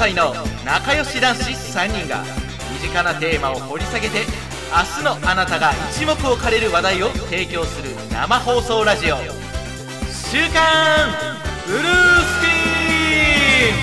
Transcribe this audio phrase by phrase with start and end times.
[0.00, 0.32] 歳の
[0.64, 2.24] 仲良し男子3人が
[2.72, 4.20] 身近なテーマを掘り下げて
[4.72, 9.16] 明日のあなたが一目置かれる話題を提供する生放送ラジオ
[10.08, 11.10] 「週刊
[11.66, 13.74] ブルースクリー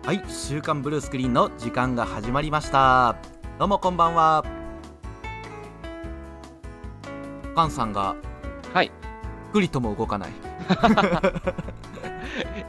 [0.00, 3.16] ン」はい「週刊ブルースクリーン」の時間が始まりました。
[3.58, 4.63] どうもこんばんは。
[7.54, 8.16] パンさんが
[8.72, 8.90] はい。
[9.52, 10.30] くりとも動かない。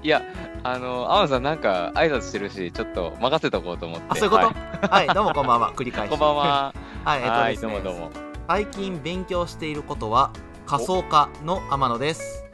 [0.03, 0.21] いや、
[0.63, 4.05] あの、天野さんなんか挨拶してるし、ちょっと任せとこうと思って。
[4.09, 4.45] あそういうこと？
[4.45, 4.53] は
[4.89, 5.73] はい、どうもこんばんは。
[5.73, 6.09] 繰り返し。
[6.09, 6.73] いこんばんは。
[7.03, 7.73] はいえっとはい、ですね。
[7.73, 8.11] どうもどうも。
[8.47, 10.29] 最近勉強していることは
[10.67, 12.45] 仮想化の天野です。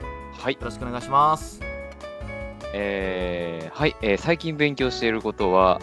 [0.41, 0.53] はい。
[0.53, 1.59] よ、ろしくお願いします。
[2.73, 5.81] えー、はい、えー最近勉強していることは、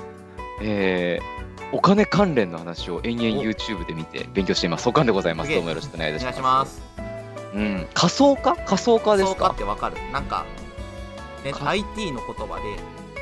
[0.62, 3.44] えー、お金関連の話を延々お。
[3.44, 4.84] YouTube で見て勉強しています。
[4.84, 5.50] そかんでございます。
[5.52, 6.80] どうもよろしくお願いいたします。
[7.54, 9.96] うん、仮想化仮想化です仮想化っかてわかる？
[10.12, 10.44] なんか、
[11.44, 12.62] ね、か？IT の言葉で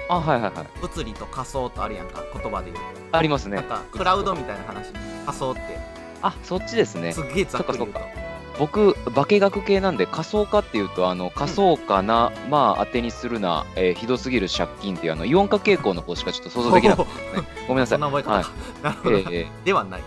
[0.09, 0.67] あ、はいはいはい。
[0.81, 2.85] 物理と仮想とあるやんか言葉で言う。
[3.13, 3.57] ありますね。
[3.57, 4.93] なんかクラウドみたいな話。
[5.25, 5.61] 仮想って。
[6.23, 7.13] あ、そっちですね。
[7.13, 7.23] す。
[7.23, 7.99] っげえざっくり言うと
[8.59, 17.49] 僕、化学系なんで仮想化っていうと、あの仮想化な、まあ当てにするな、えーひどすぎる借金っていうあのイオン化傾向の方しかちょっと想像できなかったですね。
[17.69, 18.01] ごめんなさい。
[18.01, 18.45] は
[19.07, 20.01] えではない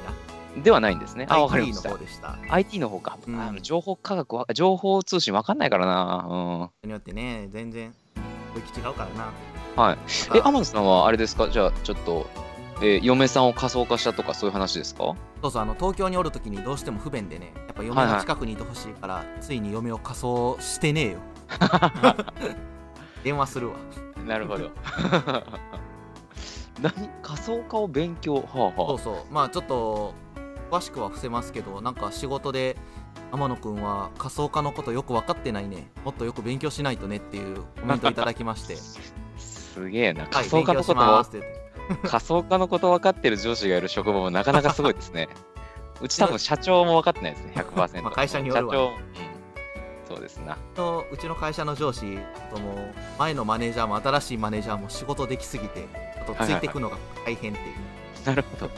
[0.57, 1.25] ーではないんですね。
[1.27, 1.97] なあ、わかりました方。
[1.97, 3.17] でした IT の方か。
[3.27, 6.25] うん情報科学は、情報通信わかんないからな。
[6.81, 7.93] 人によってね全然
[8.55, 9.29] 雰囲気違うからな
[9.77, 9.83] うん。
[9.83, 9.97] はい。
[10.35, 11.49] え、あ天野さんはあれですか？
[11.49, 12.25] じゃあ、ちょっと、
[12.81, 15.15] えー嫁さんを仮想化したとかそういう話ですか？
[15.41, 18.15] そうそうあの東京におるときにどうしても不便でねやっぱ嫁はいはい。
[18.15, 21.17] が近くにいてほしいから、ついに嫁を仮装してねえよ。
[23.23, 23.75] 電話するわ。
[24.25, 24.69] なるほど。
[26.81, 28.35] 何仮想化を勉強？
[28.35, 29.33] はあはそうそう。
[29.33, 30.13] まあちょっと
[30.71, 32.77] 詳しくは伏せますけどなんか仕事で
[33.31, 35.89] 天野くんは仮想化のことよく分かってないね。
[36.05, 38.77] もっとよく勉強しないとねっていうコメントいただきまして
[39.79, 40.23] すげえな。
[40.23, 45.29] はい仮想化のことをますって言って仮想化のこと分かってる上司がいる職場もなかなかすごいですね。
[46.01, 48.01] うち多分社長も分かってないですね、 100%。
[48.01, 50.57] まあ会社によるわ社長、うん、そうですな。
[50.75, 52.17] とうちの会社の上司
[52.53, 55.87] とも前のマネージャーも新しいマネージャーも仕事できすぎて
[56.21, 58.71] あとついていくのが大変っていう、なるほど。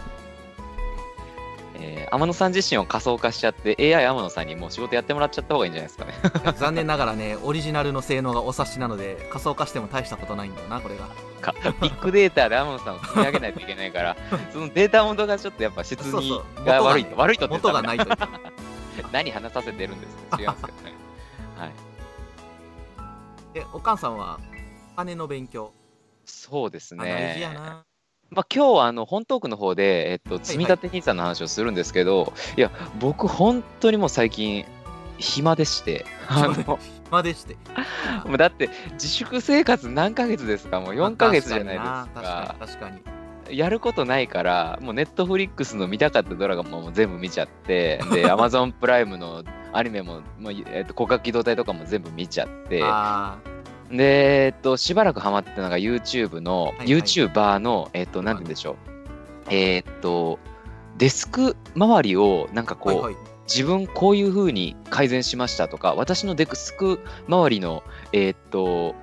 [1.84, 6.53] えー、天野さん自身を仮想化しちゃって AI 天野さんにもう仕事やってもらっちゃった方がいいんじゃないですかね。
[6.58, 11.09] 残念ながらねオリジナルの性能がお察しなので仮想化しても大したことないんだよなこれが
[11.42, 14.18] かビッグデータで天野さんを積み上げないといけないから、
[14.53, 17.18] そのデータ元がちょっとやっぱ質にが悪いと。
[17.18, 18.06] 悪いとって元がないと
[19.12, 20.38] 何話させてるんですか？
[20.40, 20.94] 違いますけどね。
[21.58, 21.72] はい。
[23.53, 24.40] でお母さんは
[24.94, 25.74] お金の勉強、
[26.25, 27.56] そうですあ大事やね。
[27.56, 27.84] な
[28.31, 34.66] まあ、今日はあの本トークの方で、えっと、積み立て NISA の話をするんですけど、いや、僕、本当にもう最近、
[35.18, 37.58] 暇でして、あの暇でして。
[38.25, 42.56] もうだって、自粛生活何ヶ月ですか、もう4ヶ月じゃないですか。
[42.58, 43.02] 確かに
[43.50, 49.44] やることないから、もうネットフリックスの見たかったドラマも全部見ちゃって、で、 Amazon プライムの
[49.74, 53.40] アニメも、もうえっと、広角機動隊とかも全部見ちゃって、あ
[53.91, 58.75] で、えっと、しばらくハマってたのが YouTube の、はい YouTuber の、えっと、なんて言うんでしょう。
[59.50, 60.40] えっと、
[60.97, 63.24] デスク周りを、なんかこう、ーはいはい。
[63.47, 68.96] 自分こういう風に改善しましたとか、私のデスク周りの、えっと、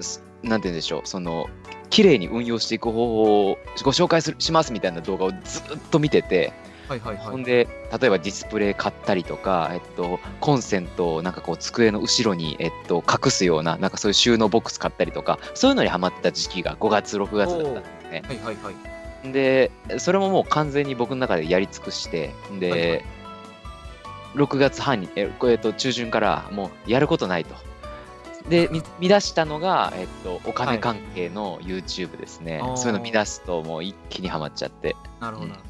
[0.00, 1.46] すなんて言うんでしょう、その、
[1.88, 6.52] 綺麗に運用していく方法をご紹介するしますみたいな動画をずっと見てて、
[6.90, 7.68] はいはいはいほんで、
[8.00, 18.22] 例えばディスプレイ買ったりとか、えっと、コンセントをなんかこう机の後ろに、えっと、隠すような、なんかそういう収納ボックス買ったりとか、そういうのにハマってた時期が5月、6月だったんですね。
[18.26, 18.74] はいはいはい
[19.22, 23.04] で、それももう完全に僕の中でやり尽くして、で、はいはい
[24.34, 27.56] 6月半に、ええっと、中旬からもうやることないと。
[28.48, 32.60] で、み見出したのが、えっと、お金関係の YouTube ですね。
[32.62, 34.94] あーそういうの見出すともう一気にハマっちゃって。
[35.20, 35.69] なるほど、うん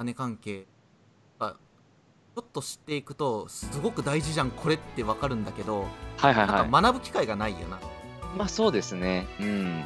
[0.00, 0.66] 金関係
[1.38, 1.56] あ
[2.34, 5.84] ちょっと知っていくとすごく大事じゃんこれってわかるんだけど、
[6.16, 6.70] はいはいはい。
[6.70, 7.78] 学ぶ機会がないよな
[8.34, 9.26] まあそうですね。
[9.40, 9.84] うん。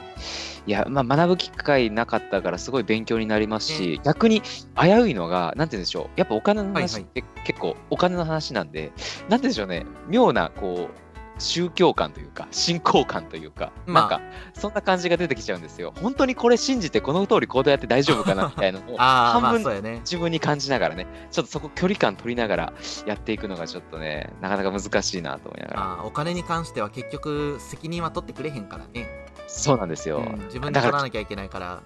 [0.66, 6.20] いや、まあ学ぶ機会なかったからすごい勉強になりますし、逆に危ういのが、なんて言うんでしょう。
[6.20, 9.87] やっぱお金の話って結構お金の話なんで、なんて言うんでしょうね。
[10.08, 11.04] 妙な、こう、
[11.38, 15.92] 宗教観というか、信仰感というか、まあなんか、そんな感じが出てきちゃうんですよ。
[16.00, 22.72] 本当にこれ信じてこの通り行動やって大丈夫かなみたいなのを、 ああま半分自分に感じながらね、ちょっとそこ距離感取りながら
[23.06, 26.04] やっていくのがちょっとね、なかなか難しいなと思いながら。
[26.04, 29.08] お金に関しては結局責任は取ってくれへんからね、
[29.46, 30.19] そうなんですよ。
[30.19, 31.82] うん自分で取らなきゃいけないから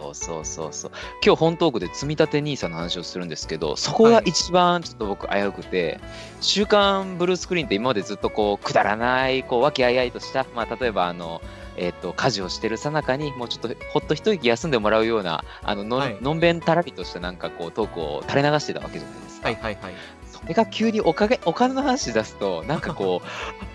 [0.00, 0.90] そうそうそうそう。
[1.24, 6.00] 今日本トークで積み立て NISA の話をするんですけど、そこが一番ちょっと僕危うくて、
[6.40, 11.42] 週刊ブルースクリーンって今までずっとこうくだらない、こう和気あいあいとした、まあ例えばあの、
[11.76, 19.48] えっと家事をしてるさなかにもうちょっとほっと一息休んでもらうようなあのの,、はいのんべんたらりとしたなんかこうトークを垂れ流してたわけじゃないですか。
[19.48, 19.94] はいはいはい。
[20.26, 23.26] それが急におかげお金の話出すとなんかこう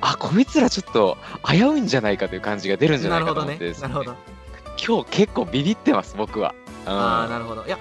[0.01, 1.17] あこいつらちょっと
[1.47, 3.73] 危ういんじゃないかという感じが出るんじゃなないかと思ってで。
[3.73, 4.15] すねなるほど。
[4.77, 6.53] 今日結構ビビってます僕は。
[6.85, 7.65] うんああ、なるほど。
[7.65, 7.79] いや、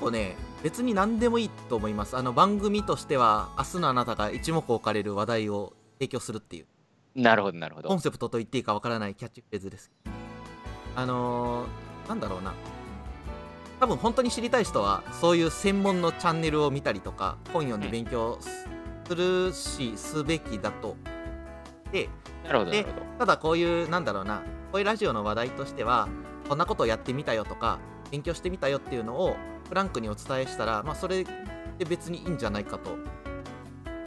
[0.00, 2.16] こうね、別に何でもいいと思います。
[2.16, 6.66] あの、番組としては、明日のあなたが一目置かれる話題を提供するっていう、
[7.14, 8.00] なるほどなるほどコン。
[8.00, 9.90] セプトと言っていいかわからないキャッチフレーズです。
[10.94, 12.54] あのー、なんだろうな。
[13.78, 18.38] 多分本当に知りたい人は、そういう専門のチャンネルを見たりとか、本読んで勉強
[19.06, 20.96] するし、すべきだと。
[21.92, 22.08] で、
[22.44, 23.06] なるほどなでるほど。
[23.18, 26.08] ただこういうなんだろうなこういうラジオの話題としては
[26.48, 27.78] こんなことをやってみたよとか
[28.10, 29.36] 勉強してみたよっていうのを
[29.68, 32.90] フランクにお伝えしたらまあそれで別にいいんじゃないかと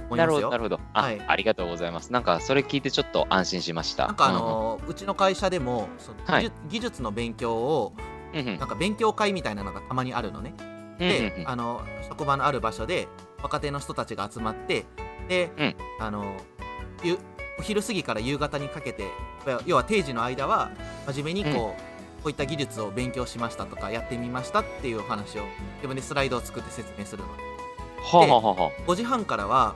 [0.10, 0.80] 思いなるほど、ますよなるほど。
[0.94, 1.22] あ、はい。
[1.28, 2.12] ありがとうございます。
[2.12, 4.08] なんか、それ聞いてちょっと安心しました。
[4.08, 6.52] なんかあのーうちの会社でもそのはい。
[6.68, 7.94] 技術の勉強を
[8.34, 10.56] なんか勉強会みたいなのがたまにあるのね。
[10.98, 13.08] で、あの職場のある場所で
[13.44, 14.86] 若手の人たちが集まって
[15.28, 15.76] で、うん。
[16.00, 16.38] あの
[17.04, 17.20] ゆ
[17.60, 19.04] お昼過ぎから夕方にかけて
[19.66, 20.72] 要は定時の間は
[21.08, 21.89] 真面目にこう、うん
[22.20, 25.44] こういった技術を勉強しましたとかやってみましたっていう話を
[25.78, 27.30] 自分でスライドを作って説明するの。
[27.30, 27.38] は
[28.14, 29.76] あ、はあはあは5時半からは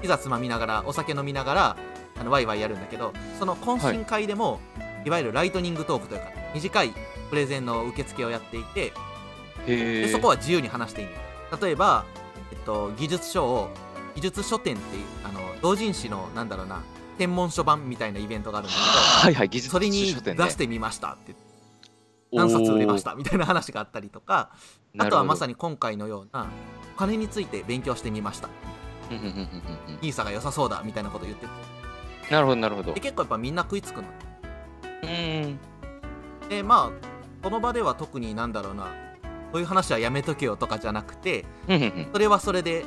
[0.00, 1.76] ピザつまみながらお酒飲みながら
[2.18, 4.60] あのワイワイやるんだけどその懇親会でも、
[5.04, 6.92] い、わゆるライトニングトークというか短い
[7.30, 8.92] プレゼンの受付をやっていて。
[9.66, 11.08] でそこは自由に話していい
[11.60, 12.04] 例えば、
[12.52, 13.70] えっと、技術書を
[14.14, 16.82] 技術書店っていうあの同人誌のなんだろうな
[17.18, 21.45] 天文書版みたいなイベントがあるんだはいはい、技術けどそれに出してみましたって言って
[22.32, 23.14] 何冊売れました？
[23.14, 24.50] みたいな話があったりとか
[24.98, 25.52] あとはまさに。
[25.52, 26.48] に今回のような
[26.94, 28.48] お金について勉強してみました。
[29.10, 31.52] うんうんうんうんうん NISA が良さそうだみたいなこと言ってて。
[32.32, 32.92] なるほど、なるほど。
[32.92, 33.00] で。
[33.00, 34.08] 結構やっぱみんな食いつくの。
[35.04, 35.58] うん。
[36.48, 38.92] でまあこの場では特になんだろうな
[39.52, 41.44] そういう話はやめとけよとかじゃなくて
[42.12, 42.84] それはそれで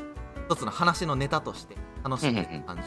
[0.49, 2.83] 一つの話のネタとして楽しんでる感じ。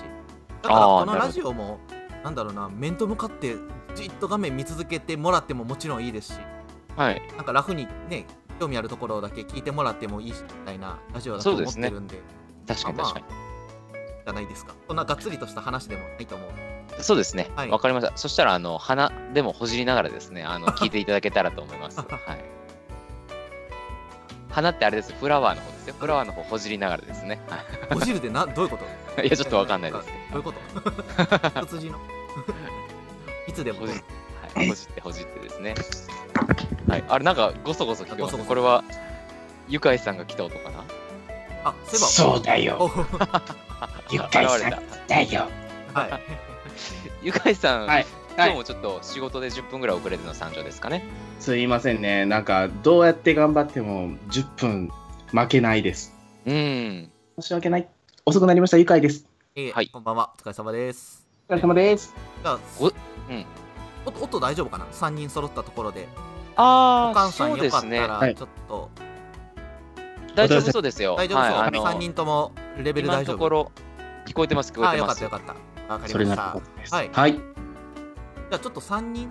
[0.62, 1.80] だからこのラジオも
[2.22, 3.56] なんだろうな面と向かって
[3.94, 6.38] じっと画面見続けてもらってももちろんいいですし
[6.96, 7.22] はい。
[7.36, 8.26] なんかラフにね
[8.60, 12.20] 興味あるところだけ聞いてもらってもいいしみたいなラジオだと思ってるんで
[12.68, 13.42] 確かにまあ確かに。
[14.24, 16.48] じゃないですかそんながっつりとした話でもないと思う
[17.00, 17.50] そうですね。
[17.56, 18.16] はいわかりました。
[18.16, 21.98] そしたら、あの、鼻でもほじりながらですね、あの、聞いていただけたらと思います。
[22.04, 22.08] はい。
[24.50, 25.12] 花ってあれです。
[25.14, 25.94] フラワーの方ですよ。
[25.98, 27.40] フラワーの方ほじりながらですね。
[27.48, 27.64] は
[27.96, 28.76] お汁でなどういうこ
[29.16, 29.22] と？
[29.22, 30.08] い いや、ちょっとわかんないです。
[30.30, 31.58] どういうこと？
[31.64, 31.98] 一筋の？
[33.52, 33.92] いつでもほじ
[34.54, 35.74] はい、ほじってほじってですね。
[36.88, 37.04] はい。
[37.06, 38.82] あれ、なんか、ごそごそ聞ここれは、
[39.68, 40.84] ゆかいさんが来た音かな？
[41.64, 42.78] あそういえばそうだよ。
[42.80, 44.70] おゆかいさん。
[45.06, 45.48] だよ。
[45.92, 46.10] はい
[47.22, 47.88] ゆかいさん、はい。
[47.88, 48.06] はい。
[48.36, 51.04] 今日もちょっと仕事で10分ぐらい遅れての参上ですかね？
[51.38, 52.24] すいませんね。
[52.24, 54.90] なんか、どうやって頑張っても10分
[55.30, 56.14] 負けないです。
[56.46, 57.10] うん。
[57.38, 57.88] 申し訳ない。
[58.24, 58.78] 遅くなりました。
[58.78, 59.26] ゆかいです。
[59.56, 62.14] えーはいこんばんはお疲れ様ですお疲れ様です。
[62.42, 62.58] じゃあ
[64.04, 66.08] 音大丈夫かな？3人揃ったところで。
[66.56, 67.98] あおかんさんそうよですね。
[67.98, 68.34] かったらはい。
[68.34, 68.90] ちょっと。
[70.34, 71.14] 大丈夫そうですよ。
[71.16, 73.36] 大丈夫そう、はい、あの3人ともレベル今の大丈夫。
[73.36, 73.72] ところ、
[74.26, 75.20] 聞こえてます、聞こえあよてます。
[75.20, 75.56] かったよかっ
[75.88, 75.92] た。
[75.94, 76.96] わかりそれなました。
[76.96, 77.10] はい。
[77.12, 77.32] はい。
[77.32, 79.30] じゃあちょっと3人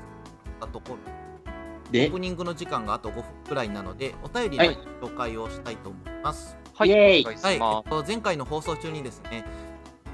[0.60, 0.98] だところ
[1.92, 4.78] でオープ、ニングの時間があと5分くらいなのでお便りのはい。
[5.02, 6.58] 紹介をしたいと思います。
[6.76, 7.22] はい、イエーイ。
[7.22, 9.46] お願いしはい、えっと、前回の放送中にですね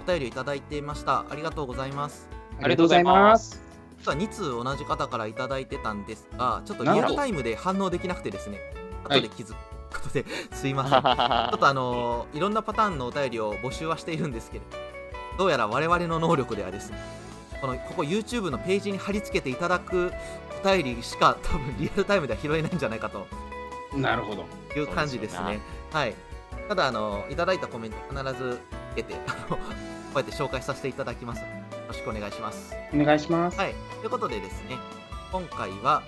[0.06, 1.26] お便りをいただいていました。
[1.30, 2.30] ありがとうございます。
[2.60, 3.67] ありがとうございます。
[4.00, 8.60] 実は2通同じ方からいただいてたんですがちょっとリアルタイムで反応できなくてですね。
[9.04, 9.20] はい。
[9.20, 9.56] 後で気づく
[9.92, 11.02] ことで、 すいません。
[11.02, 14.78] ちょっとあのーいろんなパターンのお便りを募集はしているんですけれど
[15.38, 16.98] どうやら我々の能力ではですね
[17.62, 20.12] このここ YouTube のページに貼り付けていただく
[20.64, 23.28] お便りしか多分リアルタイムでは拾えないんじゃないかと。
[23.96, 24.46] なるほど。
[24.76, 25.60] いう感じですね。
[25.92, 26.14] はい。
[26.68, 28.60] ただあのいただいたコメント必ず
[28.94, 29.62] 受けてあのこ
[30.16, 31.42] うやって紹介させていただきます
[31.88, 32.74] ろしくお願いします。
[32.94, 33.58] お願いします。
[33.58, 33.74] はい。
[34.00, 34.78] ということでですね、
[35.32, 36.04] 今回は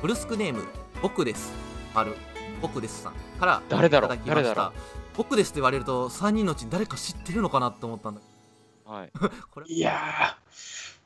[0.00, 0.64] ブルスクネーム
[1.02, 1.52] 僕です。
[1.94, 2.14] 丸
[2.62, 4.14] 僕ですさんから誰だろう？
[4.14, 4.72] いただきました誰だろ。
[5.16, 9.10] 僕ですって言われると3人のうちに誰か知ってるのかなと思ったんだけはい。
[9.20, 10.36] ど、 これいや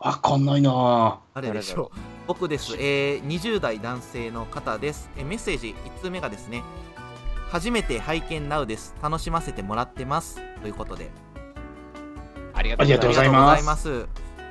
[0.00, 1.98] ー、わかんないな誰でしょう？
[2.26, 6.62] 僕です、えー、20代男性の方です、えーメッセージ1通目がですね
[7.54, 8.96] 初めて拝見 NOW です。
[9.00, 10.42] 楽しませてもらってます。
[10.60, 11.12] ということで。
[12.52, 13.20] ありがとうございます。
[13.20, 13.88] ありがとうございます。
[13.90, 14.06] わ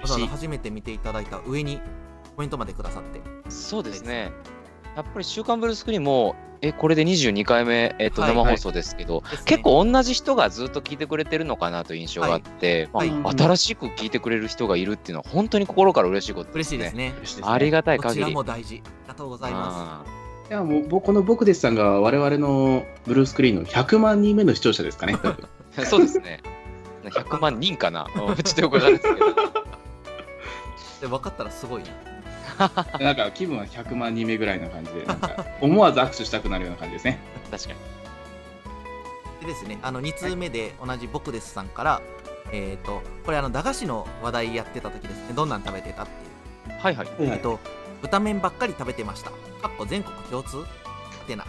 [0.05, 1.81] ざ初めて見ていただいた上に
[2.33, 3.19] コメントまでくださって。
[3.49, 4.31] そうですね。
[4.95, 9.41] やっぱり週刊ブルースクリーンも、え、これで22回目、えっと、はい生放送ですけど、ですね。
[9.47, 13.11] 結構同じ人がずっと聞いてくれてるのかなという印象があって、はい。
[13.11, 13.37] まあはい。
[13.37, 17.13] 新しく聞いてくれる人がいるっていうのは本当に心から嬉しいこと嬉しいですね。
[17.17, 17.53] 嬉しいですね。
[17.53, 18.33] ありがたいこちら限り。
[18.33, 18.81] も大事。
[18.85, 20.22] ありがとうございまあ
[20.53, 25.13] いやもう僕この僕ですさんが我々のブルースクリーンの100万人目の視聴者ですかね。
[25.13, 26.43] 多分ーそうですね。
[27.05, 28.05] 100万人かな。
[28.15, 29.19] うん ちょっとよくわかんないですけ
[31.07, 31.09] ど。
[31.09, 31.83] 分かったらすごい
[32.59, 32.69] な。
[33.01, 37.17] なんか気分は100万人目ぐらいな感じで、なんか思わず握手したくなるような感じですね。
[37.49, 37.75] 確かに。
[39.41, 42.01] でですね、あの2通目で同じ僕ですさんから、
[42.51, 46.79] えっ、と、これあの駄菓子の話題やってた時ですね、どんなん食べてたっていう。
[46.79, 47.07] はいはい。
[47.21, 47.59] えっ、と、
[48.03, 49.31] 豚麺ばっかり食べてました。
[49.31, 49.37] か
[49.69, 50.59] っこ全国共通？
[50.59, 51.45] ってな。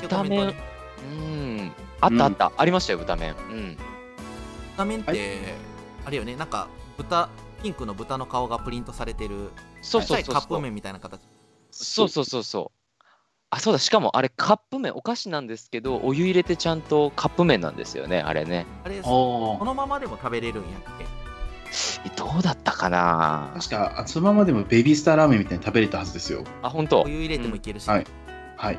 [0.00, 0.54] 豚麺
[1.02, 1.72] うん。
[2.00, 2.52] あったあった。
[2.56, 3.34] ありましたよ、豚麺。
[3.34, 3.76] うん。
[4.76, 5.16] 豚麺って、は
[6.04, 7.30] あれよね、なんか豚、
[7.62, 11.22] ピンクの豚の顔がプリントされてる、そうそうそうカップ麺みたいな形。
[11.70, 12.70] そうそうそうそ
[13.00, 13.02] う。
[13.48, 13.78] あ、そうだ。
[13.78, 18.66] しかもあれカップ麺、お菓子なんですけど、お湯入れてちゃんとカップ麺なんですよね、あれね。
[18.84, 21.06] あれ、おこーのままでも食べれるんやっけ？
[22.16, 23.52] どうだったかな？
[23.54, 26.44] 確か、あそのままでもベビースターラーメンみたいに食べれたはずですよ。
[26.62, 27.02] あ、本当？
[27.02, 27.88] お湯入れてもいけるし。
[27.88, 28.06] はい
[28.56, 28.78] はい。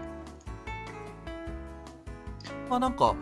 [2.70, 3.16] まあなんか、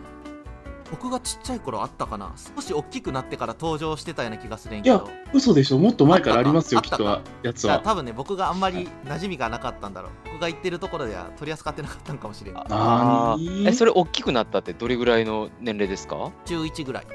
[0.90, 2.32] 僕がちっちゃい頃あったかな？
[2.56, 5.10] 少し大きくなってから登場してたような気がするんやけいやど。
[5.32, 5.78] 嘘でしょ？
[5.78, 7.80] もっと前からありますよ、あったかきっとは、やつは。
[7.80, 10.10] 多分ね、僕があんまり馴染みがなかったんだろう。
[10.32, 12.56] 僕が行ってるところでは取り扱ってなかったんかもしれん。
[12.56, 16.32] あなーにえ、それ大きくなったってどれぐらいの年齢ですか？
[16.44, 17.06] 中1ぐらい。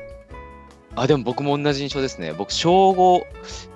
[0.95, 2.33] あ、でも僕も同じ印象ですね。
[2.33, 3.25] 僕、小5、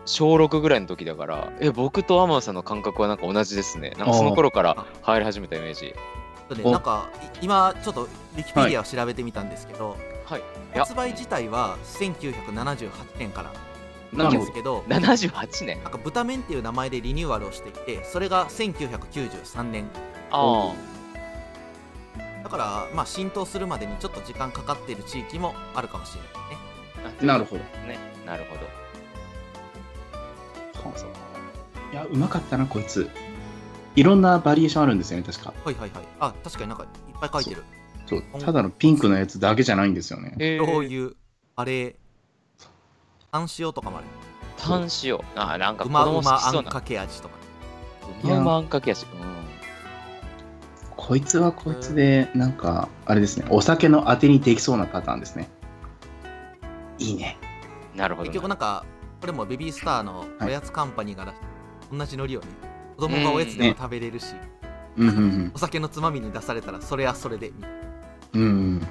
[0.05, 3.91] 小6ぐらいの時だから、え、僕と天野さんの感覚はなんか同じですね。
[3.98, 5.95] なんかその頃から入り始めたイメージ。
[6.53, 10.43] でおなんかい今ちょっとウィキペディアを調べてみたんですけど、はい。
[10.75, 13.51] 発売自体は1978年から
[14.13, 14.51] なんです。
[14.51, 19.89] けど78年なんか豚麺っていう名前でリニューアルをしていてそれが1993年
[20.31, 20.74] あ
[22.43, 26.29] だからまあ浸透するまでにちょっと時間かかっている地域もあるかもしれない。
[27.21, 27.62] なるほど。
[27.88, 27.97] ね。
[28.25, 28.85] なるほど。
[30.95, 31.09] そう
[31.91, 33.09] いや、うまかったな、こいつ。
[33.95, 35.53] いろんなバリエーションあるんですよね、確か。
[35.63, 37.63] はいはいはいあ確かになんかいっぱい書いてる
[38.05, 40.35] そう、ただのピンクのやつだけじゃないんですよね。
[40.39, 41.12] え醤油
[41.55, 41.95] あれ
[43.31, 44.07] 半塩とかもある
[44.57, 45.19] 炭塩。
[45.35, 46.59] あ、なんか子うまう供好まきそうな。
[46.59, 47.35] あんかけ味とか
[48.24, 49.05] うまうまあんかけやし。
[49.13, 49.35] うん。
[50.95, 55.50] こいつはこいつで、なんか、あれですね、お酒のあてにできそうなパターンですね。
[57.00, 57.38] いいね。
[57.96, 58.32] なるほどな。
[58.32, 58.86] 結局なんか
[59.22, 61.46] これもベビースターのおやつカンパニーが出して
[61.92, 62.48] 同じノリをね
[62.96, 64.36] 子供がおやつでも食べれるし、
[64.98, 67.52] うんうんお酒のつまみに出されたらそれはそれで
[68.34, 68.82] うん。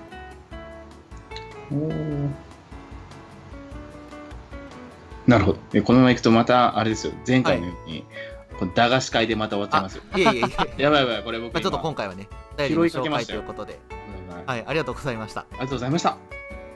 [1.70, 1.82] うん。
[1.86, 2.28] おー
[5.26, 5.58] なるほど。
[5.72, 8.04] えこのままいくとまた、あれですよ、前回のように、
[8.58, 10.02] この駄菓子会でまた終わっちゃいますよ。
[10.16, 10.44] いえいえい
[10.78, 13.80] え やばいやばい、これ僕ちょっと今回はねお便りの拾いかけ紹ましたよ介ということで
[14.46, 16.16] はいはいありがとうございましたありがとうございました。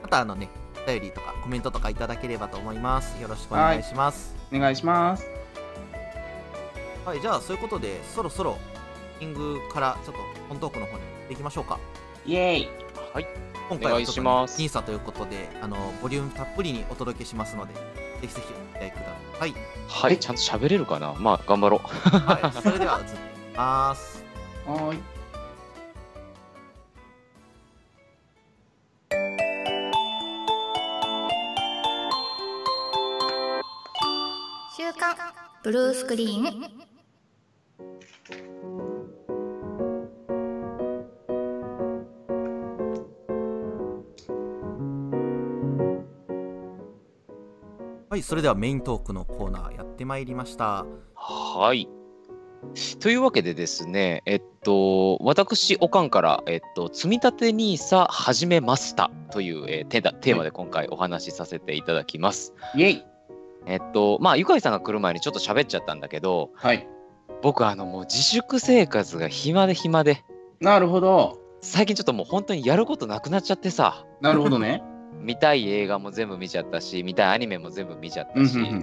[0.02, 0.57] またあのねお
[0.88, 5.26] 便りとかコメントとかいただければと思いますよろしくお願いしますお願いします。
[7.04, 8.56] はい、じゃあそういうことでそろそろ
[9.20, 11.78] エングからちょっと本トークの方に行きましょうか
[12.24, 12.68] イェーイ
[13.12, 13.26] はい。
[13.68, 17.80] 今回はちょっと、お願いしね、ます審査ということであのボリュームたっぷりにお届けしますのでぜ
[18.22, 19.02] ひぜひお付き合いくだ
[19.38, 19.54] さい
[19.88, 20.18] はい。
[20.18, 21.14] ちゃんと喋れるかな？
[21.18, 21.88] まあ、頑張ろう。
[22.18, 23.16] はい、それでは移ってい
[23.52, 24.24] きます。
[24.66, 25.17] はーい。
[34.98, 35.14] 週刊
[35.62, 36.44] ブルースクリーン
[48.10, 50.84] はい、それではメイントークのコーナーやってまいりました。
[51.14, 51.88] はい。
[52.98, 62.52] というわけでですね、えっと、私、おかんから、えっと、積み立て NISA 始めましたという、えーテーマテーマで今回お話しさせていただきます。
[62.74, 63.17] イェイ
[63.68, 66.88] えっと、まあ、ゆかいさんが来る前にちょっと喋っちゃったんだけど、はい。
[67.42, 70.24] 僕、あの、もう自粛生活が暇で暇で、
[70.60, 71.38] なるほど。
[71.60, 74.82] 最近ちょっともう本当にやることなくなっちゃってさ、なるほどね。
[75.20, 78.80] 見たい映画も全部見ちゃったし、見たいアニメも全部見ちゃったし、うんうんうん。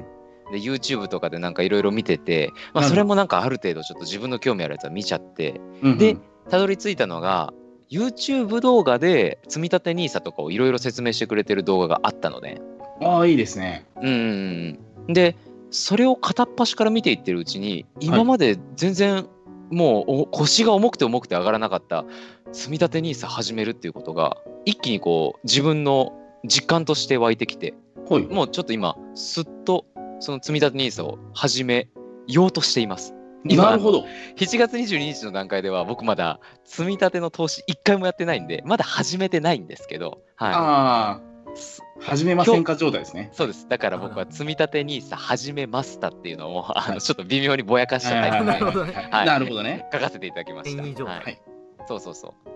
[0.51, 6.18] で YouTube とかでなんかいろいろ見てて、まあ、それもなんかある程度ちょっと自分の興味あるやつは見ちゃって、うんうんで、
[6.50, 7.54] たどり着いたのが
[7.89, 12.62] YouTube 動画で積み立て NISA とかをいろいろ説明してくれてる動画があったのね。
[13.02, 13.86] ああ、いいですね。
[13.98, 15.14] うんうんうん。
[15.14, 15.36] で、
[15.72, 19.28] それを片っ端から見ていってるうちに、今まで全然
[19.70, 22.06] もうお腰が重くて重くて上がらなかった
[22.52, 26.14] 積み立て NISA 始めるっていうことが、一気にこう自分の
[26.48, 27.74] 実感として湧いてきて、
[28.06, 28.25] ほい。
[28.25, 29.86] もうちょっと今、すっと
[30.20, 31.90] その積み立て NISA を始め
[32.28, 33.14] ようとしています。
[33.44, 34.06] なるほど。
[34.38, 41.35] 7月22日の段階では僕まだ積み立ての投資1回もやってないんで、まだ始めてないんですけど、はああ、い。
[42.00, 43.29] 始めませんか状態ですね。
[43.33, 43.67] そうです。
[43.67, 49.85] だから僕は積み立て NISA 始めましたっていうのを、あのちょっと微妙にぼやかしたタイプでなるほどねはいなるほどね。
[49.91, 51.05] 書かせていただきました。
[51.05, 51.41] はい
[51.88, 52.55] そうそうそう。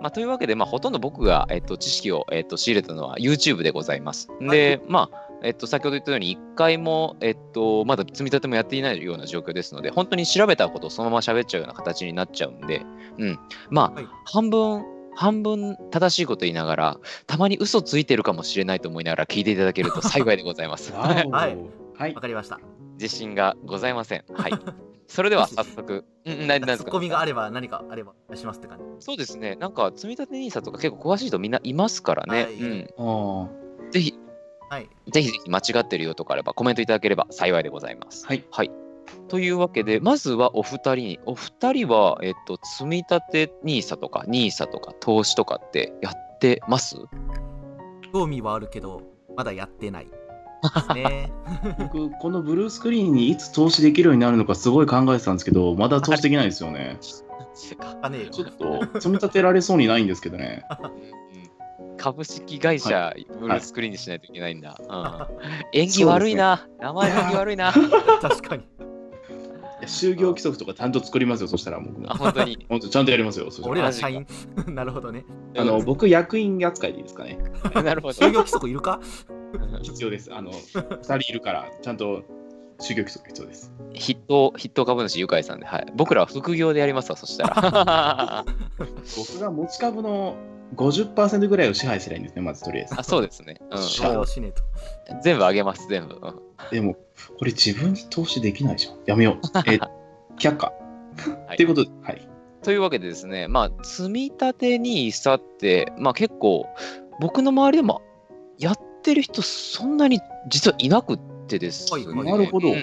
[0.00, 4.28] まあ、というわけで、まあ、ほとんど僕が、えっと、知識を、えっと、仕入れたのは YouTube でございます。
[4.40, 12.82] で、まあ、えっと、先ほど言ったように、1回も、えっと、まだ積み立てもやっていないような状況ですので、本当に調べたことをそのまま喋っちゃうような形になっちゃうんで、
[13.18, 13.38] うん。
[13.70, 14.84] まあ、はい半分、
[15.18, 16.96] 半分正しいこと言いながら、
[17.26, 20.92] たまに嘘ついてるかもしれないと思いながら聞いていただけると 幸いでございます。
[20.92, 22.20] はいはいわ。
[22.20, 22.60] かりました。
[23.00, 24.24] 自信がございません。
[24.32, 24.52] はい。
[25.08, 28.84] それでは早速、うん、うん、何ですかツッコミがあれば何かあればしますって感じ。
[29.00, 29.56] そうですね。
[29.56, 32.44] なんか、積み立て NISA とか結構詳しい人みんないますからね。
[32.44, 33.90] はいうん。
[33.90, 34.14] ぜひ、
[34.70, 34.88] はい。
[35.10, 38.24] ぜひぜひ間違ってるよとかあればコメントいただければ幸いでございます。
[38.24, 38.44] はい。
[38.52, 38.70] はい。
[39.28, 46.96] というわけで、まずはお二人に、お二人は、えっと、積み立て NISA とか NISA とか投資とかってやってます？
[48.12, 49.02] 興味はあるけど、
[49.36, 50.06] まだやってない。
[50.06, 50.12] で
[50.80, 51.32] すね。
[51.78, 56.98] 僕、このブルースクリーンにいつ投資できるようになるのかすごい考えてたんですけど、まだ投資できないですよね。
[58.02, 60.64] あねえよちょっと積み立てられそうにないんですけどね。
[60.80, 61.48] うん
[62.00, 64.76] 株式会社ブルースクリーンにしないといけないんだ。
[64.78, 65.26] うん、
[65.74, 66.68] 縁起悪いな。
[66.78, 67.72] 名前縁起悪いな。
[68.22, 68.68] 確かに。
[69.88, 72.16] 就業規則とかちゃんと作りますよ、そしたら僕もあ、。
[72.16, 72.64] 本当に？
[72.68, 74.26] 本当ちゃんとやりますよ、そしたら俺ら社員。
[74.68, 75.24] なるほどね。
[75.56, 77.38] あの僕、役員扱いでいいですかね。
[77.74, 78.14] なるほど。
[78.14, 79.00] 就業規則いるか？
[79.82, 80.32] 必要です。
[80.32, 82.22] あの、2人いるから、ちゃんと
[82.80, 83.72] 就業規則必要です。
[83.94, 85.86] 筆頭、筆頭株主ゆかいさんで、はい。
[85.96, 88.44] 僕らは副業でやりますわ、そしたら。
[89.16, 90.36] 僕が持ち株の
[90.76, 92.94] 50%ぐらいを支配すればいいんですね、まずとりあえず。
[93.00, 93.58] あそうですね。
[93.70, 94.62] うんしそれをしねえと。
[95.22, 96.14] 全部あげます、全部。
[96.14, 96.34] うん
[96.70, 96.96] でも、
[97.38, 98.98] これ自分に投資できないじゃん。
[99.06, 99.40] やめよう。
[99.66, 99.78] え、
[100.38, 100.72] 却下。
[101.46, 102.28] はいということで、はい。
[102.62, 106.66] というわけでですね、まあ、積み立て NISA って、まあ結構、
[107.20, 108.02] 僕の周りでも
[108.58, 112.06] やってる人、そんなに実はいなくってですね。
[112.06, 112.78] はいはいなるほどうんう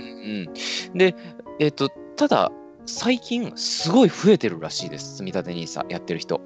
[0.93, 1.15] ん、で、
[1.59, 2.51] えっ、と、ただ、
[2.85, 6.41] 最近、すごい増えてるらしいです、積み立て NISA やってる人。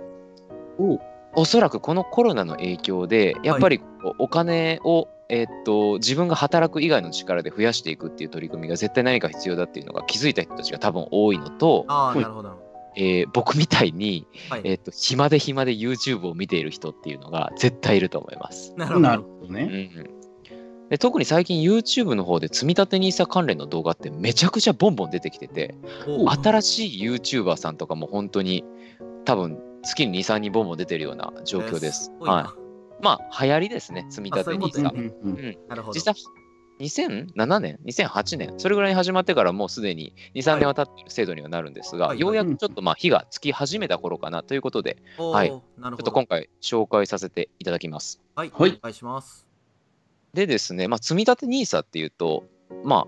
[0.77, 0.99] おう
[1.35, 3.81] おそらくこのコロナの影響で、やっぱり
[4.17, 12.69] お金を、えっと自分が働く以外の力で増やしていくっていう取り組みが絶対何か必要だっていうのが気づいた人たちが多分多いのと、ああ、はいなるほど。
[12.95, 14.61] えー僕みたいに、はい。
[14.63, 18.73] えっと暇で暇で YouTube を見ている人っていうのが絶対いると思います。
[18.75, 19.47] なるほなるど。
[19.47, 19.91] ね。
[19.95, 20.19] うん
[20.89, 25.75] で特に最近 YouTube の方で積み立て NISA 関連の動画ってめちゃくちゃボンボン出てきてて、
[26.07, 28.63] お新しい YouTuber さんとかも本当に
[29.23, 32.11] 多分月に2、3人ボンボン出てるような状況です。
[32.19, 32.58] ごいなはい。
[33.01, 34.91] まあ、流行りですね、積み立て NISA や。
[34.93, 35.93] うんうんなるほど。
[35.93, 36.15] 実際、
[36.79, 45.97] 2007年、2008年、それぐらいに始まってからもうすでに2、3年は経っている制度にはなるんですが、はいようやくちょっとまあ火がつき始めた頃かなということで、はいなるほど。
[45.97, 48.21] ちょっと今回紹介させていただきます。
[48.35, 48.51] はい。
[48.53, 49.45] はいお願いします。
[50.33, 52.45] でですね、まあ、積み立て NISA っていうと、
[52.83, 53.07] ま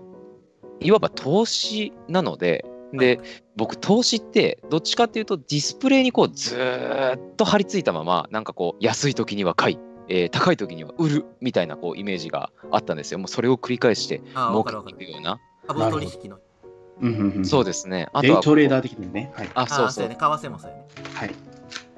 [0.80, 3.20] いわば投資なので、で、
[3.56, 9.78] 僕、投資って、どっちかっていうと、ディスプレイにこう、ずーっと張り付いたまま、なんかこう、安い時には買い、
[10.08, 13.18] えー高い時には売るみたいなこうイメージがあったんですよ。
[13.18, 14.92] もうそれを繰り返してああ、儲け。
[14.92, 15.40] ていくような。
[15.66, 16.38] 株取引の。
[17.00, 18.08] うんうんうんそうですね。
[18.12, 19.32] あデとはイトレーダー的にね。
[19.34, 19.48] はい。
[19.54, 20.08] あ、そうああ、そう。
[20.08, 20.84] 為替もそうやね。
[21.14, 21.34] はい。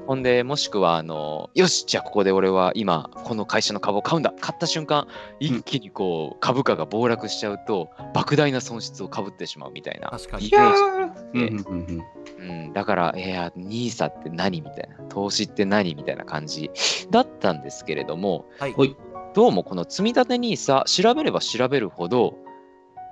[0.06, 4.34] ほんで、もしくは、あの、よし、じゃあここで俺は今、この会社の株を買うんだ。
[4.38, 5.08] 買った瞬間、
[5.40, 10.10] 一気にこう、株価が暴落しちゃうと、莫大な損失をかぶってしまうみたいな。
[10.10, 10.48] 確かに。
[10.48, 10.82] イメージ。
[10.82, 12.04] うんうんうん
[12.36, 16.70] うん、だから、いや、NISA って何みたいな、投資って何みたいな感じ。
[17.10, 18.74] だったんですけれども、はい。
[18.76, 18.96] はい。
[19.34, 22.36] どうもこの積み立て NISA、調べれば調べるほど、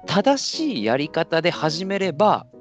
[0.07, 2.52] 正しいやり方で始めれば、はい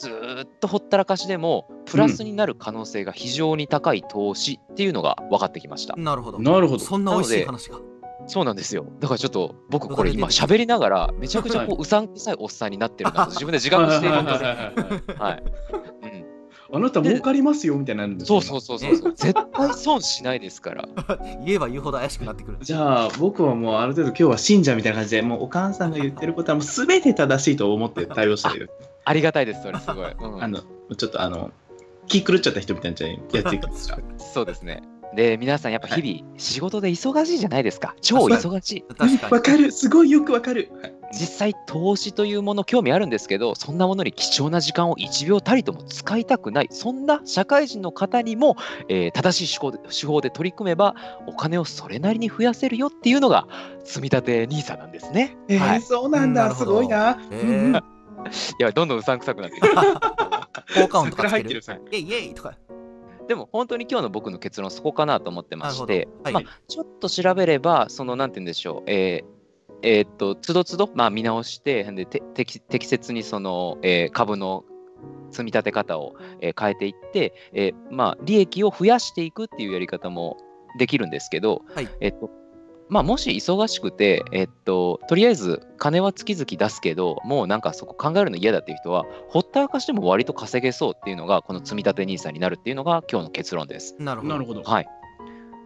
[0.00, 5.96] ずーっとほったらかしでも、プラスになる可能性が非常に高い投資っていうのが分かってきました。
[5.96, 6.38] なるほど。
[6.38, 6.84] なるほど。
[6.84, 7.78] そんな美味しい話が。
[8.26, 8.86] そうなんですよ。
[9.00, 14.48] だからちょっと僕これ今喋りながら、めちゃくちゃこううさんくさいおっさんになってるなと自分で自覚しているんですよ。
[15.18, 15.42] はい。
[16.12, 16.28] うん
[16.70, 19.14] あなた儲かりますよみたいになるんですよそうそうそうそうそう。
[19.14, 20.88] 絶対損しないですから。
[21.44, 22.58] 言えば言うほど怪しくなってくる。
[22.60, 28.87] じゃあ僕はもうある程度今日は信者みたいな感じでもうお母さんが言ってることはもう全て正しいと思って対応したいです。
[29.04, 30.12] ありがたいです、それすごい。
[30.12, 30.60] うんあの
[30.96, 31.50] ちょっとあの
[32.06, 33.98] 気狂っちゃった人みたいにやっていくんですよ。
[34.18, 34.82] そうですね。
[35.14, 37.94] で、皆さんやっぱ日々仕事で忙しいじゃないですか？
[38.00, 38.82] 超忙しい。
[38.82, 39.32] 確かに。
[39.32, 40.70] わかるすごいよくわかる。
[40.82, 48.56] はい実際投資というもの興味あるんですけどそんなものに貴重な時間を1秒たりとも使いたくないそんな社会人の方にも、
[48.88, 50.94] えー正しい手法で手法で取り組めば
[51.26, 53.46] お金をそれなりに増やせるよっていうのが
[53.84, 55.36] 積み立て NISA なんですね。
[55.48, 57.18] えーはい、いそうなんだ、すごいな。
[57.30, 57.82] えー、
[58.58, 59.74] やどんどんうさんくさくなってくる
[60.82, 61.50] 効果音とかつける？
[61.50, 62.54] イェイイェイとか。
[63.26, 69.38] でも本当に今日の僕の結論そこかなと思ってまして、はいまあ、ちょっと調べればそのなんて言うんでしょう、えー
[69.82, 74.64] えーっとつどつど、まあ、見直してでて適適切にその、えー株の
[75.30, 80.38] 積み立て方を、えー変えていって、えーまあ、利益を増やしていくっていうやり方も
[80.78, 82.30] できるんですけど、はいえっと
[82.88, 93.94] まあ、もし忙しくて、えっと、とりあえず金は月々出すけど、もうなんかそこ考えるの嫌だっていう人は、ほったらかしても割と稼げそうっていうのが、この積み立て NISA になるっていうのが今日の結論です。
[93.98, 94.32] なるほど。
[94.32, 94.62] なるほど。
[94.62, 94.88] はい。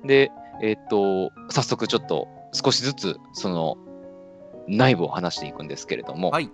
[0.05, 3.77] で、えっと、早速ちょっと少しずつ、その
[4.67, 6.51] 内部を話していくんですけれども、はい。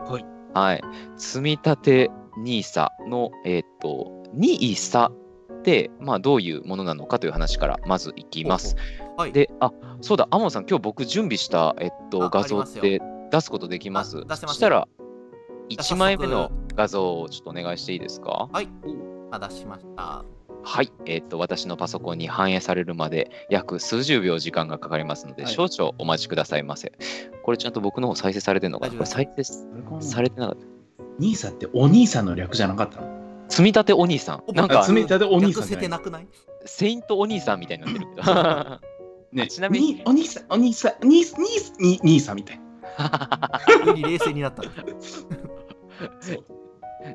[0.54, 0.82] はい。
[1.16, 2.10] 積み立て
[2.42, 8.76] NISA の、えっと、NISA って、まあ、どういうものなのかという話からまずいきます。
[9.18, 9.32] はい。
[9.32, 13.02] で、あ、そうだ、アモンさん、今日僕準備した、えっと、あ画像って
[13.32, 14.86] 出すことできますあ出せますしたら、
[15.68, 18.48] じゃあ1枚目の画像をちょっとお願いしていいですか？
[18.52, 18.68] はい。
[19.32, 20.24] あ、出しました。
[20.62, 26.92] はい、えっと、私のパソコンに反映されるまで約数十秒時間がかかりますので、はい少々お待ちくださいませ。
[27.42, 28.92] これちゃんと僕の方再生されてるのかな？
[28.92, 29.42] これ再生
[30.00, 30.64] されてなかった。
[31.18, 33.18] 兄さんってお兄さんの略じゃなかったの？
[33.48, 34.54] 積み立てお兄さん。
[34.54, 36.28] なんあか積み立てお兄さん略じゃないせてなくない？
[36.66, 38.97] セイントお兄さんみたいになってるけど。
[39.32, 41.44] ね、ちなみにお兄さん、お兄さん、兄さん、
[41.78, 42.60] 兄兄さんみたい。
[43.84, 44.70] 急に冷静になったの。
[46.20, 46.44] そう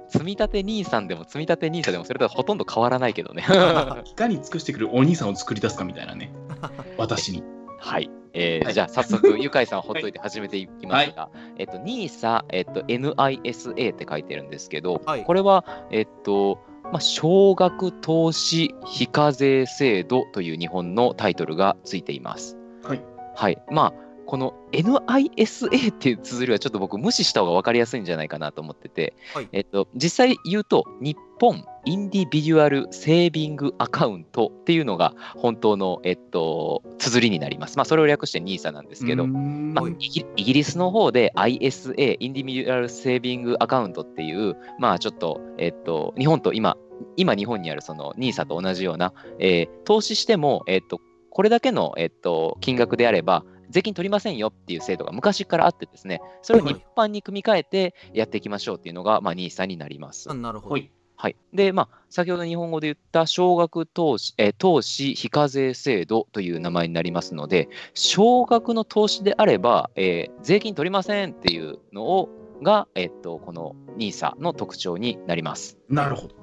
[0.10, 3.44] 積み立て兄さんでも積み立て兄さんでもそれとはほとんど変わらないけどね。
[4.06, 6.34] いかに尽くしてくるお兄さんを作り出すかみたいなね。
[6.98, 7.44] 私に。
[7.80, 8.10] はい。
[8.36, 16.60] えーはいじゃあ早速、ゆかいさんほっといて始めていきますが、えっと、NISA、えっと、NISA って書いてるんですけど、はいこれは、えっと、
[16.94, 22.56] まあ、少額投資非課税制度という日本のタイトルがついています。
[22.84, 23.02] はい。
[23.36, 23.60] はい。
[23.72, 23.94] まあ、
[24.28, 37.78] この NISA っていう綴りはちょっと僕無視した方が分かりやすいんじゃないかなと思ってて、はいえっと、実際言うと、日本インディビデュアルセービングアカウントっていうのが本当の、えっと、綴りになります。
[37.78, 39.96] まあ、それを略して NISA なんですけど、まあはい
[40.36, 46.78] イギリスの方で ISA、インディビデュアルセービングアカウントっていう、まあちょっと、えっと、日本と今、
[47.18, 60.30] 今日本にあるその NISA と同じような、えー投資しても、えっと、これだけの、えっと、金額であれば、税金取りませんよっていう制度が昔からあってですね、それをはい一般に組み替えてやっていきましょうっていうのが、まあ、NISA になります。
[60.30, 60.74] あなるほど。
[60.74, 60.92] はい。
[61.16, 61.36] はい。
[61.54, 72.30] で、まあ、先ほど日本語で言った少額投資、えー投資非課税制度という名前になりますので、少額の投資であれば、えー税金取りませんっていうのを
[72.62, 75.78] が、えっと、この NISA の特徴になります。
[75.90, 76.43] なるほど。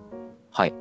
[0.51, 0.75] はい。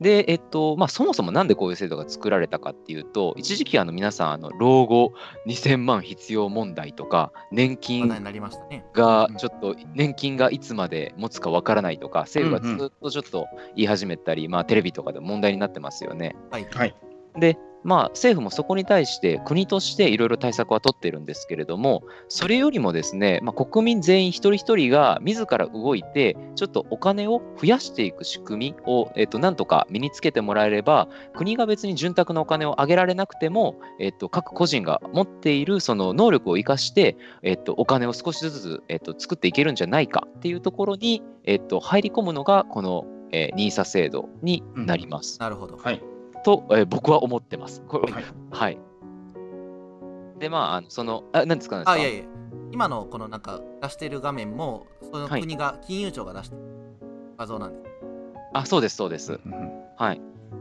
[0.00, 5.12] で、えっと、まあ、そもそもなんでこういう制度が作られたかっていうと、一時期、あの、皆さん、あの、老後
[5.46, 8.84] 2000万必要問題とか、年話金題になりましたね。
[8.86, 16.34] うんがちょっと年金がいつまで持つかわからないとか、政府がずっとちょっと言い始めたり、まあ、テレビとかで問題になってますよね。
[16.50, 16.66] はい。
[16.72, 16.94] はい。
[17.38, 45.38] で、まあ、政府もそこに対して国としていろいろ対策は取ってるんですけれども、それよりもですね、まあ、国民全員一人一人が自ら動いて、ちょっとお金を増やしていく仕組みを、えっと、なんとか身につけてもらえれば、国が別に潤沢なお金を上げられなくても、えっと、各個人が持っているその能力を生かして、えっと、お金を少しずつ、えっと、作っていけるんじゃないかっていうところに、えっと、入り込むのが、この、えー、NISA 制度になります。
[45.40, 45.76] なるほど。
[45.76, 46.02] はい。
[46.42, 47.82] と、えー僕は思ってます。
[47.86, 48.24] これはい。
[48.50, 48.78] はい。
[50.38, 52.24] で、まあ、あのその、あ、なんですか、あ、いやいや。
[52.72, 56.62] 今のこのなんか出してる画面も、そのはい国が、金融庁が出してる
[57.36, 57.84] 画像なんです。
[58.54, 59.32] あ、そうです、そうです。
[59.32, 60.20] うんはい。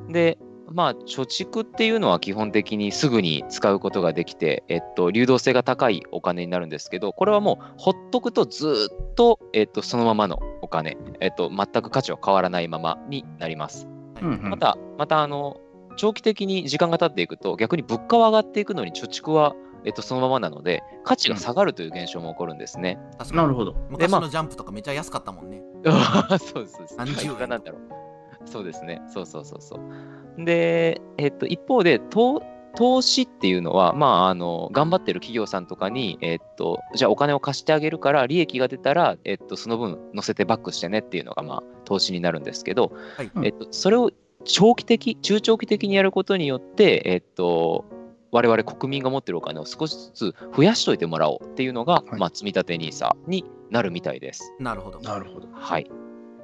[0.10, 0.38] で、
[0.72, 13.88] まあ、貯蓄っていうのは基本的にすぐに使うことができて、えっと、流動性が高いお金になるんですけど、これはもう、ほっとくとずっと、えっと、そのままのお金、えっと、全く価値は変わらないままになります。
[14.15, 15.62] はいうんうんまた、また、あの、
[16.00, 22.98] 長期的に時間が経っていくと、逆に物価は上がっていくのに貯蓄は、えっと、そのままなので、価値が下がるという現象も起こるんですね。
[23.18, 23.38] 確かに。
[23.38, 23.76] なるほど。
[23.90, 25.62] 昔まあのジャンプとかめっちゃ安かったもんね。
[26.40, 26.74] そうです。
[26.74, 26.96] そうです。
[26.98, 27.82] 何十円なんだろう。
[28.48, 29.02] そうですね。
[29.10, 30.46] そうそうそうそう。
[30.46, 32.42] で、えっと、一方で、投
[32.76, 43.32] 投資っていうのは、まあ、あの、頑張ってる企業さんとかに、えっと、じゃあお金を貸してあげるから、利益が出たら、えっと、その分乗せてバックしてねっていうのが、まあ、投資になるんですけど、はい。
[43.36, 44.12] うんえっと、それを
[44.45, 47.86] 長期的、中長期的にやることによって、えっと、
[48.32, 54.54] 我々国民が持ってるお金を少しずつ増やしといてもらおうっていうのが、はいまあ、積み立て NISA になるみたいです。
[54.60, 54.99] なるほど。
[55.02, 55.47] なるほど。
[55.52, 55.89] はい。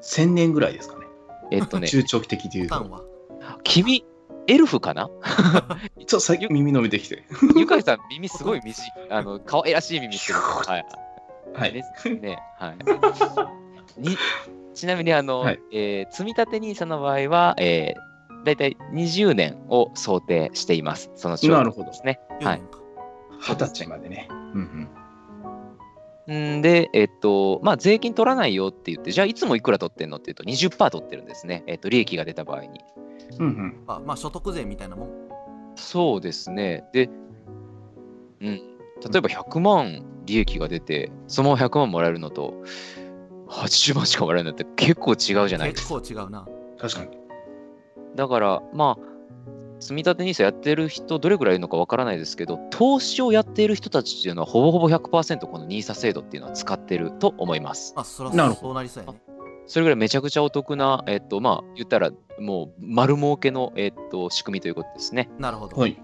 [0.01, 1.05] 1000年ぐらいですかね。
[1.51, 3.05] えっとね、中長期的で言うと。
[3.63, 4.03] 君、
[4.47, 5.09] エルフかな？
[5.13, 7.23] ちょっと最近耳伸びてきて。
[7.55, 10.39] ゆかりさん、耳すごい短い、あの、可愛らしい耳してる。
[10.39, 10.85] はい。
[11.53, 11.73] はい。
[11.73, 12.39] ですね。
[12.57, 12.77] はい。
[13.97, 14.17] に
[14.75, 21.09] ちなみに、あの、はいえー積み立て NISA の場合は、えー、だいたい20年を想定しています。
[21.15, 22.19] そのなるほどですね。
[22.41, 22.61] 10はい。
[23.39, 24.27] 二十歳までね。
[24.29, 24.89] うん
[26.31, 31.63] んで、えっと、まあ、税金取らないよって言って、じゃあいつもいくら取ってんのって言うと、20%取ってるんですね。
[31.67, 32.81] えっと、利益が出た場合に。
[33.39, 33.47] うん。
[33.47, 33.83] うんうん。
[33.87, 35.09] あまあ、所得税みたいなもん。
[35.75, 36.83] そうですね。
[36.93, 37.09] で、
[38.41, 38.49] うん。
[38.49, 38.59] 例
[39.17, 42.53] えば100万利益が出て、そのまま100万もらえるのと、
[43.47, 45.99] 80万しかもらえるのって結構違うじゃないですか。
[45.99, 46.47] 結構違うな。
[46.79, 47.17] 確かに。
[48.15, 49.15] だから、まあ、
[49.79, 57.93] 積み立て NISA やってる人、どれぐらいいるのかわからないですけど、投資をやっている人たちっていうのは、ほぼほぼ100%この NISA 制度っていうのは使ってると思います。
[57.95, 59.21] まあ、そらなるほどそうなりそうやね。
[59.67, 65.29] それぐらいめちゃくちゃお得な、えっと、まあ、言ったら、もう、丸儲けの、えっと、仕組みということですね。
[65.39, 65.75] なるほど。
[65.77, 65.95] はい。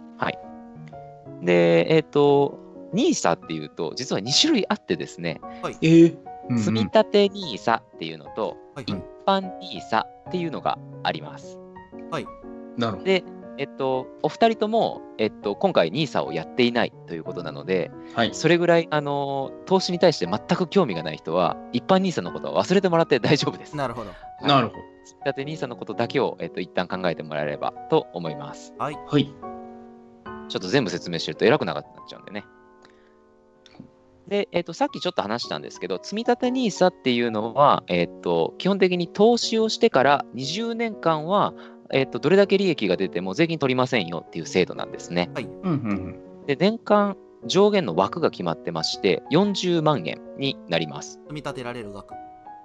[1.41, 2.59] で、えっと、
[2.93, 5.41] NISA っていうと、実は2種類あってですね、
[5.81, 6.30] えー。
[6.57, 9.41] 積み立て NISA っていうのと、一はいはい。
[9.43, 11.59] 般 NISA っていうのがあります。
[12.77, 13.03] なるほど。
[13.03, 13.23] で、
[13.57, 18.33] えっと、お二人とも、えっと、今回 NISA をやっていないということなので、はい。
[18.33, 23.75] それぐらい、あの、投資に対して全く興味がない人は、一般 NISA のことは忘れてもらって大丈夫です。
[23.75, 24.09] なるほど。
[24.09, 28.73] はいなるほ積み立て NISA のことだけを、えっと、一旦考えてもらえればと思います。
[28.77, 28.95] はい。
[28.95, 28.99] ど。
[29.05, 29.25] はい。
[30.47, 32.43] ちょっと全部説明してると偉くなくなっちゃうんでね。
[34.27, 41.53] で、えっと、さっきちょっと話したんですけど、積み立て NISA っていうのは、えっと、基本的に投資をしてから20年間は、
[41.91, 45.29] えっと、どれだけ利益が出ても税金取りませんよっていう制度なんですね。
[45.63, 51.19] うんうんで、年間上限の枠が決まってまして、40万円になります。
[51.23, 52.13] 積み立てられる額。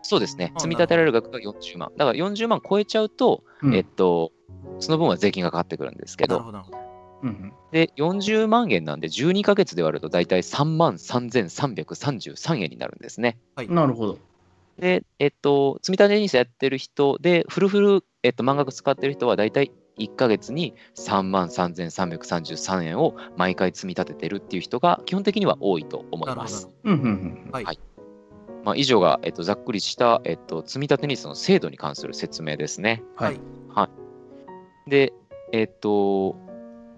[0.03, 0.53] そうですね。
[0.55, 1.93] あ積み立てられる額が40万。
[1.97, 3.75] だから40万超えちゃうと、うん。
[3.75, 4.33] えっと、
[4.79, 6.86] その分は税金がかかってくるんですけど、なるほど。
[7.73, 13.39] で、40万円なんで、12ヶ月で割ると大体3万3333円になるんですね。
[13.69, 14.19] なるほど。
[14.79, 26.71] で、えっと、積み立て NISA やってる人で、フルフル、えっと、満額使ってる人は大体1ヶ月に3万3333円を毎回積み立ててるっていう人が基本的には多いと思いなるほどます。。
[26.85, 27.01] うんうん
[27.47, 27.51] うん。
[27.53, 27.65] はい。
[27.65, 27.81] はい
[28.65, 33.05] まあ、以上が、えっと、ざっくりした、えっと、積み立て NISA の制度に関する説明ですね。
[33.15, 33.41] はい。
[34.91, 35.13] で、
[35.53, 36.37] えっと、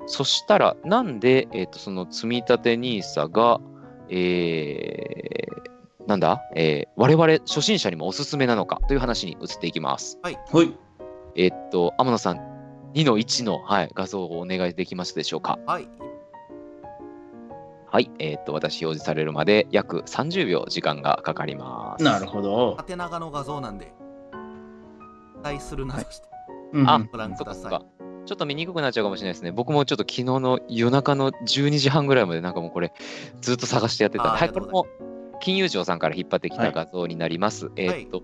[0.08, 3.60] そしたら、なんで、えっと、その積み立て NISA が、
[4.08, 10.18] えー、なんだ、えー、我々初心者にもおすすめなのかという話に移っていきます。
[10.22, 10.38] はい。
[11.36, 12.38] えっと、天野さん、
[12.94, 15.58] 2の1の、はい、画像をお願いできますでしょうか？
[15.66, 15.88] はい。
[17.90, 22.04] はい、えっと、私表示されるまで約30秒時間がかかります。
[22.04, 22.76] なるほど。
[22.76, 23.92] 縦長の画像なんで、
[25.36, 26.28] 期待するなとして。
[26.72, 28.07] うんうんあご覧ください。
[28.28, 29.52] ちょっと見にくくなっちゃうかもしれないですね。
[29.52, 32.92] 僕もちょっと昨日の夜中の12時半ぐらいまでなんかもうこれ
[33.40, 34.86] ずっと探してやってたはい、これも
[35.40, 37.70] 金融庁さんから引っ張ってきた画像になります。
[37.76, 38.22] えーっと、は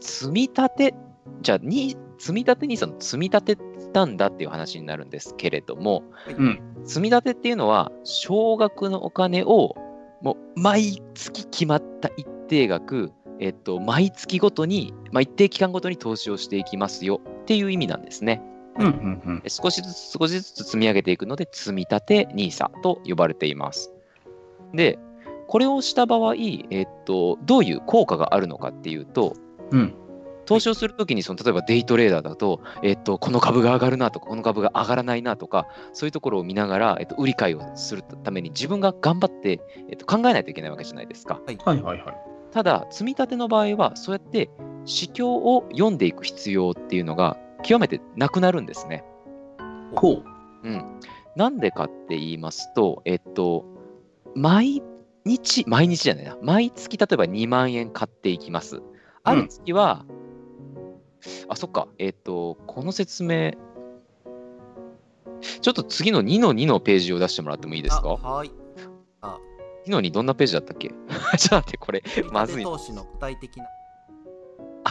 [0.00, 0.94] 積み立て、
[1.42, 3.58] じゃあに、積み立て NISA の積み立て
[3.92, 6.02] なんだっていう話になるんですけれども、
[6.36, 6.60] うん。
[6.84, 9.76] 積み立てっていうのは、少額のお金を
[10.20, 18.42] もう毎月決まった一定額、えっと、毎月ごとに、まあ、一定期間ごとに投資をしていきますよっていう意味なんですね。
[18.78, 19.42] うんうんうん。
[19.44, 23.92] え少しずつ少しずつ積み上げていくので、積み立て NISA と呼ばれています。
[24.72, 24.98] で、
[25.46, 29.34] これをした場合、えっと、どういう効果があるのかっていうと、
[29.70, 29.94] うん。
[30.46, 41.40] 投資をするときにその例えばデイトレーダーだと、えっと、この株が上がるなとか、この株が上がらないなとか、そういうところを見ながら、えっと、売り買いをするために自分が頑張って、えっと、考えないといけないわけじゃないですか。
[41.46, 42.00] はいはいはい。
[42.52, 49.04] ただ、積み立ての場合は、そうやって指標を読んでいく必要っていうのが極めてなくなるんですね。
[49.96, 50.24] ほう。
[50.62, 51.00] うん。
[51.36, 53.64] なんでかって言いますと、えっと、
[54.34, 54.82] 毎
[55.24, 58.82] 日、毎日じゃないな、毎月例えば2万円買っていきます。
[59.24, 60.04] ある月は、
[61.48, 63.52] あ、そっか、えっと、この説明、
[65.60, 68.18] ちょっと次の2の2のページを出してもらってもいいですか？
[68.22, 68.50] あはい。
[69.86, 70.88] ?2 の2どんなページだったっけ？
[70.88, 70.98] ちょっ
[71.48, 72.64] と待って、これ、まずい。
[72.64, 73.64] 投資の具体的な、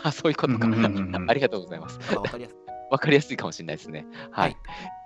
[0.03, 0.67] あ、そういうことか。
[0.67, 1.99] うんうんうんうん ありがとうございます。
[2.15, 2.57] あわかりやすい。
[2.93, 4.05] わかりやすいかもしれないですね。
[4.29, 4.49] はい。
[4.49, 4.57] はい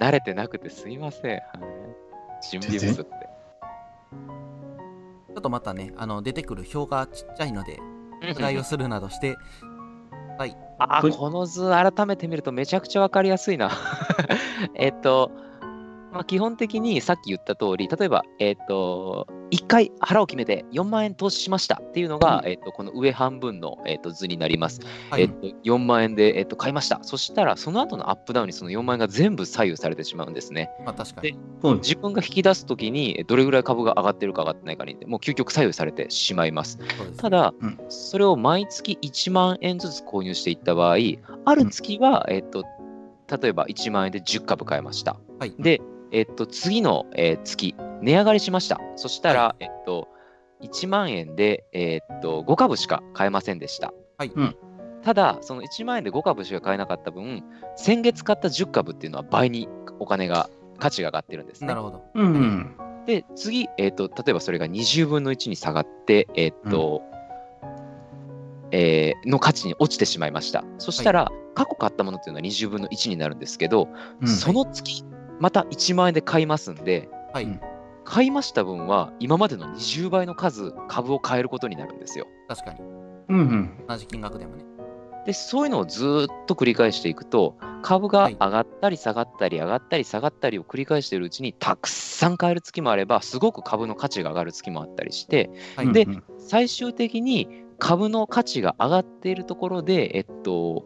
[0.02, 1.32] 慣れてなくてすいません。
[1.32, 1.42] はい、
[2.52, 3.04] 準備不足で。
[3.04, 7.80] ちょっとまたね、あの出てくる表がちっちゃいので、
[8.28, 9.38] 拡大をするなどして、
[10.78, 13.72] あこれこの図改めて見るとめちゃくちゃわかりやすいな。
[14.76, 15.32] えっと、
[16.12, 24.82] まあ、基本的にさっき言った通り、例えば、えっ、と、1回腹を決めて4万円投資しましたっていうのが、えっ、と、この上半分の、えっと図になります。
[25.10, 27.00] はいえっと、4万円で、えっと、買いました。
[27.02, 30.70] そしたら、その後のアップダウンにその4万円が全部左右されてしまうんですね。
[30.86, 31.38] まあ確かに。
[31.64, 36.80] うん自分が引き出すときに、どれぐらい株が上がってるか上がってないかに、もう究極左右されてしまいます。
[37.14, 40.96] すただ、うんそれを毎月1万円ずつ購入していった場合、
[41.46, 42.64] ある月は、えっと、
[43.42, 45.18] 例えば1万円で10株買えました。
[45.40, 45.54] はい。
[45.60, 48.80] で、えっと、次の、えー月、値上がりしました。
[48.96, 50.08] そしたら、えっと、
[50.62, 53.94] 1万円で、えっと、5株しか買えませんでした。
[54.18, 54.56] はいうん
[55.04, 57.42] ただ、その1万円で5株しか買えなかった分、
[57.78, 61.76] 先月買った10株っていうのは倍にお金が、価値が上がってるんですねな。
[61.76, 62.04] るほど。
[62.14, 62.76] うんうん。
[63.06, 67.04] で、次、えっと、例えばそれが20分の1に下がって、えっと、
[68.72, 70.66] えーの価値に落ちてしまいました。
[70.78, 73.88] そしたら、過去買ったものっていうのは20分の1になるんですけど、
[74.22, 75.06] うんその月、
[75.40, 77.46] また1万円で買いますんで、はい。
[77.46, 77.62] うん
[78.10, 82.26] 買いました分は今までの20倍の数株を買えることになるんですよ。
[82.48, 82.80] 確かに。
[82.80, 83.84] うんうん。
[83.86, 84.64] 同じ金額でもね。
[85.26, 95.92] でそういうのをずーっと繰り返していくと株が上がったり下がったり上がったり下がったりを繰り返しているうちにたくさん買える月もあればすごく株の価値が上がる月もあったりしてはい。
[95.92, 100.86] でうんうん最終的に株の価値が上がっているところで、えっと、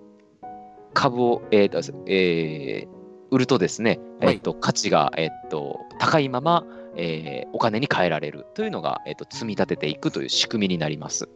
[0.95, 3.00] 株を、えーとえー
[3.31, 6.65] 売るとですね、はいえっと、価値が、えっと、高いまま、
[6.95, 11.29] えーお金に換えられるというのが、えっと、積み立てていくという仕組みになります。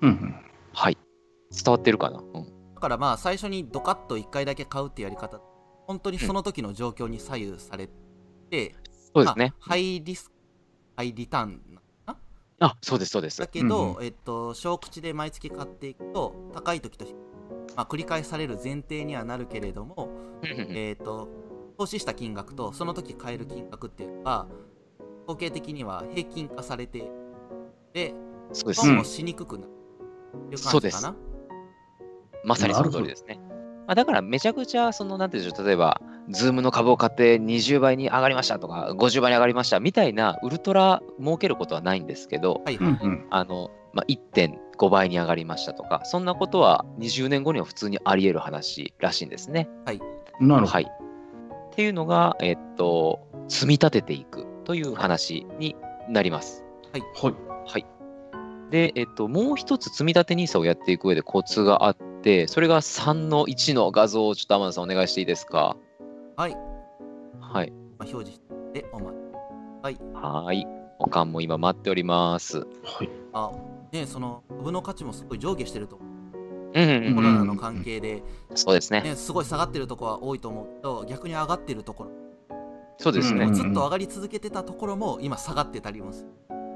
[0.00, 0.34] うんうん。
[0.72, 0.98] はい。
[1.50, 5.40] 伝わってるかな、うん、だからまあ最初にドカッと1回だけ買うっていうやり方、
[5.86, 7.88] 本当にその時の状況に左右され
[8.50, 8.74] て、
[9.14, 9.54] そうですね。
[9.58, 10.32] まあハイリスク、
[10.96, 11.60] ハイリターン
[12.06, 12.16] な
[12.60, 13.46] あ、そうです、そうですだ。
[13.46, 17.14] けど、うんえっと、小口で毎月買っていくと、高い時と低い、
[17.78, 20.08] まあ、繰り返される前提にはなるけれども、
[20.42, 21.28] えっと、
[21.78, 24.48] 投資した金額とその時買える金額っていうのが、
[25.28, 27.08] 統計的には平均化されて、
[27.92, 28.14] で、
[28.52, 29.70] そうです、損もしにくくなる
[30.46, 31.14] っていう感じかな。
[32.42, 33.38] まさにその通りですね。
[33.86, 42.98] まあ、だからめちゃくちゃ、その、なんていうんでしょう、例えば、ズームの株を買って20倍に上がりましたとか、50倍に上がりましたみたいな、ウルトラ儲けることはないんですけど、うはいはい。
[43.30, 49.68] あの、まあ、1.5倍に上がりましたとか、そんなことは20年後には普通にあり得る話らしいんですね。
[50.40, 50.84] なるほはい。
[50.84, 55.76] っていうのが、えっと、積み立てていくという話に
[56.08, 56.64] なります。
[56.92, 57.28] ど。
[57.28, 57.34] はい。
[57.66, 57.86] はい。
[58.70, 65.76] で、えっと、もう一つ積み立て NISA をやっていく上でコツがあって、それが3の1の画像をちょっと天野さんお願いしていいですか？
[66.36, 66.56] はい。
[67.40, 67.70] はい。
[67.98, 68.40] まあ、表示し
[68.74, 69.18] て、お待ち。
[69.82, 69.98] はい。
[70.14, 70.66] はーい。
[70.98, 72.58] おかんも今待っております。
[72.58, 72.64] は
[73.04, 73.08] い。
[73.32, 73.50] あ、
[73.92, 76.08] ね、その、株の価値もすごい上下してると思う。
[76.74, 77.14] うんうんうん。
[77.14, 78.22] コロナの関係で、
[78.54, 79.02] そうですね。
[79.02, 82.10] ね、すごい下がってるところは多いと思うけど、逆に上がってるところ、
[82.98, 83.44] そうですね。
[83.46, 86.28] うんずっと上がり続けてたところも今下がってたりもする。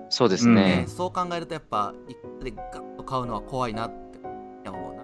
[0.09, 0.85] そうですうんねね。
[0.87, 5.03] そう考えるとやっぱ、一回でガッと買うのは怖いなって思うな。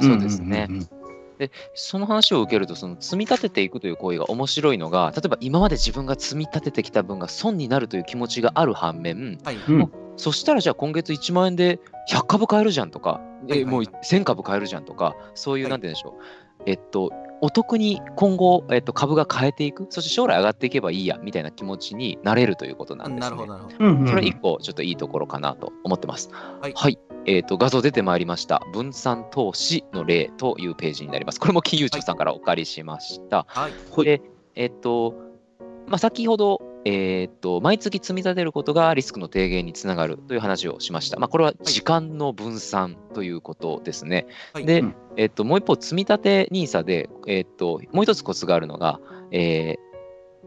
[0.00, 0.88] そうですねんんん
[1.74, 9.56] その話を受けると、その積み立てていくという行為が面白いのが、例えば今まで自分が積み立ててきた分が損になるという気持ちがある反面、はい。
[9.56, 9.80] うん。
[9.80, 11.78] うんそしたらじゃあ今月1万円で
[12.10, 13.60] 100株買えるじゃんとか、はいはいはい。
[13.60, 15.70] えもう1000株買えるじゃんとか、そういう、はい。
[15.70, 23.30] なんて言うんでしょう、えっと、お得に今後、えっと、株が変えていく、そして将来上がっていけばいいやみたいな気持ちになれるということなんです、ね。
[23.30, 23.76] なるほど、なるほど。
[23.78, 26.30] うんうんそれ1個ちょっといいところかなと思ってます。
[26.32, 28.62] はいえっ、と、画像出てまいりました。
[28.72, 31.40] 分散投資の例というページになります。
[31.40, 33.44] これも金融庁さんからお借りしました。
[33.48, 34.04] はい。
[34.04, 34.22] で
[34.54, 35.14] えっ、と、
[35.86, 41.18] まあ、先ほど、えっ、と、毎月積み立てることがリスクの低減につながるという話をしました。
[41.18, 44.26] まあ、これは時間の分散ということですね。
[44.52, 49.00] はいで、うんえっ、と、もう一方、積み立て NISA で、えっ、と、もう一つコツがあるのが、
[49.32, 49.88] えー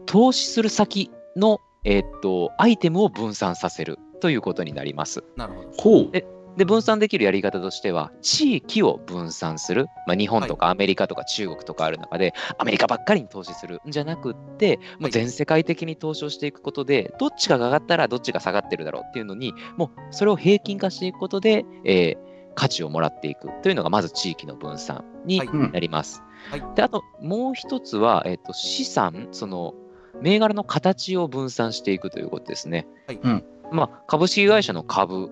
[0.06, 5.24] 投資する先の、えっ、と、アイテムを分散させるということになります。
[5.36, 5.70] なるほど。
[5.76, 6.10] ほう。
[6.12, 6.24] え
[6.56, 9.86] で、分散できるやり方としては、地域を分散する。
[10.06, 25.48] まあ、日本とかアメリカとか中国とかある中で、アメリカばっかりに投資するんじゃなくって、もう全世界的に投資をしていくことで、どっちが上がったらどっちが下がってるだろうっていうのに、もうそれを平均化していくことで、えー価値をもらっていくというのが、まず地域の分散にはい。
[25.48, 26.22] うんなります。
[26.50, 26.62] はい。
[26.74, 29.74] で、あともう一つは、えっ、と、資産、その、
[30.20, 32.86] 銘柄の形を分散していくということですね。
[33.06, 33.20] はい。
[33.22, 33.44] うん。
[33.70, 35.30] まあ、株式会社の株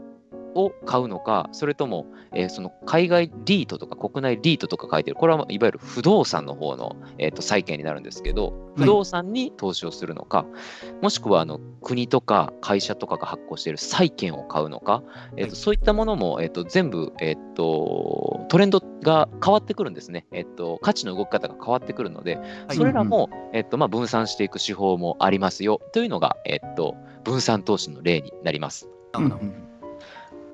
[0.55, 10.47] を買うのか、それとも、えーその海外リートとか国内リートとか書いてる、これはいわゆる不動産の方の、えー、と債券になるんですけど、不動産に投資をするのか、
[11.03, 15.03] もしくはあの国とか会社とかが発行している債券を買うのか、
[15.37, 15.57] えーとはい。
[15.57, 20.79] そういったものも、えー、と全部、えー、とトレンドが変わってくるんですね、えーと。
[20.83, 22.77] 価値の動き方が変わってくるので、はい。
[22.77, 25.81] それらも、えーとまあ、分散していく手法もありますよ。
[25.93, 28.89] というのが、えー、と分散投資の例になります。
[29.13, 29.70] なるほど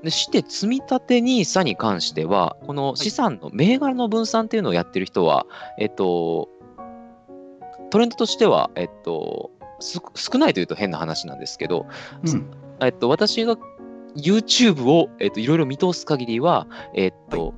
[0.03, 5.47] でして、積み立て NISA に関しては、この資産の銘柄の分散っていうのをやってる人は、
[5.78, 6.49] えっと、
[7.90, 11.86] トレンドとしては、えっと、す少ないというと変な話なんですけど、
[12.24, 12.51] うん。
[12.80, 13.57] えっと、私が
[14.16, 17.55] YouTube を、えっと、いろいろ見通す限りは、えっと、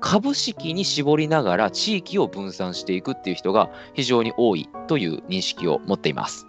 [0.00, 6.46] 株式に絞りながら地域を分散していくっていう人が非常に多いという認識を持っています。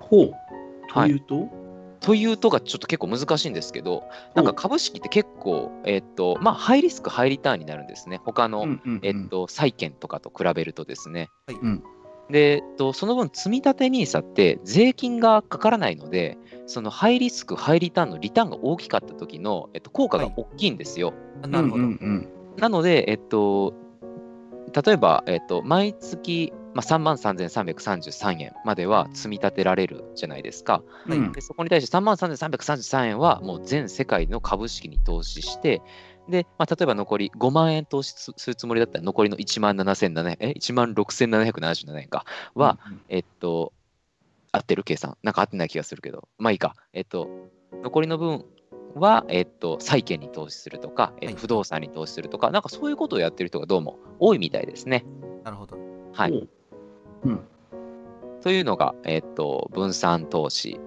[0.00, 0.30] ほう。
[0.88, 1.10] とはい。
[1.10, 1.48] いうと、
[2.00, 8.20] というとがちょっと結構難しいんですけど、なんか株式って結構、えっと、まあ、ハイリスク、ハイリターンになるんですね。
[8.24, 9.00] 他の、うんうんうん。
[9.02, 11.30] えっと、債券とかと比べるとですね。
[11.46, 11.58] はい。
[11.60, 11.82] うん。
[12.30, 21.12] で、えっと、その分、積み立て NISA って税金がかからないので、そのハイリスク、ハイリターンのリターンが大きかった時の、えっと、効果が大きいんですよ。
[21.46, 22.28] なるほど、うんうん。
[22.56, 23.74] なので、えっと、
[24.84, 30.82] 例えば、えっと、毎月、まあ、3万3333円までは積み立てられるじゃないですか。
[31.06, 35.82] うんうんでそこに対して3万3333円はもう全世界の株式に投資して、
[36.28, 43.72] で、まあ、例えば残り5万円投資すするつもりだったら残りの1万7700え1万6777円かは、えっと、
[44.52, 46.74] 合ってる計算なんか合ってない気がするけど、まあいいか。
[46.92, 47.28] えっと、
[47.82, 48.44] 残りの分
[48.94, 55.04] は、えっと、債券に投資するとか、えっとはい不動産に投資するとか、なんかそういうことをやってる人がどうも多いみたいですね。
[55.44, 55.76] なるほど
[56.12, 56.48] はい。
[57.22, 57.40] ほううん。
[58.40, 60.80] というのが、えっと、分散投資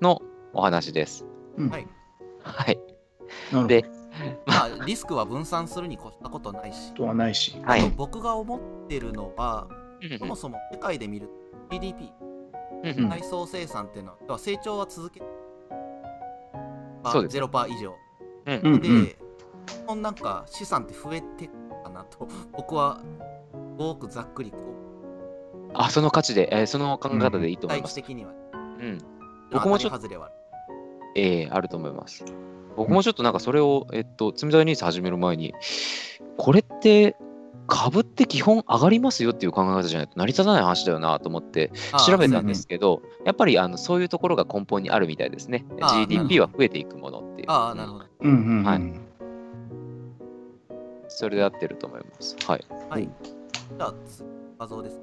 [0.00, 1.26] のお話です。
[1.56, 1.68] うん。
[1.68, 1.86] はい。
[2.42, 2.78] はい。
[3.66, 3.84] で
[4.46, 7.60] まあリスクは分散するに越したことないし、とはないし。
[7.62, 7.88] はい。
[7.90, 9.68] 僕が思ってるのは
[10.18, 11.28] そもそも世界で見る
[11.70, 12.10] GDP
[12.82, 15.20] 内総生産っていうのは成長は続け
[17.02, 17.38] まあそうです。
[17.38, 17.94] 0%以上。
[18.46, 18.80] うん。
[18.80, 19.04] で、うんうん。
[19.04, 19.14] 日
[19.86, 21.52] 本なんか資産って増えてく
[21.82, 23.00] かなと僕は
[23.52, 24.56] すごくざっくりこ
[25.74, 27.94] あ、その価値で、えーその考え方でいいとう思います。
[27.94, 28.98] 的にはうん。
[29.52, 30.34] 僕もちょっと当たり外れはある
[31.14, 32.24] ええあると思います。
[32.76, 35.54] 僕もちょっとなんかそれを、えっと、積み立てニース始める前に、
[36.36, 37.16] これって
[37.66, 41.70] 株って基本上がりますよっていう考え方じゃないと成り立たない話だよなと思って
[42.06, 45.66] 調べたんですけど、やっぱりあのそういうところが根本にあるみたいですね。
[46.06, 47.50] GDP は増えていくものっていう。
[47.50, 48.64] ああなるほどうんうんうん。
[48.64, 49.08] はい
[51.10, 52.36] それで合ってると思います。
[52.46, 52.64] はい。
[52.88, 53.08] はい
[53.76, 54.24] じゃあ次
[54.58, 55.00] 画像です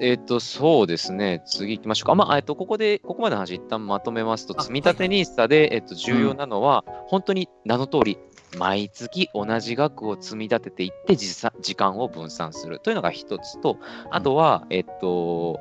[0.00, 1.42] えっ、と、そうですね。
[1.46, 2.14] 次行きましょうか。
[2.14, 8.18] まあ、えっと、ここで、ここまでの話一旦まとめますと、あ積み立て NISA で、えっと、重要なのは、本当に名の通り、
[8.58, 13.78] 毎月同じ額を積み立てていって時さ、時間を分散するというのが一つと、
[14.10, 15.60] あとは、えっと、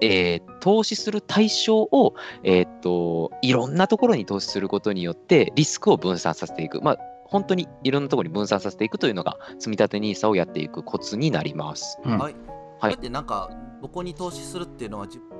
[0.00, 6.80] えー投資する対象を、えっと、いろんなところに投資することによって、リスクを分散させていく。
[6.82, 6.98] まあ、
[7.28, 11.98] 本当にいろんなところに分散させていくというのが、積み立て NISA をやっていくコツになります。
[12.04, 12.36] うんはい。
[12.80, 12.92] はい。
[12.92, 13.50] だってなんか
[13.82, 15.36] どこに投資するっていうのは自分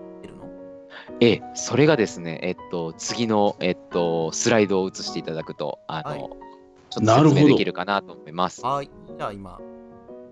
[1.21, 6.19] ええ、それがですね、えっと、次の、えっと、スライドを映していただくと、あの、はい。
[6.19, 8.65] ちょっと説明できるかなと思います。
[8.65, 8.91] はい。
[9.17, 9.59] じゃあ今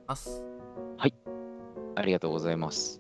[0.07, 0.45] ます。
[1.97, 2.99] ありがとうございます。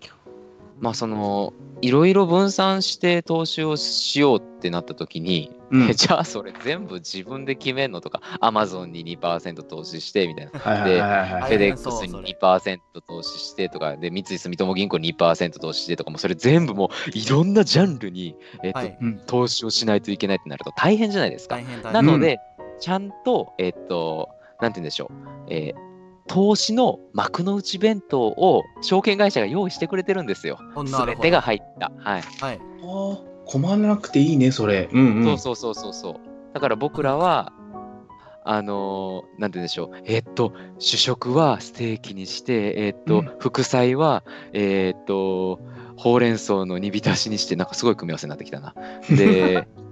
[0.81, 1.53] まあ、その、
[1.83, 5.91] いろいろ分散して投資をしようってなった時に、うん。
[5.91, 10.61] え じゃあそれ全部自分で決めんのとか、アマゾンに2%投資してみたいな。
[10.61, 11.29] はいはいはいはい。
[11.29, 11.53] フはい。
[11.53, 18.97] ェデックスにそうそれ2%投資してとか、で、三井住友銀行に2%投資してとか、もうそれ全部もういろんなジャンルに、えっとはい。
[19.01, 19.21] うん。
[19.27, 21.57] 投資をしないといけないってなると大変じゃないですか。
[21.57, 21.93] 大変大変。
[21.93, 22.39] なので、
[22.81, 24.29] ちゃんと、えっと、
[24.61, 25.94] なんて言うんでしょう、えー
[26.27, 30.59] 投資の幕の内弁当を証券会社が用意してくれてるんですよ。
[30.59, 31.93] すおなるほどべてが入った。
[31.99, 32.23] はい。
[32.41, 34.89] はいあー困らなくていいね、それ。
[34.91, 35.25] うんうん。
[35.25, 36.15] そうそうそうそうそう。
[36.55, 37.53] だから僕らは、
[38.47, 44.23] あのーなんて言うんでしょう、えっと、主食はステーキにして、えっと、うん副菜は、
[44.53, 45.61] えっと、
[45.97, 48.75] ほうれん草の煮浸しにして、なんかすごい組み合わせになってきたな。
[49.11, 49.69] で、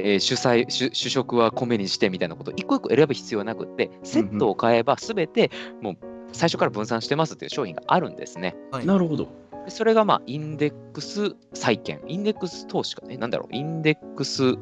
[0.00, 5.96] えー主菜主主食は米にしてみたいなこと一個一個選ぶ必要はなくってセットを買えば全てもう
[6.32, 8.56] 最初から分散してますっていう商品があるんですね。
[8.70, 8.86] はい。
[8.86, 9.28] なるほど。
[9.64, 13.06] でそれがまあインデックス債券インデックス投資か。
[13.06, 13.54] ねなんだろう。
[13.54, 14.56] インデックス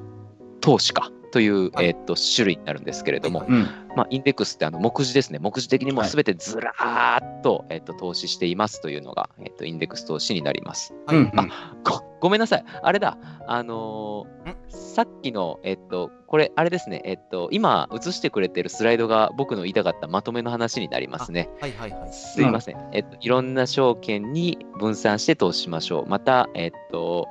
[0.61, 3.67] 投資かという、はいえーっと種類になるんですけれども、はいうん。
[3.97, 10.95] まあ、インデックスってあの目次ですね目次的にもうはい全てずらーっと,、えーっと投資していますというのが、えーっとインデックス投資になります。
[11.07, 11.51] はいうんうん
[11.85, 13.17] ごごめんなさい、あれだ、
[13.47, 21.49] あのーさっきの、えっと、これ、あれですね、えっと、今映してくれてるスライドが僕の言いたかったまとめの話になりますね。
[21.61, 22.13] はいはいはい。
[22.13, 22.89] すいません。
[22.93, 26.07] えっと、いろんな証券に分散して投資しましょう。
[26.09, 27.29] また、えっと、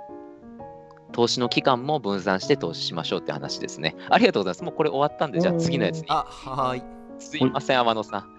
[1.11, 3.95] 投資の期間も分散して投資しましょうって話ですね。
[4.09, 4.63] ありがとうございます。
[4.63, 6.05] もうこれ終わったんで、じゃあ次のやつに。
[6.09, 6.83] あ、はーい。
[7.19, 8.37] すいません、天野さん。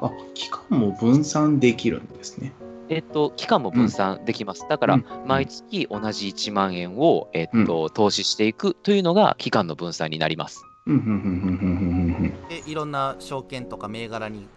[0.00, 2.54] あ、期間も分散できるんですね。
[2.88, 4.66] えっと、期間も分散できます。
[4.68, 10.64] だから、うん毎月同じ1万円を、えっと、投資していくというのが期間の分散になります。
[10.86, 14.48] うんうんうんうんうんうんで、いろんな証券とか銘柄に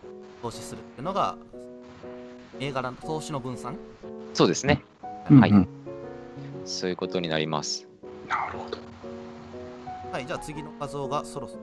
[0.42, 1.38] 投資するっていうのが、
[2.58, 3.78] 銘柄の投資の分散？
[4.34, 4.86] そうですね。
[5.26, 5.81] はいうんうん
[6.66, 7.88] そういうことになります。
[8.28, 8.78] なるほど。
[10.12, 11.62] はい、じゃあ次の画像がそろそろ。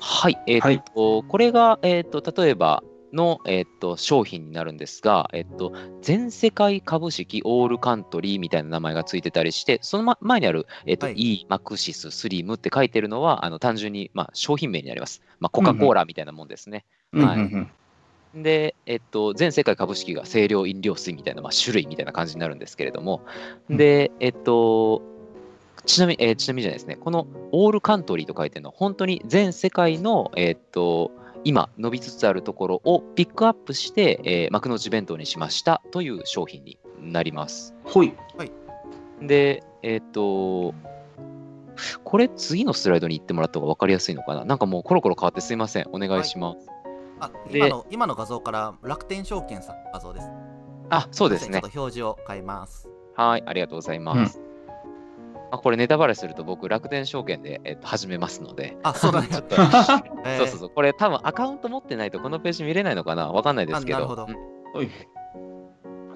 [0.00, 0.38] はい。
[0.46, 15.22] えっと、はいこれが、えっと、例えばの、えっと、商品になるんですが、えっと、全世界株式オールカントリーみたいな名前がついてたりして、その、ま、前にある、えっと、はい E、マクシス、スリムって書いてるのは、あの単純に、まあ、商品名になります。
[15.40, 16.84] まあ、コカ・コーラみたいなもんですね。
[17.12, 17.70] はいうんうん
[18.34, 23.22] で、えっと、全世界株式が清涼飲料水みたいな、まあ、種類みたいな感じになるんですけれども、
[23.68, 25.02] うんで、えっと、
[25.84, 31.10] ちなみに、えーちなみにじゃないですね、このオールカントリーと書いてるのは、本当に全世界の、えっと、
[31.44, 37.74] 今伸びつつあるところをピックアップして、えー幕の内弁当にしましたという商品になります。
[37.84, 38.14] ほい。
[39.20, 40.74] で、えっと、
[42.04, 45.86] これ次のスライドに行ってもらった方が分かりやすいのかななんかもうコロコロ変わってすいません。
[45.92, 46.81] お願いします。
[47.22, 50.26] あ、で今の今の画像から楽天証券さんの画像です。
[50.90, 51.70] あ、そうですねちょっ。
[51.72, 52.88] と表示を変えます。
[53.14, 54.40] はい、ありがとうございます。
[55.50, 59.38] まあ、これネタバレすると僕、楽天証券で、えっと、始めますので、あ、そうだね ちょ。
[59.40, 59.54] っと、
[60.24, 64.26] えーそうそうそう、これ多分アカウント持ってないとこのページ見れないのかなわかんないですけど、あなるほど
[64.74, 64.90] うん。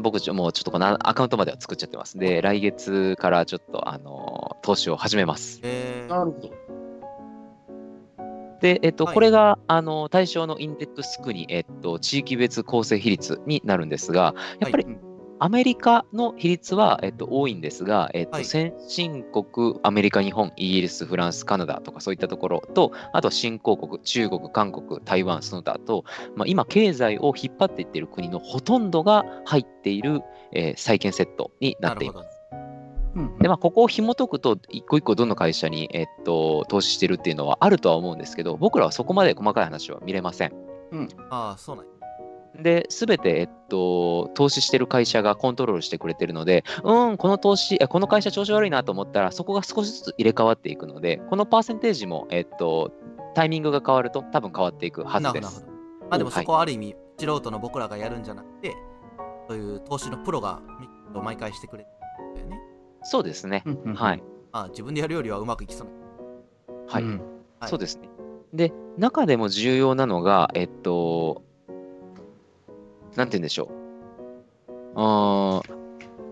[0.00, 2.18] 僕ちょ、もうちょっとこのアカウントまでは作っちゃってます。
[2.18, 5.60] で、来月からちょっと、あのー投資を始めます。
[5.62, 6.75] えーなるほど。
[8.60, 9.14] で、えっと、はい。
[9.14, 14.96] これが、あの対象のインデックス区に、えっと、地域別構成比率になるんですが、やっぱりはい
[15.38, 18.44] アメリカの比率は、えっと、多いんですが、えっとはい。
[18.44, 26.04] 先進国、アメリカ、日本、イギリス、フランス、カナダとかそういったところと、あとは新興国、中国、韓国、台湾、その他と、
[26.36, 32.35] まあ、今、経済を引っ張っていっている国のほとんどが入っている、えー債券セットになっています。
[33.16, 40.52] うんで、まあ、ここを紐解くと、一個一個どの会社に、えっと、投資してるっていうのはあるとは思うんですけど、僕らはそこまで細かい話は見れません。
[41.30, 41.90] ああ、そうなんや
[42.62, 52.92] で、すべて、えっと、投資してる会社がコントロールしてくれてるので、うん、この投資、えこの会社調子悪いなと思ったら、そこが少しずつ入れ替わっていくので、このパーセンテージも、えっと、
[53.34, 55.66] タイミングが変わると多分変わっていくはずです。
[56.08, 58.74] まあでもはいそこはある意味、素人の僕らがやるんじゃなくて、
[59.48, 60.60] そういう投資のプロが
[61.12, 61.95] 毎回してくれるんだよね。
[63.08, 63.62] そうですね。
[63.64, 64.22] うんうんはい。
[64.52, 65.92] ああ自分でやるよりはうまくいきそうな。
[66.92, 67.02] はい。
[67.02, 67.20] うん
[67.60, 68.08] はいそうですね。
[68.52, 71.42] で、中でも重要なのが、えっと、
[73.14, 73.76] なんて言うんでしょう。
[74.96, 75.76] あー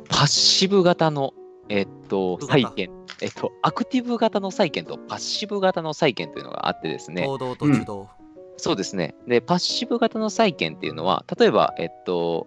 [0.08, 1.32] パッシブ型の、
[1.68, 8.08] えっと、債券、えっと、アクティブ型の債券とパッシブ型の債券というのがあってですね、行動と受動。
[8.56, 9.14] そうですね。
[9.26, 12.46] で、パッシブ型の債券っていうのは、例えば、えっと、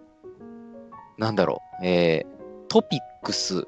[1.18, 3.64] なんだろう、えートピックス、ん？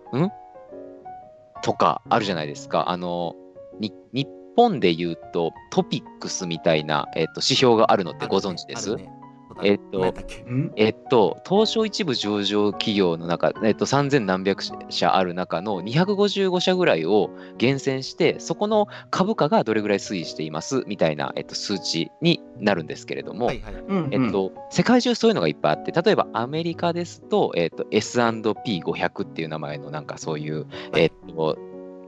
[1.62, 2.90] とかあるじゃないですか。
[2.90, 3.34] あの、
[3.78, 9.08] 日本で言うと、トピックスみたいな、えっと、指標があるのってご存知です、ね
[9.62, 10.14] えっと
[10.76, 31.02] えっと、東証一部上場企業の中、えっと、3000何百社ある中の255社ぐらいを厳選して、そこの株価がどれぐらい推移していますみたいな、えっと、数値になるんですけれども、えっと、世界中そういうのがいっぱいあって、例えばアメリカですと、えっと、S&P500 っていう名前のなんかそういう、はい。
[31.02, 31.58] えっと、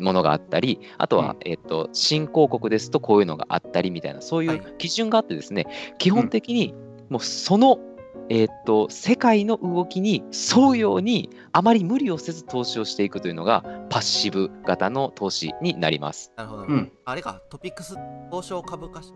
[0.01, 1.37] ものがあったり、あとは、うん。
[1.45, 4.59] えっと、新興国ですとこういうのがあったりみたいな、そういはい。
[4.59, 5.67] う基準があってですね、
[5.99, 6.75] 基本的に
[7.13, 7.79] もうその、
[8.31, 16.33] えっと、世界の動きに沿うように、あまり無理をせず投資をしていくというのが、パッシブ型の投資になります。
[16.37, 16.63] なるほど。
[16.65, 17.97] うんあれか、トピックス
[18.31, 19.13] 東証株価指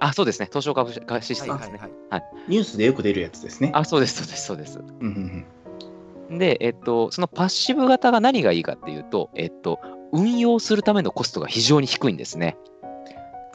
[0.00, 0.46] あ、そうですね。
[0.46, 1.78] 東証株価シスはいテムですね。
[1.78, 2.24] はいはい。
[2.48, 3.70] ニュースでよく出るやつですね。
[3.74, 4.78] あ、そうです、そうです、そうです。
[4.78, 9.80] うんうんで、えっと、そのパッシブ型が何がいいかっていうと、えっと、
[10.12, 12.56] 運用するためのコストが非常に低いんですね。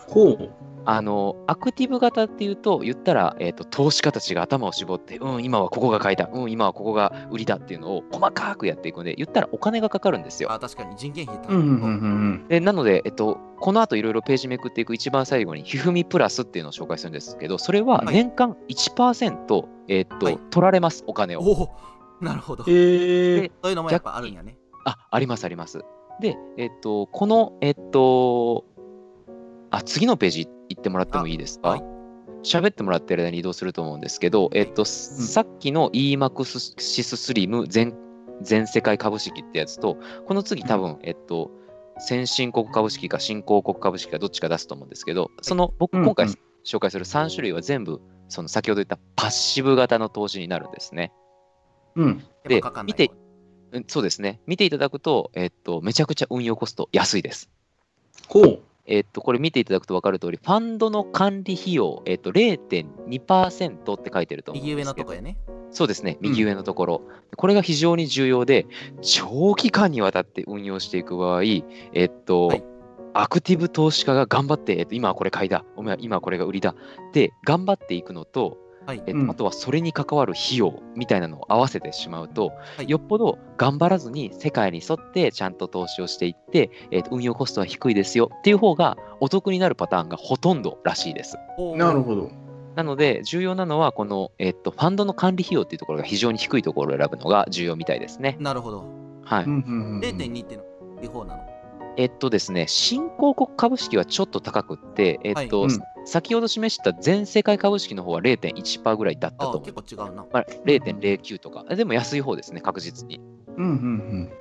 [0.08, 0.50] ほう。
[0.88, 10.52] あの、アクティブ型っていうと、言ったら、えっと、投資家たちが頭を絞って、うん、今はここが買いだ、うん、今はここが売りだっていうのを細かくやっていくので、言ったらお金がかかるんですよ。
[10.52, 11.86] あ、確かに人件費高いうんうんうんう
[12.44, 21.42] んでなので、えっと、この後いろいろページめくっていく一番最後に、ひふみプラスっていうのを紹介するんですけど、それははい年間1%、えっと、はい取られます、お金を。
[21.42, 21.70] おお
[22.22, 22.64] なるほど。
[22.68, 23.52] え。
[23.62, 24.58] そういうのもやっぱあるんやね。
[24.86, 25.84] あ、あります、あります。
[26.22, 28.66] で、えっと、この、えっと、
[29.72, 31.70] あ、次のページ行ってもらってもいいですか？
[31.70, 31.84] はい
[32.44, 37.98] 喋ってもらってる間に移動すると思うんですけど、えっと、さっきの EMAXIS スリム全
[38.44, 39.98] 全世界株式ってやつと、
[40.28, 41.50] この次多分、えっと、
[41.98, 48.00] 先進国株式か新興国株式かどっちか出すと思うんですけど、その僕うん今回うん紹介する3種類は全部、
[48.30, 51.14] その先ほど言ったパッシブ型の投資になるんですね。
[51.96, 52.24] うん。
[52.48, 53.10] で見て
[53.72, 54.40] うんそうですね。
[54.46, 57.50] 見ていただくと、えっと、めちゃくちゃ運用コスト安いです。
[58.28, 58.62] ほう。
[58.88, 64.76] えっと、これ見ていただくと分かる通り、ファンドの管理費用、えっと、0.2%って書いてると思うんですけど。
[64.76, 65.38] 右上のとこやね。
[65.72, 67.02] そうですね、右上のところ。
[67.36, 68.68] これが非常に重要で、
[69.02, 72.64] 長期間にわたって運用していく場合、えっと、はい。
[73.18, 76.76] アクティブ投資家が頑張って、えっと、今はこれ買いだ、お前今はこれが売りだ。
[77.14, 79.04] で、頑張っていくのと、はい。
[79.08, 91.38] えっとうんあとはそれに関わる費用みたいなのを合わせてしまうと、はいよっぽど頑張らずに世界に沿ってちゃんと投資をしていって、えっと運用コストは低いですよっていう方がお得になるパターンがほとんどらしいです。
[91.76, 92.30] なるほど。
[92.76, 98.36] なので、重要なのは、この、えっと、ファンドの管理費用っていうところが非常に低いところを選ぶのが重要みたいですね。
[98.38, 98.84] なるほど。
[99.24, 99.46] はい。
[99.46, 101.44] うんうんうんうん0.2っていうのは違法なの？
[101.96, 109.96] えっとですね、新興国株式はちょっと高くって、えっと、はいうん先ほど示した全世界株式の方は0.1%ぐらいだったと思う結。
[109.96, 110.26] 構違うな。
[110.32, 111.64] まあ、0.09とか。
[111.76, 113.20] でも安い方ですね、確実に。
[113.58, 114.32] うんうん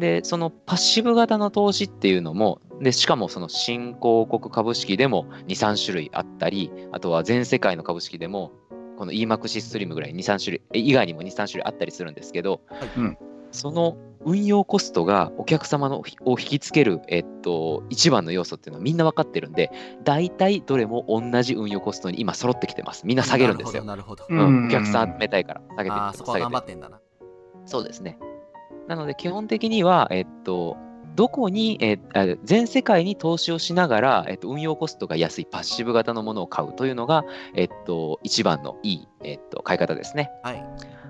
[0.00, 8.52] で、そのパッシブ型の投資っていうのも、でしかもその新興国株式でも2、3種類あったり、あとは全世界の株式でも、
[8.98, 12.60] この EMAXIS スリムぐらい2、3種類、え以外にも2、3種類あったりするんですけど、
[12.96, 13.18] うんうん
[13.50, 13.96] その
[14.28, 19.70] 運用コストがお客様のを引きつける、えっと、一番の要素っていうのはみんな分かってるんで、
[20.04, 23.06] 大体どれも同じ運用コストに今揃ってきてます。
[23.06, 23.84] みんな下げるんですよ。
[23.84, 24.26] なるほど。
[24.28, 27.00] うなるほどうん、お客さん集めたいから下げてああ、そこは頑張てってんだな。
[27.64, 28.18] そうですね。
[28.86, 30.76] なので、基本的には、えっと、
[31.16, 37.24] どこに、えあ全世界に投資をしながら、えっと、運用コストが安いパッシブ型のものを買うというのが、
[37.54, 40.30] えっと、一番のいい、えっと、買い方ですね。
[40.42, 40.56] はい。
[40.56, 40.64] はい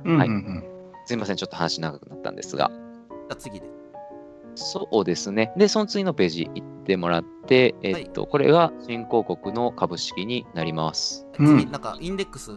[0.05, 0.65] うんうん
[1.09, 2.71] すいません、ちょっと話長くなったんですが。
[3.31, 4.73] あ次です。
[4.73, 5.53] そうですね。
[5.57, 11.27] で、その次のページ行ってもらって、えっと、これが新興国の株式になります。
[11.39, 12.53] うん次、なんかインデックス。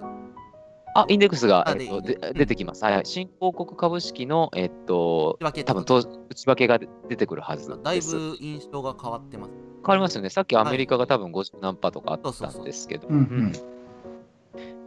[0.93, 2.83] あ、インデックスが、あえっと、で出てきます。
[2.83, 3.05] はいはい。
[3.05, 5.97] 新興国株式の、えっと、内訳多分と
[6.29, 8.15] 内訳が出てくるはずだいです。
[8.15, 9.51] ぶ印象が変わってます。
[9.83, 10.29] 変わりますよね。
[10.29, 13.07] さっきアメリカが多分50何パーとかあったんですけど、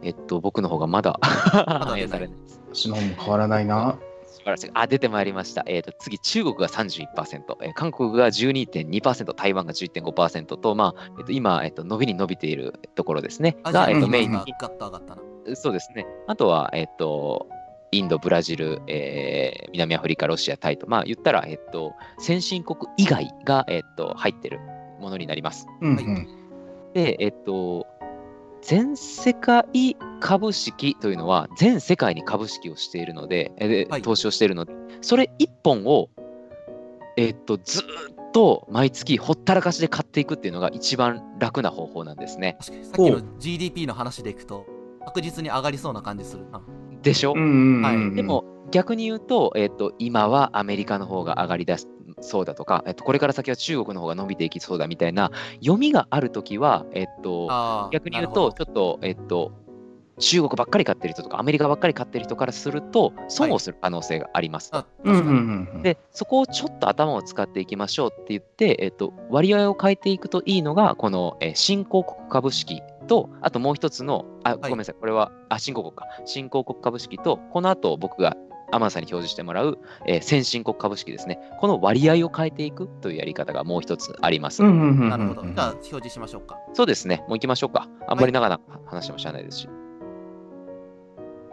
[0.03, 2.37] えっと、僕の方がまだだ反映されない。
[2.73, 3.97] 私の方も変わらないな。
[4.45, 4.71] 素晴らしい。
[4.75, 5.63] あ、出てまいりました。
[5.65, 7.07] えっ、と、次、中国が31%、
[7.61, 13.57] えー韓国が12.2%、台湾が11.5%と、まあ、えっ、と、今、えっ、と、伸びに伸びているところですね。
[13.63, 15.21] が、えっ、と、うんメインに、がガッと上がったな。
[15.55, 16.05] そうですね。
[16.27, 17.47] あとは、えっ、と、
[17.91, 24.59] インド、ブラジル、えー南アフリカ、ロシア、タイと、まあ、言ったら、えっ、と、先進国以外が、えっ、と、入ってる
[24.99, 25.67] ものになります。
[25.81, 26.45] うんうんはい
[26.95, 27.85] で、えっと、
[28.65, 34.01] 全世界株式というのは、全世界に株式をしているので、えではい。
[34.01, 36.09] 投資をしているので、それ1本を、
[37.15, 42.57] えっと、ずーっと毎月ほったらかしで買っていくっていうのが一番楽な方法なんですね。
[42.59, 44.65] 確かにさっきの GDP の話でいくと、
[45.05, 46.59] 確実に上がりそうな感じするな。
[47.03, 48.15] でしょ、はい。
[48.15, 51.87] でも逆に言うと、えっと、今はアメリカの方が上がりだす
[52.25, 59.53] そうだとか、えっと、これから先は中国の方が伸びていきそうだみたいな読みがあるときは、えっと、逆に言うと、ちょっと、えっと、
[60.19, 64.77] 中国ばっかり買ってる人とか、アメリカばっかり買ってる人からすると、損をする可能性がありますと。
[64.77, 65.37] あうん確かに。
[65.39, 76.05] うんうんで、そこをちょっと頭を使っていきましょうって言って、えっと、割合を変えていくといいのが、この、えー新興国株式と、あともう一つの、あ、ごめんなさい、これは、あ、新興国か。
[76.25, 78.35] 新興国株式と、この後僕が
[78.71, 81.39] アマンさんに表示してもらう、えー先進国株式ですね。
[81.59, 84.63] この割合を変えていくというやり方がもう一つあります。
[84.63, 85.41] うんうんうんうんなるほど。
[85.43, 86.57] じゃあ、表示しましょうか。
[86.73, 87.23] そうですね。
[87.27, 87.87] もう行きましょうか。
[88.07, 89.69] あんまり長々話してもしゃあないですし。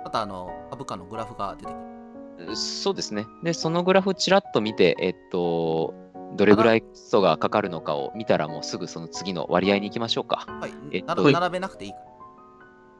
[0.04, 2.82] また、あの、株価のグラフが出てきます。
[2.82, 3.26] そうですね。
[3.42, 5.94] で、そのグラフちらっと見て、えっと、
[6.36, 10.46] どれぐらいコストがかかるのかを見たら、もうすぐその次の割合に行きましょうか。
[10.60, 10.72] はい。
[10.92, 12.11] えっと並べなくていいから。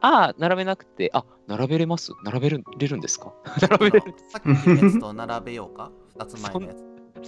[0.05, 2.11] ああ、並べなくて、あ、並べれます？
[2.25, 3.33] 並べれるんですか？
[3.69, 6.83] 並べれるさっきのやつと並べようか？2つ前のやつ。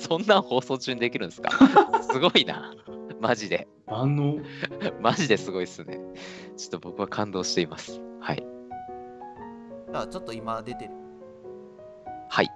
[0.07, 1.49] そんなん放送中にできるんですか？
[2.11, 2.73] すごいな。
[3.21, 3.67] マジで。
[3.87, 4.35] あの、
[4.99, 5.99] マジですごいっすね。
[6.57, 8.01] ちょっと僕は感動しています。
[8.19, 8.45] はい。
[9.91, 10.91] じゃあ、ちょっと今出てる。
[12.27, 12.49] はい。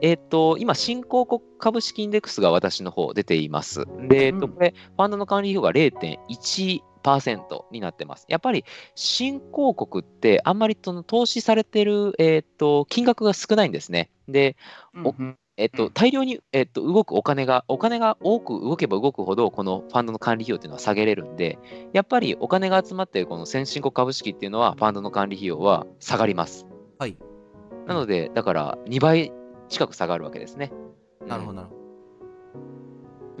[0.00, 3.84] えっ、と、今、新興国株式インデックスが私の方出ています。
[4.08, 6.80] で、えっ、と、うんこれ、ファンドの管理費用が0.1%
[7.70, 8.26] になってます。
[8.28, 14.10] やっぱり、新興国って、あんまりその投資されてる、えっ、と、金額が少ないんですね。
[14.28, 14.56] で、
[15.04, 15.14] お
[15.56, 21.58] えっと、うん大量に、えっと、動くお金が、お金が多く動けば動くほど、このファンドの管理費用っていうのは下げれるんで、
[21.92, 26.66] やっぱりお金が集まっているこの先進国株式っていうのは、ファンドの管理費用は下がります。
[26.98, 27.18] はい。
[27.86, 29.32] なので、だから2倍
[29.68, 30.70] 近く下がるわけですね。
[31.26, 31.77] なるほど、なるほど。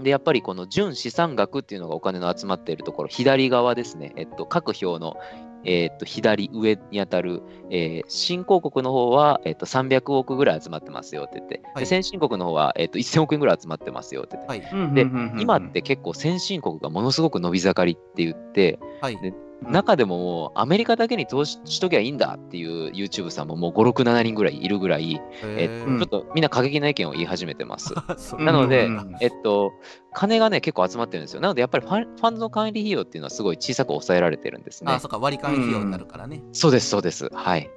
[0.08, 5.16] で、やっぱりこの純資産額っていうのがお金の集まっているところ、左側ですね、えっと、各表の、
[5.64, 14.94] えっと、左上にあたる、えー新興国の方は、えっと、300億ぐらい集まってますよって言って、はいで先進国の方は、えっと、1000億円ぐらい集まってますよって言って、はい。
[14.94, 15.02] で
[15.42, 19.18] 今って結構先進国がものすごく伸び盛りって言って、はい。
[19.62, 27.92] 中でももうアメリカだけに投資しときゃいいんだっていう YouTube さんももう5、6、7人ぐらいいるぐらい、えちょっとみんな過激な意見を言い始めてます。
[28.38, 29.72] なので、うんえっと、
[30.12, 31.40] 金がね、結構集まってるんですよ。
[31.40, 35.00] なので、やっぱりファンファンドの管理費用っていうのはすごい小さく抑えられてるんですねあ、。
[35.00, 36.42] そっか、割り勘費用になるからね。
[36.52, 37.28] そうです、そうです。
[37.32, 37.70] はい。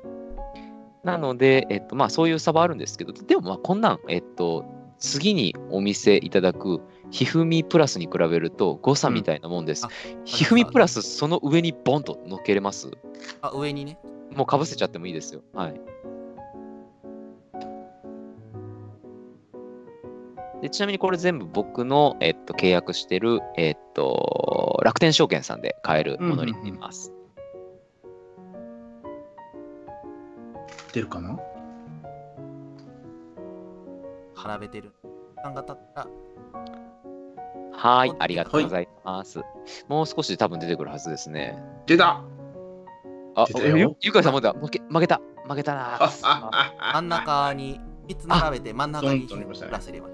[1.04, 4.66] なので、えっと、まあ、そういう差はあるんですけど、でも、まあ、こんなん、えっと、
[5.00, 6.82] 次にお見せいただく、
[7.12, 9.86] ひふみプラスに比べると誤差みたいなもんです。
[9.86, 9.90] あ
[10.26, 12.90] ひふみプラス、その上にボンと乗っけれます
[13.42, 14.00] あ、上にね。
[14.34, 15.42] もうかぶせちゃってもいいですよ。
[15.54, 15.82] はい。
[20.62, 27.12] でちなみにこれ全部僕の、えっと、契約してる、えっと、楽天証券さんで買えるものになります。
[30.94, 31.40] 出るかな？
[34.36, 34.92] 並べてる。
[35.42, 36.08] 時間が経ったら、
[37.74, 39.42] はい、ありがとうございます。
[39.88, 41.58] もう少しで多分出てくるはずですね。
[41.88, 42.24] 出た
[43.34, 46.12] あ出たよゆゆかいさんもだ負け負けた負けたな
[46.94, 50.14] 真ん中に3つ並べて、真ん中に出ましたねプラス入れます。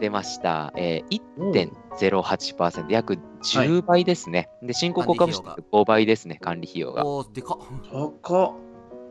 [0.00, 0.72] 出ました。
[0.76, 4.48] えー、おう1.08%、約10倍ですね。
[4.62, 7.04] で、新興国株式管理5倍ですね、管理費用が。
[7.04, 8.54] おー、でかっ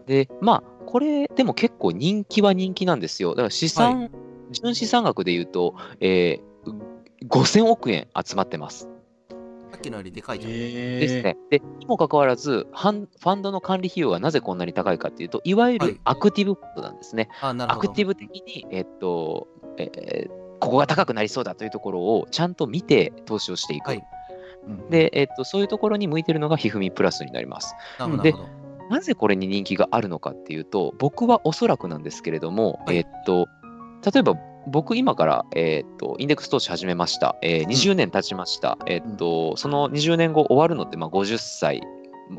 [0.06, 3.32] で、まあ、これ、でも結構人気は人気なんですよ。
[3.32, 4.10] だから資産、
[4.52, 8.90] 純資産額で言うと、えー、5000億円集まってます。
[9.72, 10.54] さっきのよりでかいじゃん。
[10.54, 10.56] へ
[11.00, 11.38] ですね。
[11.50, 17.30] で、にもかかわらず、ファンドの管理費用がなぜこんなに高いかっていうと、いわゆはいるアクティブファンドなんですね。
[17.42, 17.88] あ、なるほど。
[17.88, 23.90] アクティブ的に、えっと、えーここが高くなりそうだというところをちゃんと見て投資をしていく。
[23.90, 27.74] はいうんで、えっと、そういうところに向いてるのがひふみプラスになります。
[28.00, 28.24] なるほど。
[28.24, 28.34] で
[28.90, 33.48] なぜこれに人気があるのかっていうと、僕はおそらくなんですけれども、はいえっと、
[34.06, 34.36] 例えば
[34.68, 37.38] 僕今から、えっと、インデックス投資始めました。
[37.42, 38.78] えー20年経ちました。
[38.86, 41.82] えっと、その20年後終わるのって、まあ、50歳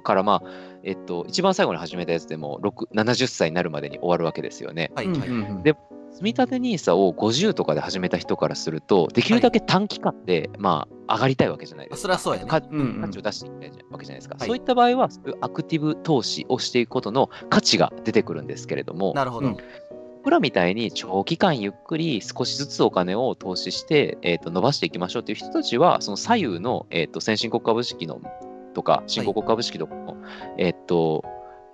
[0.02, 0.50] から、まあ、
[0.82, 4.92] えっと、一番最後に始めたやつでも、6 70歳になるまでに終わるわけですよね。
[4.94, 5.28] はい、はい。
[5.28, 5.74] うんうんうんで
[6.10, 12.02] 積み立て NISA を50とかで始めた人からすると、できるだけ短期間で、まあ、上がりたいわけじゃないですか。
[12.02, 14.34] そりゃそうやねかうんうん価値を出していきたいわけじゃないですか。
[14.36, 15.08] はいそういった場合は、
[15.42, 19.48] アクティブ投資をしていくことの価値が出てくるんですけれども、なるほど。
[19.48, 19.56] うん
[20.18, 28.20] 僕らみたいに長期間ゆっくり少しずつお金を投資して、えー、と伸ばしていきましょうという人たちは、その左右の、えー、と先進国株式の
[28.74, 30.16] とか、新興国株式とかの、
[30.58, 31.24] えっ、と、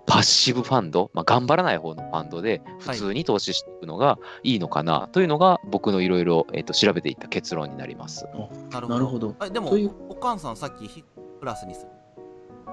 [0.07, 8.26] パッシブファンド、まあ、頑張らない方のファンドで普通に投資していくのがいいのかなというのが僕のいろいろえーと調べていった結論になります。
[8.70, 9.72] なるなるほどあでも
[10.11, 11.03] おかんさんさっきヒ
[11.40, 11.88] プラスにする？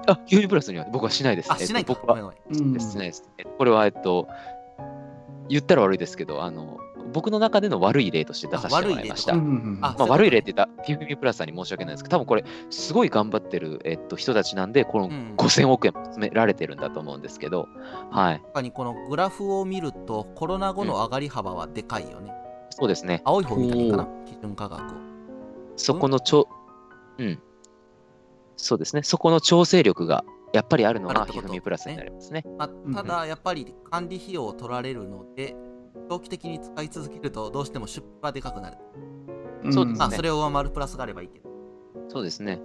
[0.06, 1.52] あ、ユニプラスには僕はしないです。
[1.52, 1.92] あ、しないか。
[1.92, 3.28] えっと僕はうんしないです。
[3.38, 4.28] えこれは、えっと、
[5.48, 6.78] 言ったら悪いですけど、あの、
[7.12, 9.34] 僕の中での悪い例として出させてもらいました。
[9.34, 17.68] うんうんうんあまあ、悪い例って言ったら、ピフミプラスさんに申し訳ないですけど、多分これ、すごい頑張ってる、えっと、人たちなんで、このうん5000億円も詰められてるんだと思うんですけど、
[18.10, 18.42] はい。
[18.54, 22.32] 他にこのグラフを見ると、コロナ後の上がり幅はでかいよね。
[22.70, 23.20] そうですね。
[23.24, 24.88] 青い方見たらいいかな、基準価格を。
[25.76, 26.48] そこのちょ、
[27.18, 27.38] うん。
[28.56, 29.02] そうですね。
[29.02, 31.48] そこの調整力が、やっぱりあるのがあるってこと？
[31.48, 32.44] ひふみプラスになりますね。
[32.58, 35.54] まあ、んただ、やっぱり管理費用を取られるので、
[36.08, 38.78] 長期的に使い続けると、どうしても出費がでかくなる。
[39.70, 41.50] そうですねまあ、それを上回るプラスがあればいいけど。
[42.08, 42.60] そうですね。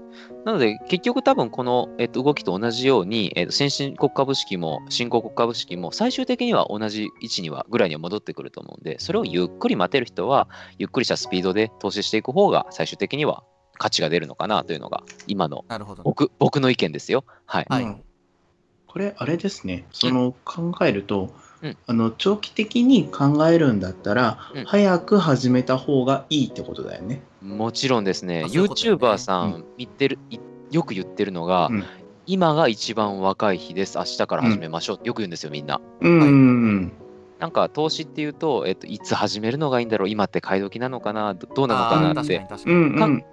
[0.46, 13.44] なので、結局多分この、えっと、動きと同じように、えっと、先進国株式も新興国株式も最終的には同じ位置にはぐらいには戻ってくると思うんで、それをゆっくり待てる人は、ゆっくりしたスピードで投資していく方が最終的には
[13.78, 16.04] 価値が出るのかなというのが今のなるほど、ね。
[16.06, 17.24] 僕僕の意見ですよ。
[17.46, 17.66] はい。
[17.70, 17.84] はい。
[17.84, 18.04] うん。
[18.88, 21.78] これ、あれですね、その考えると、うん。
[21.88, 24.66] あの長期的に考えるんだったら、うん。
[24.66, 27.22] 早く始めた方がいいってことだよね。
[27.42, 28.70] もちろんですね、ういうね。
[28.70, 30.40] YouTuber さん見てる、い
[30.72, 31.84] よく言ってるのが、うん。
[32.26, 34.98] 今が一番若い日です、明日から始めましょう。
[34.98, 35.80] ってよく言うんですよ、みんな。
[36.02, 36.20] うん。
[36.20, 36.92] うん
[37.40, 42.40] なんか投資っていうと、えっと、いつ始めるのがいいんだろう、今って買い時なのかな、どどうなのかなって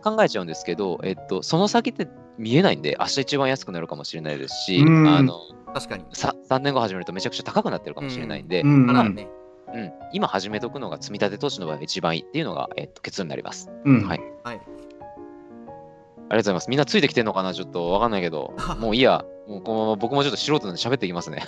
[0.02, 5.40] 考えちゃうんですけど、えっと、その先って見えないんで、明日一番安くなるかもしれないですし、うんあの
[5.72, 6.04] 確かに。
[6.12, 9.28] さ3年後始めるとめちゃくちゃ高くなってるかもしれないんで、うんあらね。
[9.74, 13.70] うん、今始めとくのが積み立て投資の場合が一番いいっていうのが、えっと、結論になります。
[13.84, 14.06] うん。
[14.06, 14.56] はいはい。
[14.56, 16.70] ありがとうございます。
[16.70, 19.24] みんなついてきてんのかなちょっとわかんないけど、もういいや。
[19.46, 21.42] もうこのまま僕もちょっと素人なんで喋っていきますね。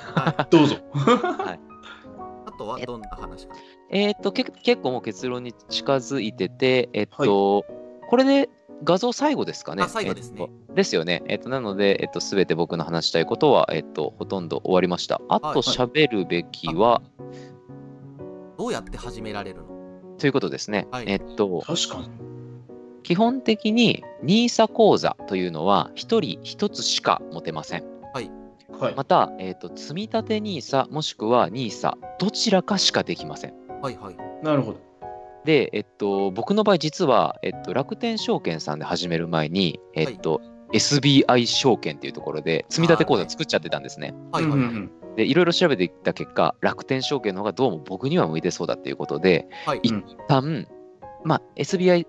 [0.50, 0.76] どうぞ。
[0.92, 1.56] あ
[2.66, 3.54] とはどんな話か？
[3.90, 7.64] えっと、け結構もう結論に近づいてて、えっと、
[8.08, 8.50] これで
[8.84, 9.84] 画像最後ですかね？
[9.84, 11.22] あ最後ですねえっとですよね。
[11.26, 15.22] えっと、なので、えっと、すべて僕の話したいことは、えっと、ほとんど終わりました。
[15.28, 17.00] あとはい喋るべきは、
[18.58, 20.16] どうやって始められるの？
[20.18, 20.86] ということですね。
[20.90, 22.10] はいえっと、確かに。
[23.02, 27.84] 基本的に NISA 口座というのは、一人一つしか持てません。
[28.68, 28.94] はい。
[28.94, 33.54] また、えっと、積み立て NISA もしくは NISA、どちらかしかできません。
[33.82, 34.16] はいはい。
[34.44, 34.78] なるほど。
[35.44, 40.40] で、えっと、僕の場合、実は、えっと、楽天証券さんで始める前に、えっと、
[40.72, 44.12] SBI 証券っていうところで、積み立て口座作っちゃってたんですね。
[44.32, 44.52] はいはい。
[44.52, 49.80] うんうんで、いろいろ調べていった結果、楽天証券の方がどうも僕には向いてそうだっていうことで、はい。
[49.82, 49.94] 一
[50.28, 50.68] 旦、
[51.24, 52.06] まあ、SBI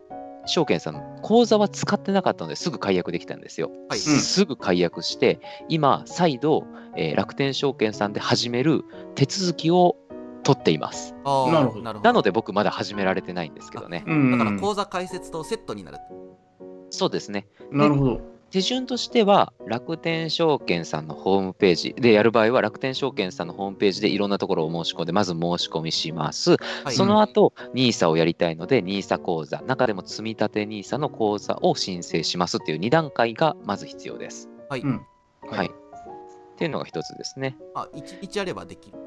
[0.48, 3.72] 証券さんの口座は使ってなかったのですぐ解約できたんですよ。
[3.90, 5.40] はいすぐ解約して、
[5.70, 8.84] 今、再度、えー楽天証券さんで始める
[9.16, 9.98] 手続きを
[10.44, 11.14] 取っています。
[11.26, 14.04] なるほどなので僕まだ始められてないんですけどね。
[14.08, 14.32] うん。
[14.32, 15.98] だから口座開設とセットになる。
[16.90, 17.48] そうですね。
[17.72, 18.37] なるほど。
[18.52, 26.56] 手順としては、楽天証券さんのホームページでやる場合は、楽天証券さんのホームページでいろんなところを申し込んで、まず申し込みします。
[26.84, 26.96] はい。
[26.96, 34.50] その後、NISA をやりたいので、NISA 口座、中でも積み立て NISA の口座を申請しますっていう2段階がまず必要です。
[34.70, 34.82] はい。
[34.82, 35.06] うん
[35.50, 35.68] はい。
[35.68, 37.58] っていうのが一つですね。
[37.76, 38.98] あ、一日あればできる。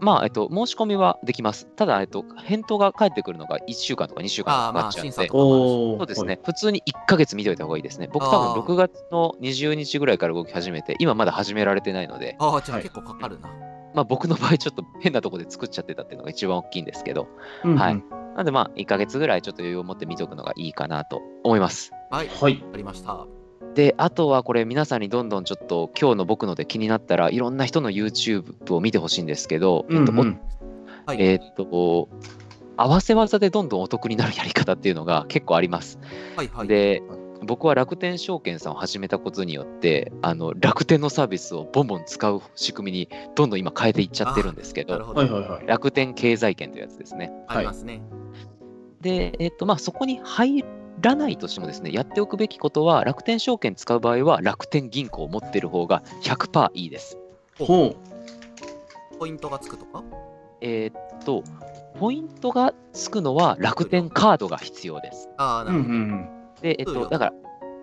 [0.00, 1.66] まあ、えっと、申し込みはできます。
[1.76, 8.08] ただ、えっと、返答が返ってくるのが1週間とか2週間とかかかっちゃうのでそうですね、普通に1ヶ月見ておいた方がいいですね。
[8.12, 13.48] 僕多分6月の20日ぐらいから動き始めて、今まだ始められてないので、ああ、じゃあはい結構かかるな。
[13.94, 17.28] まあ僕の場合ちょっと変なところで作っちゃってたっていうのが一番大きいんですけど、
[17.64, 18.04] うんうんはい
[18.38, 21.90] なのでまあ1ヶ月ぐらいちょっと余裕を持って見とくのがいいかなと思います。
[22.08, 22.28] はい。
[22.28, 22.64] はい。
[22.72, 23.26] ありました。
[23.78, 30.40] で、あとはこれ皆さんにどんどんちょっと今日の僕ので気になったらいろんな人の YouTube を見てほしいんですけど、えっとうんうん
[31.06, 31.22] はい。
[31.22, 32.08] えっと、
[32.76, 36.00] 合わせ技でどんどんお得になるやり方っていうのが結構あります。
[36.34, 36.66] はいはい。
[36.66, 37.02] で、
[37.44, 45.14] 僕は楽天証券さんを始めたことによって、あの楽天のサービスをボンボン使う仕組みにどんどん今変えていっちゃってるんですけど。
[45.68, 47.30] 楽天経済圏というやつですね。
[47.46, 48.02] ありますね。
[49.00, 50.64] で、えっと、まあ、そこに入
[51.00, 57.18] らないとしてもですね、やっておくべきことは、楽天証券使う場合は、楽天銀行を持ってる方が100%いいです。
[57.58, 57.94] ほ
[59.18, 60.04] ポイントがつくとか？
[60.60, 61.42] えーっと、
[61.98, 65.28] ポイントがつくのは楽天カードが必要です。
[65.36, 65.66] ああ、う。
[65.68, 65.94] うんうなるほど。
[65.94, 66.28] ん
[66.62, 67.32] で、えっと、だから、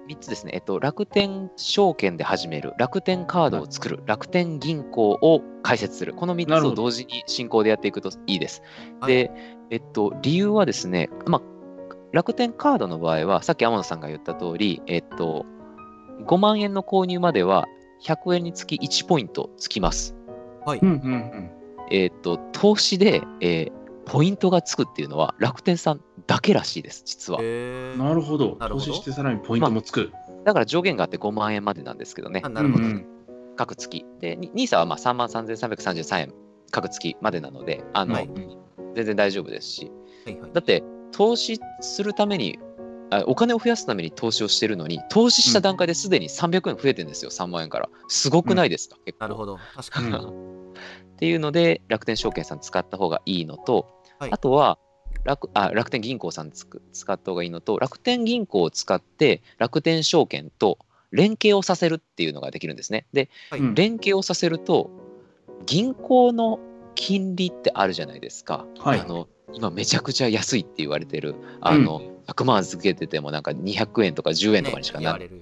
[0.08, 8.62] 3つですね、えっと、楽天証券で始める、楽天カードを作る、楽天銀行を開設する、この3つなるほどを同時に進行でやっていくといいです。
[9.00, 9.32] はいで、
[9.72, 11.42] えっと、理由はですね、まあ、
[12.16, 15.46] 楽天カードの場合は、さっき天野さんが言った通り、えっと、
[16.26, 17.68] 5万円の購入までは
[18.06, 20.16] 100円につき1ポイントつきます。
[20.66, 20.80] はい。
[20.80, 20.88] うん。
[20.88, 21.52] うんうん
[21.92, 27.40] えっと、投資で、えーポイントがつくっていうのは楽天さんだけらしいです、実は。
[27.42, 28.56] なるほど。
[28.60, 30.12] なるほど投資してさらにポイントもつく。
[30.44, 32.90] だから上限があって5万円までなんですけどねあ、なるほどね。
[32.90, 33.06] うんうん
[33.56, 34.06] 各月。
[34.20, 36.34] で、ニ NISA はまあ3万3333円
[36.70, 38.30] 各月までなので、あの、はい
[38.94, 39.92] 全然大丈夫ですし。
[40.24, 40.52] はいはい。
[40.54, 42.60] だって、投資するために、
[43.12, 47.90] あお金を増やすために投資をしてるのに、投資した段階ですでに300円増えてるんですよ、3万円から。
[48.08, 49.60] すごくないですか、結構なるほど。
[49.76, 50.12] 確かに。
[51.16, 53.88] っていうので、楽天証券さん使った方がいいのと、
[54.20, 54.80] はいあとは
[55.26, 60.78] 楽あ楽天銀行さんつく使った方がいいのと、楽天銀行を使って楽天証券と
[61.12, 63.06] 連携をさせるっていうのができるんですね。
[63.14, 64.90] で、はいうん連携をさせると、
[65.66, 66.60] 銀行の
[66.96, 68.66] 金利ってあるじゃないですか。
[68.78, 75.30] はいあの今めちゃくちゃ安いって言われてる、あの、100万預けててもなんか200円とか10円とかにしかなる。
[75.30, 75.42] ね。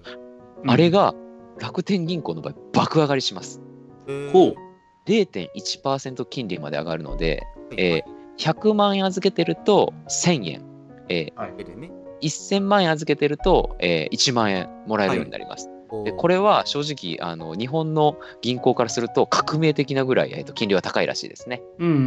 [0.68, 1.14] あれが
[1.60, 3.62] 楽天銀行の場合爆上がりします。
[4.32, 4.56] ほう。
[5.06, 10.66] 0.1%金利まで上がるので、はいえー100万円預けてると1000円、
[11.08, 15.70] えでねー1000万円預けてると、えー1万円もらえるようになります。
[16.04, 21.62] でこれ、れは正直あの、日本の銀行からすると革命的なぐらい、えーと金利は高いらしいですね。
[21.78, 22.06] うんうんうんう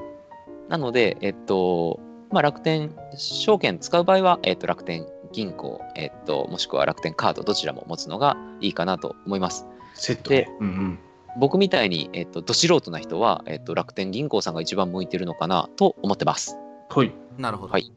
[0.00, 0.13] ん
[0.68, 2.00] なので、えっと
[2.30, 9.66] まあ、楽天証券使う場合は、えっと、楽天銀行、えっと、もしくは楽天カード、どちらも持つのがいいかなと思います。
[9.94, 10.48] セットでで。
[10.60, 10.98] うんうん。
[11.38, 16.56] 僕みたいに、えっと、ど素人な人は、えっと、楽天銀行さんが一番向いてるのかなと思ってます。
[16.88, 17.12] はい。
[17.38, 17.72] なるほど。
[17.72, 17.92] はい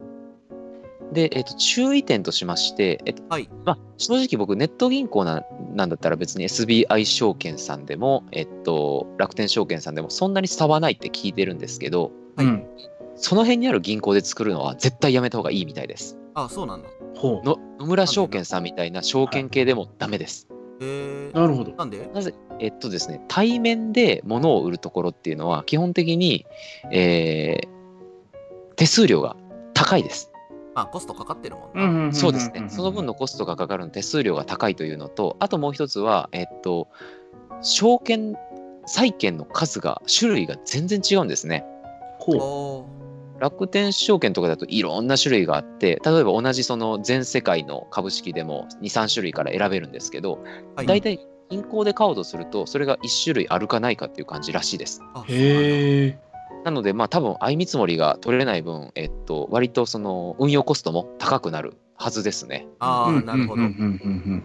[1.14, 3.50] で、えっと、注意点としまして、えっとはい。
[3.66, 5.44] まあ、正直僕、ネット銀行な
[5.74, 12.66] なんだったら別に SBI 証券さんでも、えっと、楽天証券さんでもそんなに差はないって聞いてるんですけど、うん。
[13.16, 16.18] その辺にある銀行で作るのは絶対やめた方がいいみたいです。
[16.34, 16.90] あ、そうなんだ。
[17.16, 20.48] ほの野村証券さんみたいな証券系でもダメです。
[20.82, 21.36] へえう。
[21.36, 21.74] なるほど。
[21.76, 22.10] なんで？
[22.14, 26.46] なぜ、えっとですね、対面で物を売るところっていうのは、基本的に、
[26.92, 27.78] えー
[28.76, 29.36] 手数料が
[29.74, 30.32] 高いです。
[30.78, 31.72] まあ、コストかかってるも
[32.08, 32.66] んそうですね。
[32.70, 36.88] その分のコストがかかるの手数料が高いというのと、あともう一つは、えっと、
[37.64, 38.36] 証券、
[38.86, 41.66] 債券の数が、種類が全然違うんですね。
[42.20, 42.86] ほ
[43.38, 43.42] う。
[43.42, 50.44] 楽天証券とかだといろんな種類があって、例えば同じその全世界の株式でも2、3種類から選べるんですけど、
[50.76, 51.20] はい大体
[51.50, 55.02] 銀行で買おうとすると、それが1種類あるかないかっていう感じらしいです。
[55.16, 56.20] あへえ。
[56.66, 62.68] なので、まあ多分相見積もりが取れない分、えっと、割とその運用コストも高くなるはずですね。
[62.80, 63.62] ああ、なるほど。
[63.62, 64.44] うんうん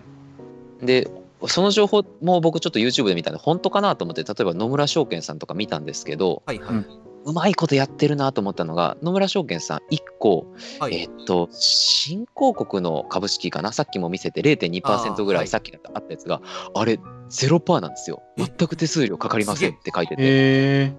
[0.81, 1.09] うんで、
[1.47, 6.87] その情報も僕ちょっと YouTube で見たんで、本当かなと思って、例えば野村証券さんとか見たんですけど、はいはい。
[7.25, 10.47] うまいことやってるなと思ったのが、野村証券さん1個、
[10.81, 10.95] はい。
[10.95, 16.41] えっと、新興国の株式かな、さっきも見せて0.2%ぐらあーはいいさっきあったやつが、
[16.75, 16.99] あれ、
[17.31, 18.23] 0%なんですよ。
[18.39, 18.43] え？
[18.43, 20.93] 全く手数料かかりませんって書いてて。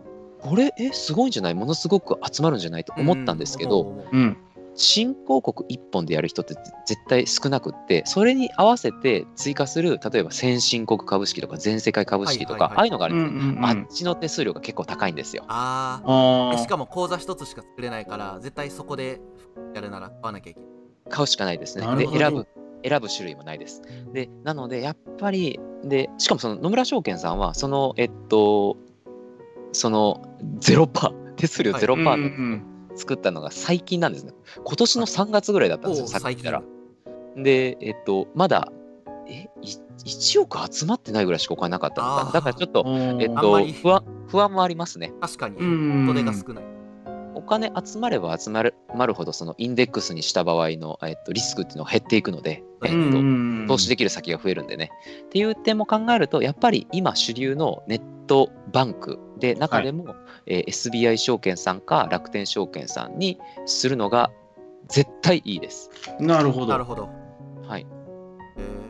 [0.43, 1.53] これ、え、すごいんじゃない？
[1.53, 2.83] ものすごく集まるんじゃない？
[2.83, 4.37] と思ったんですけど、うん。
[4.75, 6.55] 新興国1本でやる人って
[6.87, 12.77] 絶対少なくってそれに合わせて追加する例えば先進国株式とか全世界株式とか、はいはいはい。
[12.77, 13.65] ああいうのがあるんですね、うんうんうん。
[13.65, 15.43] あっちの手数料が結構高いんですよ。
[15.47, 16.51] ああ。
[16.55, 19.21] あしかも口座一つしか作れないから、絶対そこで
[19.75, 20.69] やるなら買わなきゃいけない。
[21.07, 21.85] 買うしかないですね。
[21.95, 22.47] で選ぶ
[22.83, 23.83] 選ぶ種類もないです。
[24.11, 28.77] でなのでやっぱりでしかもその野村証券さんはそのえっと
[29.73, 30.21] その
[30.59, 31.81] 0%手数料はい。
[31.83, 32.63] 0%うんのうん。
[32.95, 34.33] 作ったのが最近なんですね。
[34.63, 36.61] 今年の3月ぐらいだったんですよさっき見たら
[37.35, 38.71] で、えっと、まだ、
[39.27, 42.31] え、い1億集まってないぐらいしかお金なかったのかな。
[42.31, 43.21] だからちょっと、うん。
[43.21, 45.13] えっと不安、不安もありますね。
[45.21, 45.57] 確かに、
[46.23, 46.63] が少ない。
[47.35, 54.91] お金集まれば集まるまるほど、そのインデックスにした場合の、えっと、リスクっていうのが減っていくので、えっと、うん投資できる先が増えるんでね。
[55.25, 60.15] っていう点も考えると、やっぱり今主流のネットバンクで、中でも、
[60.45, 64.31] えー SBI 証券さんか楽天証券さんにするのが
[64.87, 65.89] 絶対いいです。
[66.19, 66.67] なるほど。
[66.67, 67.09] なるほど。
[67.67, 67.87] はい。
[68.57, 68.87] え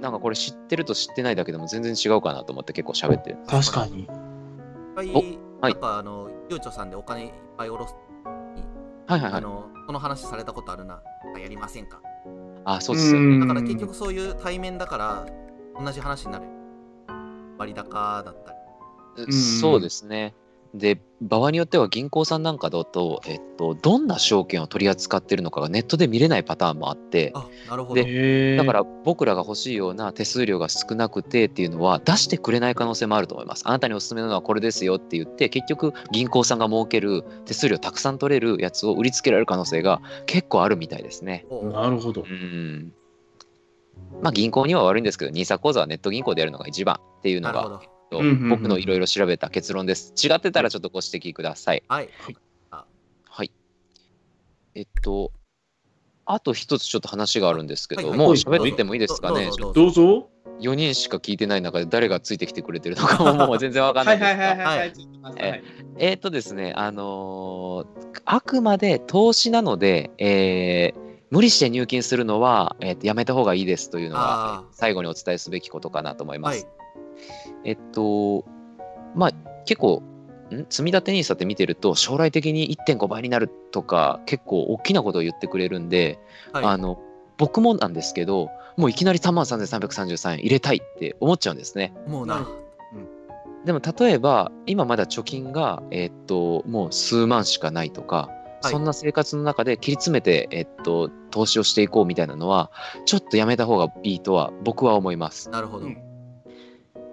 [0.00, 3.36] なんかこれ知ってると知ってないだけでも全然違うかなと思って結構喋ってる。
[3.46, 3.86] ー確か。
[3.86, 4.00] に。
[4.02, 4.06] いっ
[4.96, 7.94] ぱい、おはいなんかあの、ゆうちょさんでお金いっぱい下ろす、
[9.06, 9.32] はいはいはい。
[9.34, 11.02] あの、その話されたことあるな。
[11.40, 12.00] やりませんか？
[12.64, 13.26] あ、そうですよね。
[13.26, 15.26] うんだから結局そういう対面だから、
[15.78, 16.46] 同じ話になる。
[17.58, 18.58] 割高だったり。
[19.20, 20.34] んそうですね。
[20.74, 28.02] で、場合によっては銀行さんなんかだと、えっと、どんな証券を取り扱ってるのかがネットで見れないパターンもあって、あ、なるほど。
[28.02, 33.64] だから僕らが欲しいような手数料が少なくてっていうのは出してくれない可能性もあると思います。
[33.66, 41.44] あなたにおすすめなのはこれですよって言って、結局銀行さんが設ける手数料たくさん取れるやつを売りつけられる可能性が結構あるみたいですね。
[41.50, 42.24] おなるほどう。
[42.32, 42.94] ん。
[44.22, 47.91] まあ銀行には悪いんですけど、NISA 口座はネット銀行でやるのが一番っていうのがなるほど。
[48.12, 50.12] とうんうんうん僕のいろいろ調べた結論です。
[50.22, 51.82] 違ってたらちょっとご指摘ください。
[51.88, 52.08] はい。
[53.24, 53.50] はい。
[54.74, 55.32] えっと、
[56.26, 59.46] あと一つちょっと話があるんですけど、はいはいもうはい喋ってもいいですかね？
[59.46, 59.52] どう。
[59.52, 60.28] ぞどうぞどうぞ。
[60.60, 64.68] 4人しか聞いてない中で誰がついてきてくれてるのかももう全然わかんないですが。
[64.68, 64.92] はい
[65.38, 65.62] え
[65.98, 76.66] えっとですね、あのーあくまで投資なので、えー無理して入金するのは、えーとやめた方がいいですというのがあー最後にお伝えすべきことかなと思いまはいす。。
[77.64, 78.44] えっと、
[79.14, 79.30] まあ
[79.64, 80.02] 結構、
[80.50, 80.66] ん？
[80.68, 86.18] 積み立て NISA って見てると、将来的に1.5倍になるとか、結構大きなことを言ってくれるんで、
[86.52, 86.64] はい。
[86.64, 86.98] あの
[87.38, 91.92] 僕もなんですけど、もういきなり3万3333円入れたいって思っちゃうんですね。
[92.06, 92.46] もうな、
[93.64, 102.70] でも例えば、今まだ貯金が、えっと、もう数万しかないとか、はいそんな生活の中で切り詰めて、えっと、投資をしていこうみたいなのは、
[103.06, 105.50] ちょっとやめた方がいいとは僕は思います。
[105.50, 105.86] なるほど。
[105.86, 106.11] うん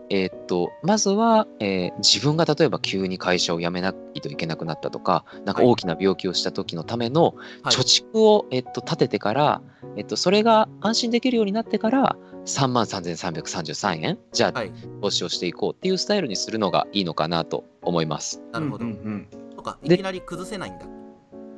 [0.09, 7.81] えーっと、まずは、えー自分が例えば急に会社を辞めないといけなくなったとか、なんかはい大きな病気をした時のためのはい貯
[8.13, 9.61] 蓄を、えっと、立ててから、
[9.97, 14.71] えっと、それが安心できるようになってから、3万3333円、じゃあ、はい。
[15.01, 18.41] 投資をしていこうっていうスタイルにするのがいいのかなと思います。
[18.51, 18.85] なるほど。
[18.85, 20.85] うんうんとか、いできなり崩せないんだ。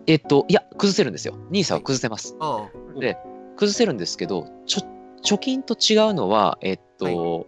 [0.08, 1.38] えっと、いや、崩せるんですよ。
[1.52, 2.36] NISA は崩せます。
[2.40, 3.00] ああ。
[3.00, 3.18] で、
[3.56, 4.82] 崩せるんですけど、ちょ
[5.24, 7.46] 貯金と違うのは、えっと、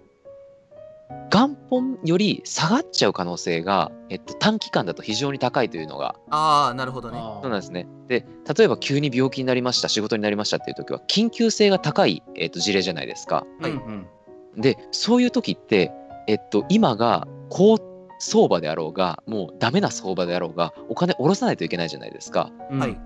[1.30, 7.88] 元本より下がっちゃう可能性が、えっと、短期間だと非常に高いというのがああなるほどねそうなんですね。
[8.07, 8.26] で、
[8.57, 13.45] 例えば急に病気になりました、仕事になりましたっていう時は、緊急性が高い、えっと、事例じゃないですか。
[13.61, 14.07] はいうん
[14.55, 15.91] で、そういう時って、
[16.28, 17.80] えっと、今が高
[18.20, 22.51] 相場であろうが、もうダメな相場であろうが、お金下ろさないといけないじゃないですか。
[22.70, 22.97] うんはい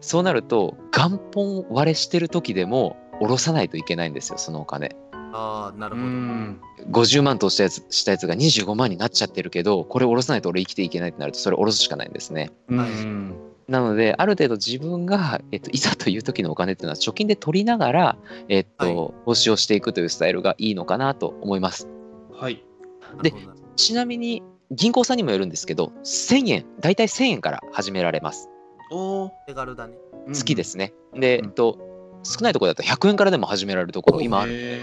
[0.00, 4.94] そうなると、元本割れしてる時でも、下ろさないといけないんですよ、そのお金。
[5.36, 6.60] うああなるほど、ん
[6.90, 12.50] 50万としたやつしたやつが25万になっちゃってるけど、これ下ろさないと俺生きていけないってなると、それ下ろすしかないんですね。
[12.68, 13.34] うん
[13.68, 18.16] なので、ある程度自分が、えっと、いざという時のお金っていうのは貯金で取りながら、
[18.48, 21.88] えっと、はい投資をしていくというスタイルがいいのかなと思います。
[22.32, 22.64] はい
[23.22, 23.32] で
[23.76, 28.48] ちなみに、銀行さんにもよるんですけど、1000円、大体1000円から始められます。
[28.90, 29.96] お手軽だね
[30.28, 30.92] 好きですね。
[31.14, 31.78] で、うんえっと、
[32.22, 34.80] 少ないところだと100円からでも始められるところ、今ある。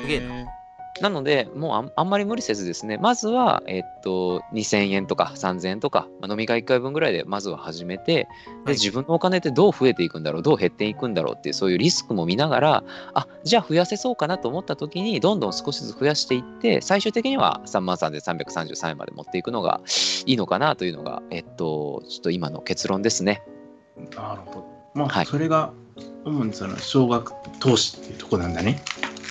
[1.02, 1.10] な。
[1.10, 8.26] ので、もうあんあんまり無理せずですね、まずは、えっと、2000円とか3000円とか、まあ飲み会1回分ぐらいでまずは始めて、はい。
[8.68, 19.82] で自分のお金ってどう増えていくんだろう、どう減っていくんだろうっていう、そういうリスクも見ながら、あじゃあ増やせそうかなと思った時に、どんどん少しずつ増やしていって、最終的には3万3333円まで持っていくのが
[20.26, 23.44] いいのかなというのが、えっと、ちょっと今の結論ですね。
[24.16, 24.68] なるほど。
[24.94, 25.26] まあ、はい。
[25.26, 25.74] それが
[26.26, 28.82] 主にその少額投資っていうところなんだね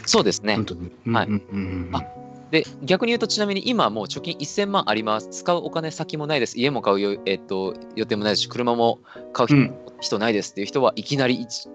[0.06, 0.64] そうですね本。
[0.66, 5.28] 当にはいで、逆に言うと、ちなみに今もう貯金1000万あります。
[5.30, 6.58] 使うお金先もないです。
[6.58, 9.00] 家も買うよ、えっと、予定もないですし、車も
[9.32, 11.70] 買う人,、ないですっていう人はいきなり一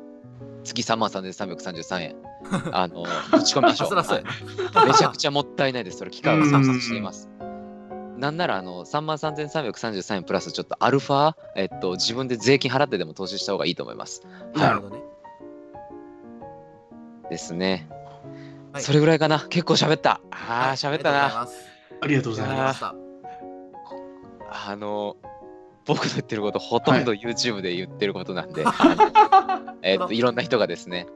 [0.64, 2.16] 月3万3333円。
[2.72, 3.96] あの、打ち込みましょう。
[4.88, 5.98] めちゃくちゃもったいないです。
[5.98, 7.28] それ、機会を錯失しています。
[8.18, 14.24] なんなら、あの、3万3333円プラスちょっとアルファ、えっと、自分で税金払ってでも投資した方がいいと思います。
[14.56, 15.02] なるほどね
[17.30, 17.88] ですね。
[18.74, 19.46] はいそれぐらいかな。
[19.50, 20.22] 結構喋った。
[20.32, 21.48] ああ、喋ったな。
[22.02, 22.96] ありがとうございまありがとうございました
[24.50, 25.18] あの、
[25.88, 31.08] 僕の言ってること、ほとんど YouTube で言ってることなんで、あ のえっと、いろんな人がですね、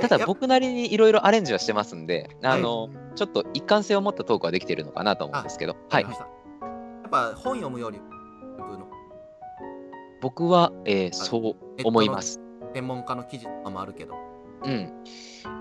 [0.00, 6.02] ただやっ僕なりにいろいろアレンジはしてますんで、あの、ちょっと一貫性を持ったトークはできているのかなと思うんですけど、はい。
[6.02, 8.00] やっぱ本読むより
[10.20, 12.40] 僕は、えーそう思います。
[12.74, 14.14] 専門家の記事とかもあるけど。
[14.64, 14.92] うん。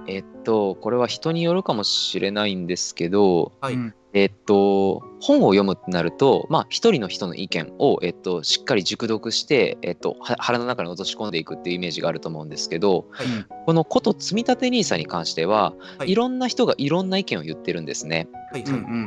[0.07, 18.29] えっと、これは人によるかもしれないんですけど、はい、うんえっと、本を読むってなると、まあ、一人の人の意見を、えっと、しっかり熟読して、えっと、は腹の中に落とし込んでいくっていうイメージがあると思うんですけど、はいうんこのこと積み立て NISA に関しては、はいいろんな人がいろんな意見を言ってるんですね。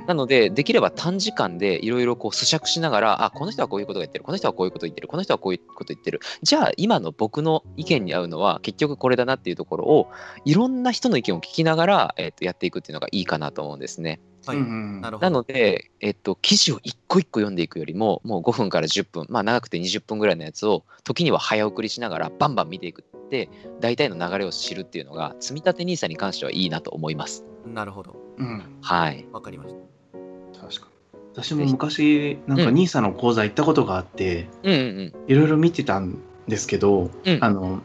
[0.06, 6.20] なので、できれば短時間でいろいろこう咀嚼しながら、あ、この人はこういうことが言ってる、この人はこういうこと言ってる、この人はこういうこと言ってる。
[6.42, 10.08] じゃあ、今の僕の意見に合うのは結局これだなっていうところを、
[10.44, 14.20] いろんな人の意見を聞きながら、えっとやっていくっていうのがいいかなと思うんですね。
[14.50, 14.58] はい。
[14.58, 14.66] うんう
[14.98, 15.26] んなるほど。
[15.26, 23.48] なので、えっと、記事を一個一個読んでいくよりも、もう5分から10分、まあ長くて20分ぐらいのやつを、時には早送りしながら、バンバン見ていくって、
[23.80, 27.44] 大体の流れを知るっていうのが、積み立て NISA に関してはいいなと思います。
[27.66, 28.16] なるほど。
[28.36, 28.78] うん。
[28.82, 29.26] はい。
[29.32, 30.60] わかりました。
[30.60, 30.90] 確かに。
[31.32, 32.74] 私も昔なんかうん。
[32.74, 35.12] NISA の講座行ったことがあって、うんうん。
[35.28, 37.38] いろいろ見てたんですけど、うん。
[37.40, 37.82] あの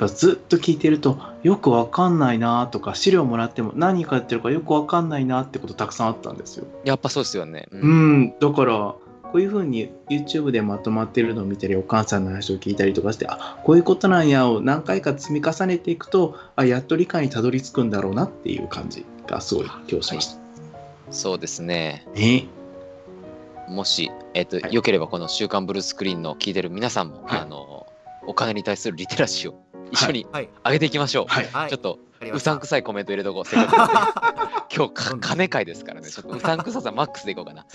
[0.00, 6.66] ぱずっと聞いてるとよくわかんないなとか資料もらっても何書いてるかよくわかんないなってことたくさんあったんですよ。
[6.84, 7.68] やっぱそうですよね。
[7.70, 20.40] ううん、だからこういうふうに YouTube でまとまってるのを見たりお母さんの話を聞いたりとかしてあこういうことなんやを何回か積み重ねていくとあやっと理解にたどり着くんだろうなっていう感じがすごい今日しました。
[21.10, 22.06] そうですね。
[22.14, 22.46] ね
[23.68, 27.86] もし、えっと、はいよければこの週刊ブルースクリーンの聞いてる皆さんも、はいあの、
[28.26, 31.26] お金に対するリテラシーを一緒にはい上げていきましょう。
[31.26, 31.98] はいはいちょっと、
[32.32, 33.44] うさんくさいコメント入れとこう。
[33.44, 36.08] せっかく 今日か、金会ですからね。
[36.08, 37.66] ちょっとうさんくささマックスでいこうかな。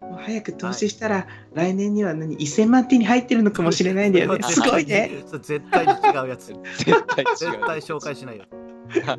[0.00, 4.42] もう早く投資したら、来年には何？1000万手に入ってるのかもしれないんだよね。
[4.44, 5.10] すごいね。
[5.26, 7.36] 絶対に違うやつ絶対違う。
[7.36, 8.52] 絶対紹介しないやつ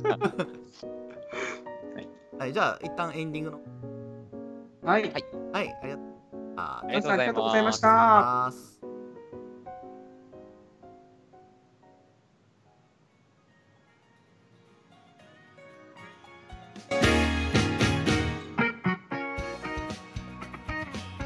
[2.40, 3.60] はいじゃあ一旦エンディングの
[4.84, 5.04] はい。
[5.04, 5.14] はい
[5.52, 5.76] はい
[6.56, 8.69] ありがとうありがとうございました。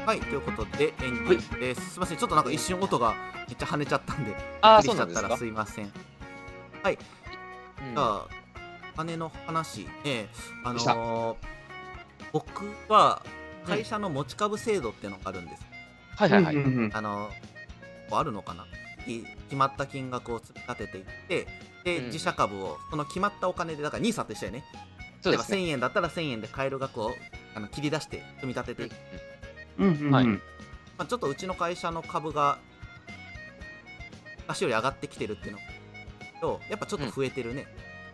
[0.06, 1.92] はい、ということでエンディングです。
[1.92, 3.14] すみません、ちょっとなんか一瞬音が
[3.48, 5.28] めっちゃ跳ねちゃったんで、ああ、びっくりしちゃったそうなんですか？
[5.28, 5.84] らすいません。
[5.86, 8.26] うんじゃあ、
[8.96, 10.28] 金の話ね、
[10.62, 11.36] あのー
[12.32, 13.22] 僕は
[13.66, 15.62] 会社の持ち株制度っていうのがあるんです。
[16.16, 16.56] はいはいはい。
[16.92, 17.30] あの
[18.10, 18.66] こうあるのかな？
[19.06, 21.46] い決まった金額を積み立てていって、
[21.84, 24.64] で、うん自社株をその決まったお金で、だから NISA と一緒やね。
[25.24, 25.58] 例えばそうですね。
[25.58, 27.10] 1000円だったら1000円で買える額を
[27.54, 28.98] あの切り出して組み立てていく、うん
[29.78, 30.26] はい。
[30.26, 30.40] ま
[30.98, 32.58] あ、ちょっとうちの会社の株が
[34.46, 35.58] 昔より上がってきてるっていうの。
[36.40, 37.66] とやっぱちょっと増えてるね、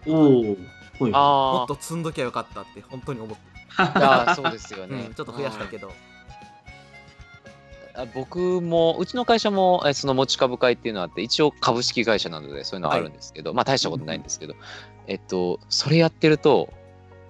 [0.07, 0.41] おお。
[0.41, 0.57] はい
[1.01, 3.43] もあっと積んどきゃよかったって本当に思って、
[3.79, 5.93] あ、あそうですよね、うんちょっと増やしたけど、
[7.95, 14.55] あ僕も、うちの会社も、えその持ち株会っていうのがあって、一応株式会社なので、そういうのはあるんですけど、まあ大したことないんですけど、
[15.07, 16.71] えっと、それやってると、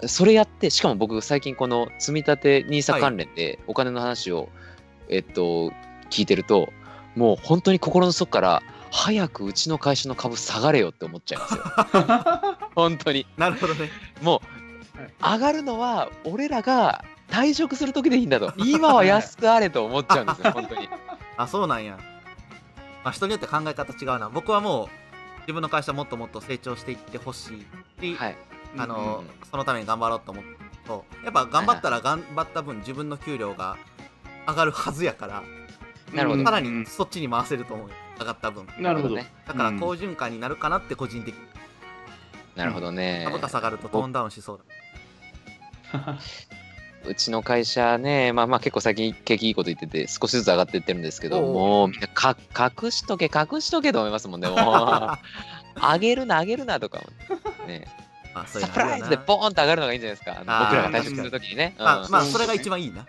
[0.06, 4.48] それやって、しかも僕、最近この積み立て NISA 関連でお金の話を、
[5.09, 5.72] えっと、
[6.10, 6.72] 聞いてると、
[7.16, 8.62] もう本当に心の底から、
[8.93, 11.62] 早くうちの会社の株下がれよって思っちゃいますよ。
[12.74, 13.27] 本当に。
[13.36, 13.89] なるほどね
[14.20, 14.60] もう、
[15.22, 18.52] 上がるのは俺らが退職する時でいいんだと。
[18.59, 20.89] 今は安くあれと思っちゃうんですよ、 本当に。
[21.36, 21.98] あそうなんや、
[23.05, 24.89] まあ、人によって考え方違うな僕はもう
[25.43, 27.66] 自分の会社もっともっと成長していってほし
[28.02, 28.36] いし、はい。
[28.76, 30.56] あのうんそのために頑張ろうと思ってる
[30.86, 33.76] とやっぱ頑張ったら頑張った分自分の給料が
[34.47, 35.42] 上がるはずやから
[36.14, 39.14] なるほどさらにそっちに回せると思うよ上がった分なるほど。
[39.16, 39.32] ね。
[39.47, 41.40] だから好循環になるかなって個人的に
[42.55, 43.24] なるほどね。
[43.26, 44.60] 株価下がるとトーンダウンしそう
[45.92, 46.18] だ
[47.09, 54.48] うちの会社ね、まあまあ結構最近景気いいこと言ってて、少しずつ上がっていってるんですけど、もうみんなか隠しとけ、隠しとけと思いますもんね。
[54.48, 54.59] もう
[55.80, 57.01] 上げるな、上げるなとか。
[57.66, 57.88] ね、
[58.40, 60.36] まあそういうサプライズでボーンと上がるのがいいんじゃないですか。
[60.38, 61.74] 僕らが退職するときにね。
[61.78, 63.06] あまあそれが一番いいな。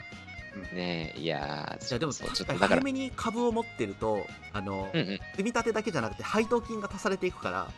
[0.74, 2.54] ねいやーいやでもちょっと。
[2.58, 7.72] 早めに株を持ってるとあのうんうん、積み立てだけじゃなくて配当金が足されていくから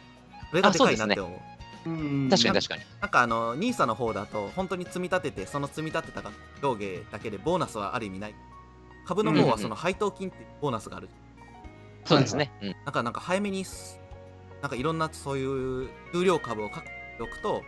[0.49, 1.39] それがでかいなって思
[1.85, 1.93] うう。
[1.93, 2.81] ん確かに確かに。
[3.01, 6.23] なんかあの NISA の方だと本当に積み立ててその積み立てた
[6.61, 8.35] 上下だけでボーナスはある意味ない。
[9.05, 11.09] 株の方はその配当金ってボーナスがある、
[12.05, 12.51] そうですね。
[12.61, 12.75] うん。
[12.85, 13.99] だからなんか早めにす
[14.61, 15.45] なんかいろんなそうい
[15.85, 17.64] う有料株を獲得しておくと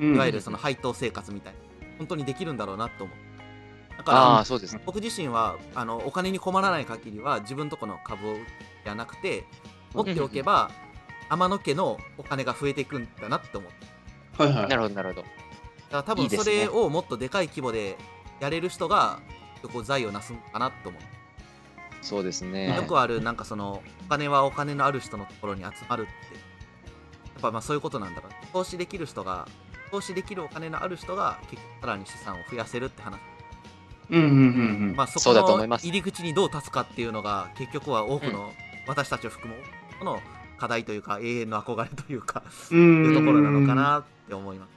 [0.00, 1.58] うんいわゆるその配当生活みたいな
[1.98, 3.16] 本当にできるんだろうなと思う
[3.96, 4.78] だあかあ、そうですね。
[4.78, 8.36] ら僕自身はあのお金に困らない限りは自分とこの株を
[8.84, 9.44] じゃなくて
[9.94, 10.70] 持っておけば
[11.28, 14.68] 天野家のお金が増えていくんだなって思うはいはい。
[14.68, 15.22] なるほど、なるほど。
[15.22, 15.32] だか
[15.90, 17.96] ら多分それをもっとでかい規模で
[18.40, 19.20] やれる人が
[19.72, 21.02] こう財を成すんかなと思う、
[22.02, 22.76] そうですね。
[22.76, 26.35] よくあるなんかそのお金はお金のある人のところに集まるってや
[27.36, 29.46] っぱまあそういうことなんだろう投資できる人が
[29.90, 33.20] 投資できるお金のある人が結局さらに資産を増やせるって話
[34.10, 34.96] うんうんうんうん。
[34.96, 38.52] まあそこのいます入り口にどう立つかっていうのが結局は多くの
[38.86, 39.60] 私たちを含む
[39.96, 40.20] 多くの
[40.58, 44.70] 課題というか永遠の憧れというかうんいうところなのかなって思います。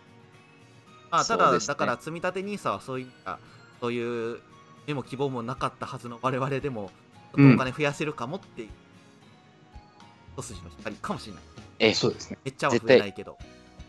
[1.11, 3.39] まあ、ただ、ねだから積み立て NISA はそういった
[3.81, 4.39] そういう
[4.85, 6.91] 目も希望もなかったはずの我々でも
[7.35, 8.69] ちょっとお金増やせるかもっていう
[10.37, 11.43] 一筋の光かもしれない。
[11.79, 12.37] ええそうですね。
[12.43, 13.37] めっちゃは増えないけど。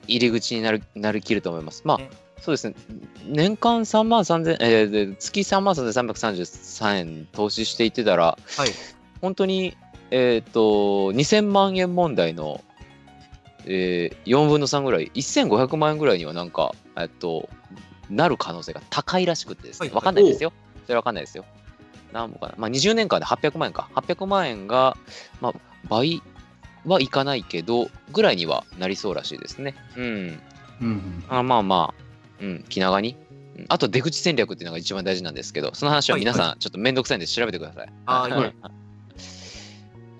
[0.07, 1.83] 入り口になるなりきると思います。
[1.85, 2.11] まあ、ね
[2.41, 2.75] そうですね。
[3.27, 8.71] 年間3万3000、えーで月3万3333円投資していってたら、はい。
[9.21, 9.77] 本当に、
[10.11, 12.65] えっ、と、2000万円問題の、
[13.67, 17.49] えー、4分の3ぐらい、1500万円ぐらいにはなんか、えっと、
[18.09, 20.53] なる可能性が高いらしくてですね、はいわかんないですよ。
[20.87, 21.45] それわかんないですよ。
[22.13, 22.55] 何もかな。
[22.57, 23.91] まあ、20年間で800万円か。
[23.95, 24.97] 800万円が、
[25.43, 25.53] まあ、
[25.89, 26.23] 倍
[26.87, 27.09] はい。
[27.09, 27.43] かない。
[27.43, 28.37] けど、ぐらい。
[28.37, 29.39] にはなりそうらしい。
[29.39, 29.75] ですね。
[29.97, 30.41] うん。
[30.81, 31.25] うん。
[31.29, 32.03] あまあまあ、
[32.43, 33.17] うん、気長に。
[33.69, 34.65] あと出口戦略ってい。
[34.65, 37.19] うのが一番大事なんですけど、その話は皆さんちょっとめんどくさい。
[37.19, 37.93] んで調べてください。
[38.07, 38.31] はい。
[38.33, 38.55] はい。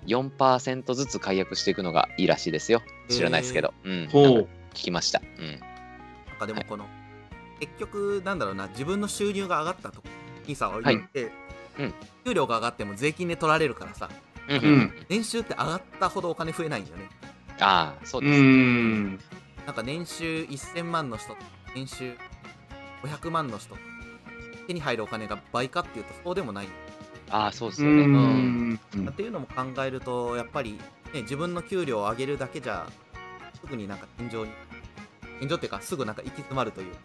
[0.07, 1.75] 4%ずつ解約してい。
[1.75, 2.23] くのがい。
[2.23, 2.27] い。
[2.27, 2.51] らしい。
[2.51, 2.81] ですよ。
[3.09, 3.41] 知らない。
[3.41, 3.73] ですけど。
[3.83, 3.91] うん。
[4.11, 5.21] 聞きました。
[5.39, 5.47] うん。
[5.47, 5.59] なん
[6.39, 6.85] かでもこの、
[7.59, 10.01] 結局なんだろうな自分の収入が上がったと
[10.47, 11.93] NISA を置い、うん
[12.25, 14.09] 給料が上がっても税金で取られるからさ
[14.57, 14.93] うん。
[15.09, 17.09] 年収って上がったほどお金増えないんだよね。
[17.59, 18.41] ああ、そううです。
[18.41, 19.11] ん。
[19.65, 21.35] なんか年収1000万の人
[21.75, 22.13] 年収
[23.03, 23.75] 500万の人
[24.67, 26.67] 手に入るお金が倍かっていうとそうでもない、
[27.29, 28.03] ああ、そうですうよね。
[28.03, 28.69] うん。
[28.73, 28.79] ん。
[29.09, 30.73] っていうのも考えるとやっぱり、
[31.13, 32.87] ね、自分の給料を上げるだけじゃ
[33.61, 34.49] すぐになんか天井に
[35.39, 36.95] 天井っていうかすぐなんか行き詰まるという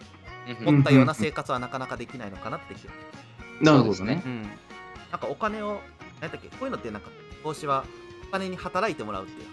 [0.61, 2.93] うん思ったような生活はなかなかできないのかなって気が
[3.61, 4.23] なるほどね。
[4.25, 5.81] うん、なんかお金を
[6.21, 7.09] 何だっけこういうのってなんか
[7.47, 7.85] 投資は
[8.29, 9.49] お金に働いてもらうっていう。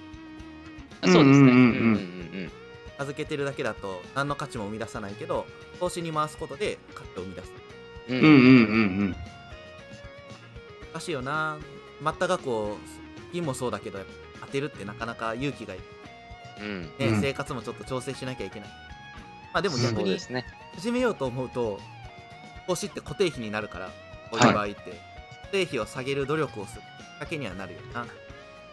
[1.01, 1.51] あそうですね。
[1.51, 1.93] ううんんうんうんうん。
[1.93, 2.51] うん
[2.95, 5.47] 預けてるだけだと何の価値も生み出さないけど
[5.79, 7.51] 投資に回すことで価値を生み出す。
[8.09, 8.17] うん。
[8.17, 8.31] うんうんう
[9.05, 9.15] ん。
[10.93, 11.57] 難しいよな。
[12.03, 12.77] 全く額を
[13.31, 13.99] 金もそうだけど
[14.41, 15.83] 当てるってなかなか勇気がいる、
[16.61, 16.81] うん。
[16.83, 17.21] ねうん。
[17.21, 18.69] 生活もちょっと調整しなきゃいけない。
[19.53, 20.45] まあでもそ逆にうですね。
[20.75, 21.79] 始めようと思うと
[22.67, 23.87] 投資って固定費になるから
[24.31, 24.75] こういう場合って、
[25.41, 26.81] 固定費を下げる努力をする
[27.19, 28.06] だけにはなるよな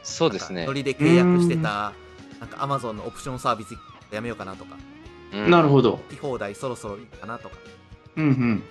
[0.02, 0.66] そうですね。
[0.66, 1.92] ノリで契約してた
[2.40, 3.74] なんか Amazon のオプションサービス
[4.10, 4.76] やめようかなとか。
[5.32, 6.00] なるほど。
[6.08, 7.56] 聞き放題そろそろいいかなとか
[8.16, 8.62] うんうん。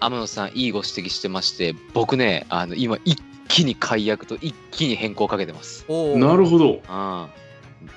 [0.00, 5.84] 天野さん、いいご指摘してまして、僕ね、あの今、一気に解約と一気に変更かけてます。
[5.88, 6.74] おおなるほど。
[6.74, 7.28] うん。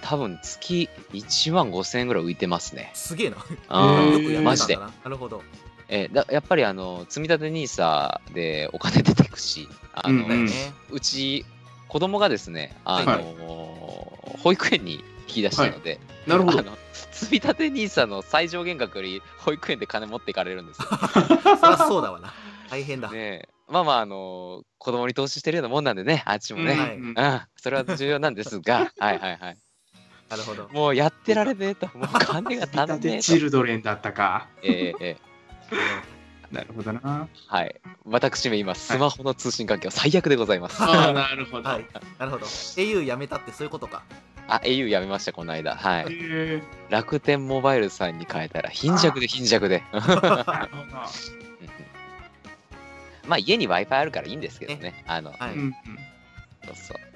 [0.01, 2.91] 多分月1万5千円ぐらい浮いてますね。
[2.93, 5.43] すげえなうんへーよくやってマジでなるほど
[5.91, 10.51] えーだやっぱりあの積み立て NISA でお金出てくし、あのうんだよね
[10.89, 11.45] うち
[11.87, 13.21] 子供がですね、あの
[14.39, 16.59] 保育園に引き出したので、なるほど。
[16.59, 16.61] あ。
[16.63, 16.77] の
[17.11, 20.87] 積み立て NISA の最上限額より保育園で金持っていかれるんですよ。
[21.59, 22.33] そりゃそうだわな。
[22.69, 23.49] 大変だ、ねえ。
[23.67, 29.57] まあまあ、あの子供に投資してるようなもんなんでね、あっちもね、はいうんうん、それは重要なんですが、 はいはいはい。
[30.29, 30.69] なるほど。
[30.71, 33.23] もうやってられねえと、もう金が足んねえと。
[33.23, 34.47] チルドレンだったか。
[34.63, 35.30] ええええ
[36.51, 37.27] なるほどな。
[37.47, 37.81] はい。
[38.05, 40.83] 私め今、スマホの通信環境最悪でございます。
[40.83, 41.69] ああ、なるほど。
[41.69, 41.85] はい
[42.19, 44.03] なるほど au やめたってそういうことか
[44.47, 45.75] あ、au やめました、この間。
[45.75, 46.05] はい。
[46.09, 49.83] へ楽天モバイルさんに変えたら貧弱で貧弱で。
[53.27, 55.03] まあ家に Wi-Fi あるからいいんですけどね。
[55.07, 55.73] あの、はい、うんうん
[56.65, 57.10] そうそう。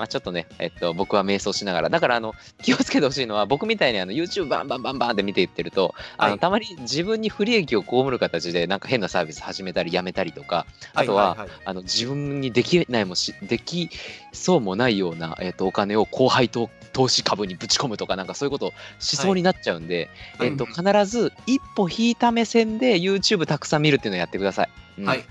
[0.00, 10.64] まあちょっとね、えっと、僕は瞑想しながら、だからあの、気をつけてほしいのは、僕みたいにあの YouTube バンバンバンバンって見ていってると、あの、はいたまに自分に不利益を被る形で、なんか変なサービス始めたりやめたりとか、
[10.94, 13.90] あとは、いいいあの自分にできないもし、でき
[14.32, 20.08] そうもないような、えっと、お金を後輩と投資株にぶち込むとか、なんかそういうことをしそうになっちゃうんで、
[20.38, 24.70] はいえっと、必ず一歩引いた目線で YouTube たくさん見るっていうのをやってください。
[25.00, 25.24] うんはい、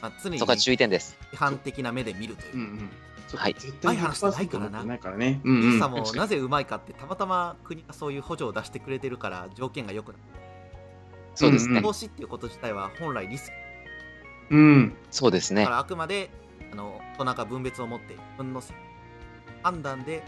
[0.00, 1.16] まあ、常にそこは注意点です。
[1.32, 2.90] 批判的な目で見るというう、んうん。
[3.36, 5.40] はい絶対話じゃないからな100%ないからね。
[5.44, 5.78] うんうん。
[5.78, 10.18] さもなぜうまいかってたまたま国がそういう補助を出してくれてるから条件が良くなる、
[11.34, 11.78] そうですね。
[11.78, 14.96] うん投資っていうこと自体は本来リスクうん。
[15.10, 15.70] そうですねだか。
[15.72, 16.30] らあくまで
[16.72, 18.62] あの大人が分別を持って自分の
[19.62, 20.22] 判断で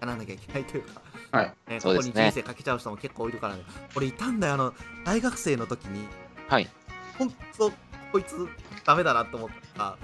[0.00, 1.02] やらなきゃいけないというか、
[1.32, 3.62] はいねそうですねここに人生かけちゃう人も結構いるからね
[3.96, 6.06] 俺いたんだよあの大学生の時に
[6.48, 6.68] はい。
[7.18, 7.70] ほんと
[8.12, 8.34] こいつ
[8.84, 9.96] ダメだなと思った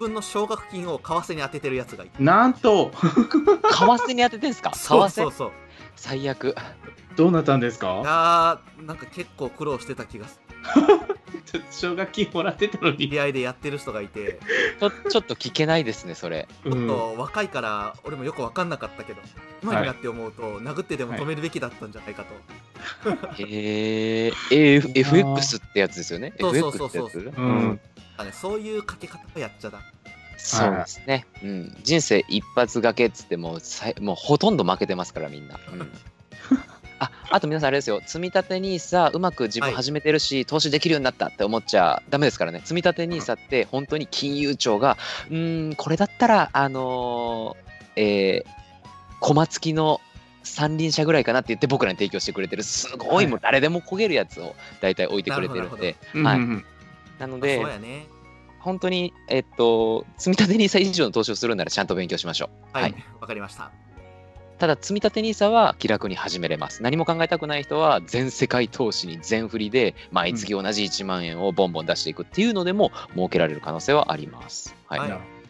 [0.00, 2.22] 分の奨学金を為替に当ててるやつがいて。
[2.22, 4.70] なんと、為替に当ててんすか？
[4.72, 5.10] 為 そう替？
[5.10, 5.50] そうそう。
[5.96, 6.54] 最悪。
[7.16, 10.40] どうなったんですいかやーなんか結構苦労してた気がす
[11.44, 13.10] ちょっと奨学金もらってたのる知に。
[13.10, 14.38] り合いでやってる人がいて。
[14.78, 16.48] ちょちょっと聞けないですね、それ。
[16.64, 16.86] うちょっん。
[16.86, 19.20] と若いから俺もよく分かんなかったけど
[19.62, 22.30] 今になって思うと殴ってでも止めるべきだったんじゃないかと、
[23.42, 26.32] へえ、FX ってやつですよね？
[26.40, 27.32] そうそうそうそう。
[27.36, 27.80] うん。
[28.20, 29.80] かね、そういうかけ方をやっちゃだ
[30.36, 31.26] そうですね。
[31.42, 31.76] うん。
[31.82, 35.58] 人生一発がけっつってもうもうほとんど負けてますから、みんな。
[35.72, 35.92] うん。
[36.98, 39.74] ああと皆さんあれですよ、積み立て NISA うまく自分はい。
[39.74, 42.60] 始めてるし、投資できるようになったって思っちゃダメですからね。
[42.60, 44.96] 積み立て NISA って本当に金融庁が、
[45.30, 48.48] うーん、これだったら、あのーえー、
[49.20, 50.00] コマ付きの
[50.42, 56.64] 三輪車ぐらいかなって言って僕らに提供してくれてる、すごいもう誰でも焦げるやつを大体置いてくれてるんで、うんはいうん
[57.20, 58.06] なのそうで、やね
[58.58, 62.76] 本当に、えっと、積み立て NISA 以上の投資をするならちゃんと勉強しましょう。
[62.76, 63.70] はいはいわ、かりました
[64.58, 66.82] ただ、積み立て NISA は気楽に始めれます。
[66.82, 74.74] 何も考えたくない人は、全世界投資に全振りで、毎月同じ1万円をボンボン出していくっていうのでも、設けられる可能性はあります。
[74.86, 75.00] はい。
[75.00, 75.40] はい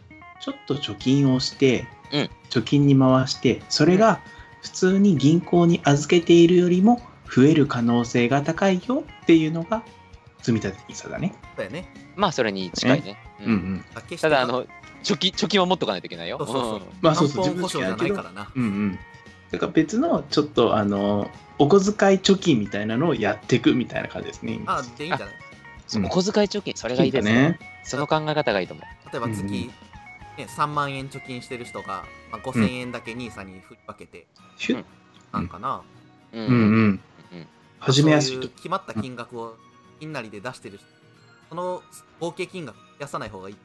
[0.40, 4.20] ちょっと貯金をして、うん貯金に回して、それが
[4.62, 7.00] 普通に銀行に預けているよりも
[7.32, 9.84] 増える可能性が高いよっていうのが
[10.42, 11.34] 積み立て NISA だね。
[11.56, 11.86] そうやね
[12.16, 13.16] まあ、それに近いね。
[13.40, 14.16] ううんんうん。
[14.18, 14.64] ただ、あの、
[15.02, 16.38] 貯金、貯金は持っとかないといけないよ。
[16.38, 18.98] そうそうそううんまあそうそう元本保証じゃないからなうんうん。
[19.50, 24.60] だから別のちょっとあのお小遣い貯金みたいなのをやっていくみたいな感じですね。
[24.66, 25.34] あでいいんじゃない？
[25.86, 27.32] そうお小遣い貯金、それがいいですね。
[27.32, 27.58] ね。
[27.82, 29.10] その考え方がいいと思う。
[29.12, 29.72] 例えば月、うんうんね、
[30.38, 34.26] 3万円貯金してる人が、まあ、5000円だけ NISA に振り分けて、
[34.56, 34.84] ヒュッ
[35.32, 35.82] なんかな、
[36.32, 36.54] うんうんうん。
[36.54, 37.46] うん
[37.80, 38.48] 始めやすいういう。
[38.50, 39.56] 決まった金額を
[40.00, 40.78] みんなりで出してる。
[40.78, 40.86] 人
[41.50, 41.82] その
[42.20, 43.56] 合計金額増やさない方がいい。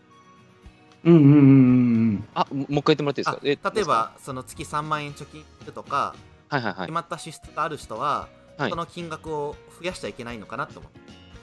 [1.05, 6.15] うんうんうんうんあ、ももう一回言ってもらっていいですあかえ例えばその月3万円貯金するとか
[6.49, 6.87] はいはいはい。
[6.87, 6.91] 決。
[6.91, 8.69] まった支出がある人は、はい。
[8.71, 10.99] その金額を増やしちゃいけないのかなと思って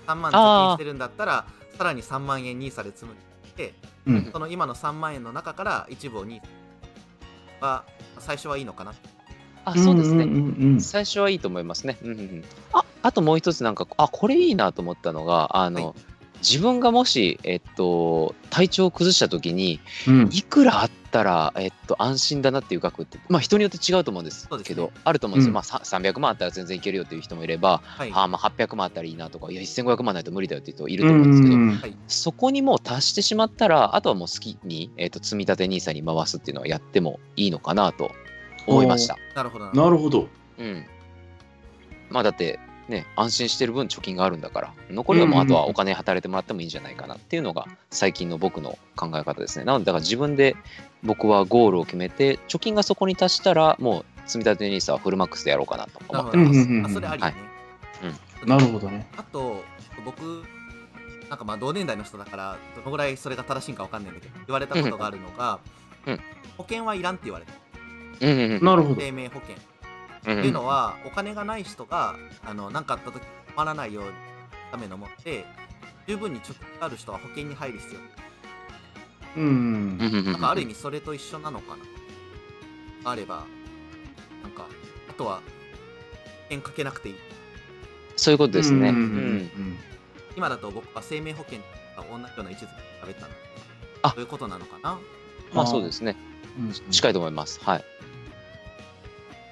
[0.06, 1.44] 3万貯金してるんだったら
[1.78, 3.74] さらに3万円 NISA で積むって
[4.06, 4.14] うん。
[4.16, 4.32] うん。
[4.32, 6.42] その今の3万円の中から一部を NISA
[7.60, 7.84] は
[8.18, 8.94] 最初はいいのかな。
[9.64, 10.24] あ、そうですね。
[10.24, 10.80] んうんうん。
[10.80, 11.98] 最初はいいと思いますね。
[12.02, 15.94] うんうんうん、ああともう一つなんかあこれいいなと思ったのがあの、はい。
[16.42, 20.28] 自分がもし、えっと、体調を崩した時にうん。
[20.32, 25.54] いくらあったら、えっと、安心だなっていう額って、まあ、人によって違うと思うんですけど、あると思うんですよ、うん。
[25.54, 28.10] まあ、さ300万あったら全然いけるよっていう人もいれば、はい。
[28.12, 38.10] あまあ800万あったらいいなとかいや1500万ないと無理だよっていう人いると思うんですけど、うんはいそこにもう達してしまったらあとはもう好きに、えっと、積み立て NISA に回すっていうのはやってもいいのかなと
[38.66, 39.16] 思いました。
[39.34, 40.28] なるほどななるほど。
[40.58, 40.86] うん。
[42.10, 42.58] まあだって、
[42.92, 49.64] ね、安心してる分貯金があるんだから、残りはもうあとはお金働いてもらってもいいんじゃないかなっていうのが最近の僕の考え方ですね。
[49.64, 50.56] なので、だから自分で
[51.02, 56.60] 僕はゴールを決めて、貯金がそこに達したら、もう積み立て NISA はフルマックスでやろうかなと思ってます。
[56.60, 57.34] うんうんうんあそれありよね、
[58.46, 59.06] なるほどね。
[59.16, 59.62] あと
[60.04, 60.44] 僕
[61.28, 65.60] なんかまあ同年代の人だからどのぐらいそれが正しいんかわかんないんだけど言われたことがあるのが、
[66.06, 66.20] うん。
[66.58, 67.52] 保険はいらんって言われた。
[68.20, 68.64] うんうんうん。
[68.64, 69.00] なるほど。
[69.00, 69.56] 生命保険
[70.26, 74.10] うんっていうのは、お金がない人があの何かあった時困らないように
[74.70, 75.44] ためのもって
[76.06, 78.00] 十分に貯金がある人は保険に入る必要
[79.36, 79.46] うん。
[79.46, 83.44] うんうんうんなんかある意味それと一緒なのかなあれば
[84.42, 84.66] なんか
[85.08, 85.42] あとは保
[86.48, 87.14] 険かけなくていい
[88.16, 88.90] そういうことですね。
[88.90, 89.78] ううんうんん
[90.36, 91.58] 今だと僕は生命保険
[91.96, 92.68] が同じような位置づ
[93.02, 93.32] けで喋ったの
[94.02, 94.98] あそういうことなのかな
[95.52, 96.16] まあそうですね。
[96.58, 97.60] うん近いと思います。
[97.62, 97.84] はい。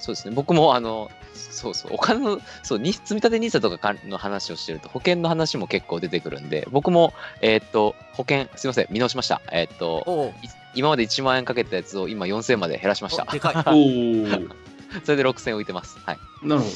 [0.01, 0.35] そうですね。
[0.35, 7.13] 僕も、あの、そうそう、お金の、そう、に積み立て NISA とかかの話をしてると、保険の話も結構出てくるんで、僕も、
[7.43, 9.41] えーっと、保険、すいません、見直しました。
[9.53, 10.33] えーっと、
[10.75, 13.25] 今まで1万円かけたやつを今4000円まで減らしました。
[13.31, 14.27] でかいおお。
[15.05, 15.99] それで6000円浮いてます。
[16.05, 16.19] はい。
[16.43, 16.73] なるほど。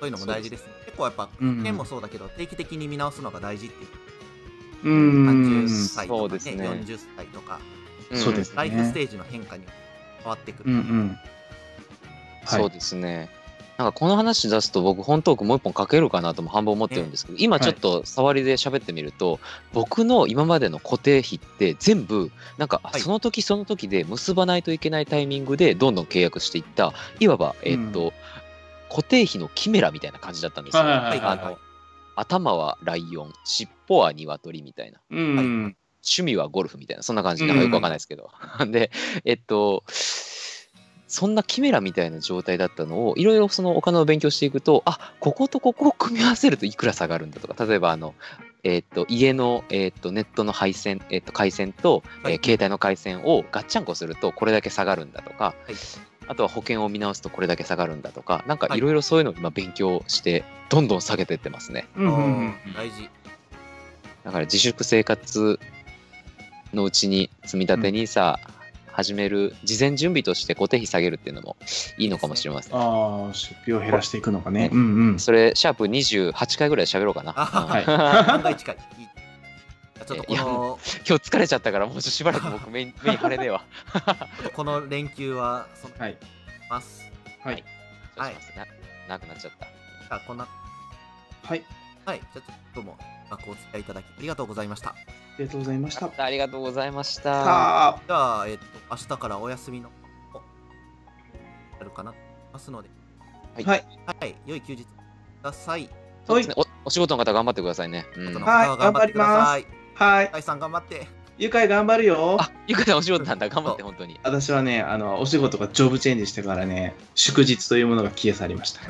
[0.00, 5.26] そういうのも大事ですね結構やっぱ保うん険もそうだけど定期的に見直すのが大事っていううん。
[5.64, 7.60] 30歳とかねそうですね40歳とか
[8.12, 9.64] んそうですライフステージの変化に
[10.24, 11.08] 変わってくる、うんうん。
[12.44, 13.28] はいそうですね。
[13.76, 19.40] なんかこの話出すと僕本トークもう一本かけるかなとも半分思ってるんですけど、今ちょっと触りで喋ってみると、
[19.72, 28.12] 僕の今までの固定費って全部なんかはいその時その時で結ばないといけないタイミングでどんどん契約していったいわばえっと、
[28.90, 30.84] 固定費のキメラみたいな感じだったんですよ。
[30.84, 31.58] はいはいはいあの
[32.16, 35.00] 頭はライオン、尻尾は鶏みたいな。
[35.10, 35.76] うん。
[36.04, 38.30] 趣味はゴルフみたいな、そんな感じ、なんかよくわかんないですけど。
[38.70, 38.90] で、
[39.24, 39.84] えっと、
[41.06, 48.14] そんなキメラみたいな状態だったのを、いろいろそのお金を勉強していくと、あこことここを組み合わせるといくら下がるんだとか、例えば、あの、
[48.64, 52.34] えっと、家の、えっと、ネットの配線、えっと、回線と、はい。
[52.34, 55.74] えー携帯の回線をガッチャンコすると、これだけ下がるんだとか、はい。
[56.26, 58.78] あとは保険を見直すとこれだけ下がるんだとか、なんかはい。
[58.78, 61.86] いろいろそういうのを今勉強して、どんどん下げていってますね。
[61.96, 62.54] うんうんうん。
[62.74, 63.08] 大事。
[64.24, 65.60] だから自粛生活
[66.74, 68.38] のうちに積み立て NISA
[68.92, 71.56] 始める事前準備として固定費下げるっていうのも
[71.98, 72.76] いいのかもしれません。
[72.76, 74.68] ああ、出費を減らしていくのかね。
[74.68, 75.18] ねうんうん。
[75.18, 77.32] それ、シャープ28回ぐらい喋ろうかな。
[77.36, 79.08] あうんはい案外近いいい
[80.06, 80.78] ちょっとこの
[81.08, 83.64] 今日疲れちゃったから、もうちょっとしばらく僕メイン、 メイン晴れねえわ。
[84.54, 86.16] この連休はそのはい。
[86.70, 87.10] ます
[87.42, 87.64] はい。
[88.16, 88.66] どうしますな
[89.08, 89.52] なくなっちゃっ
[90.08, 90.16] た。
[90.16, 90.46] あこんな
[91.42, 91.64] はい。
[92.04, 92.98] はいじゃあちょっとどうも
[93.30, 94.94] 枠をお付き合いいただきありがとうございました
[95.36, 96.10] ありがとうございました。
[96.24, 97.22] ありがとうございました。
[97.22, 99.90] じゃあえっと明日からお休みの
[100.32, 100.36] お
[101.78, 102.14] やるかな？
[102.52, 102.88] ますので
[103.54, 103.84] はいはい。
[104.20, 104.86] はい良い休日く
[105.42, 105.90] ださい
[106.24, 108.06] そうですねおお仕事の方頑張ってくださいね。
[108.16, 110.30] はい頑張ってくださいはい。
[110.32, 112.36] 大さん頑張ってゆかい頑張るよ。
[112.38, 113.48] あ、ゆかちゃんお仕事なんだ。
[113.48, 114.20] 頑張って、本当に。
[114.22, 118.80] 私はね、あの、お仕事がジョブチェンジしてからね、祝日というものが消え去りました。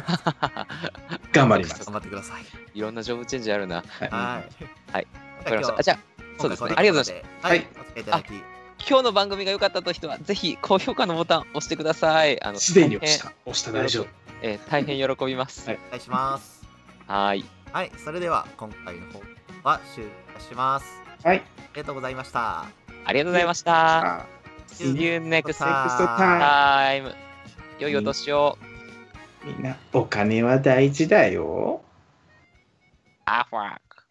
[1.33, 1.85] 頑張ります。
[1.87, 2.43] 頑張ってください
[2.75, 3.77] いろんなジョブチェンジあるな。
[3.77, 3.85] はい。
[4.09, 5.07] はいはい
[5.39, 5.65] わかりました。
[5.65, 5.99] じゃああじゃあ、
[6.39, 6.75] そうですね。
[6.77, 7.41] ありがとうございます。
[7.41, 8.29] すはいお付き合いいただき
[8.87, 12.43] 今日の番組が良かったという人は、ぜひ高評価のボタン押してください。
[12.43, 13.33] あのすでに押し大た。
[13.47, 14.09] 押した大丈夫。
[14.43, 15.67] 変えー大変喜びます。
[15.69, 16.67] はいお願いします
[17.07, 17.45] はーい。
[17.73, 19.23] はいそれでは今回の方
[19.63, 20.87] は終了します
[21.23, 21.39] はい。
[21.39, 21.41] あ
[21.75, 22.67] りがとうございました
[23.07, 24.21] ありがとうございました。
[24.21, 24.27] あ
[24.69, 27.15] See you next next time.
[27.79, 28.59] 良いお年を。
[29.45, 31.83] みんな、お金は大事だよ。
[33.27, 34.05] あファーク。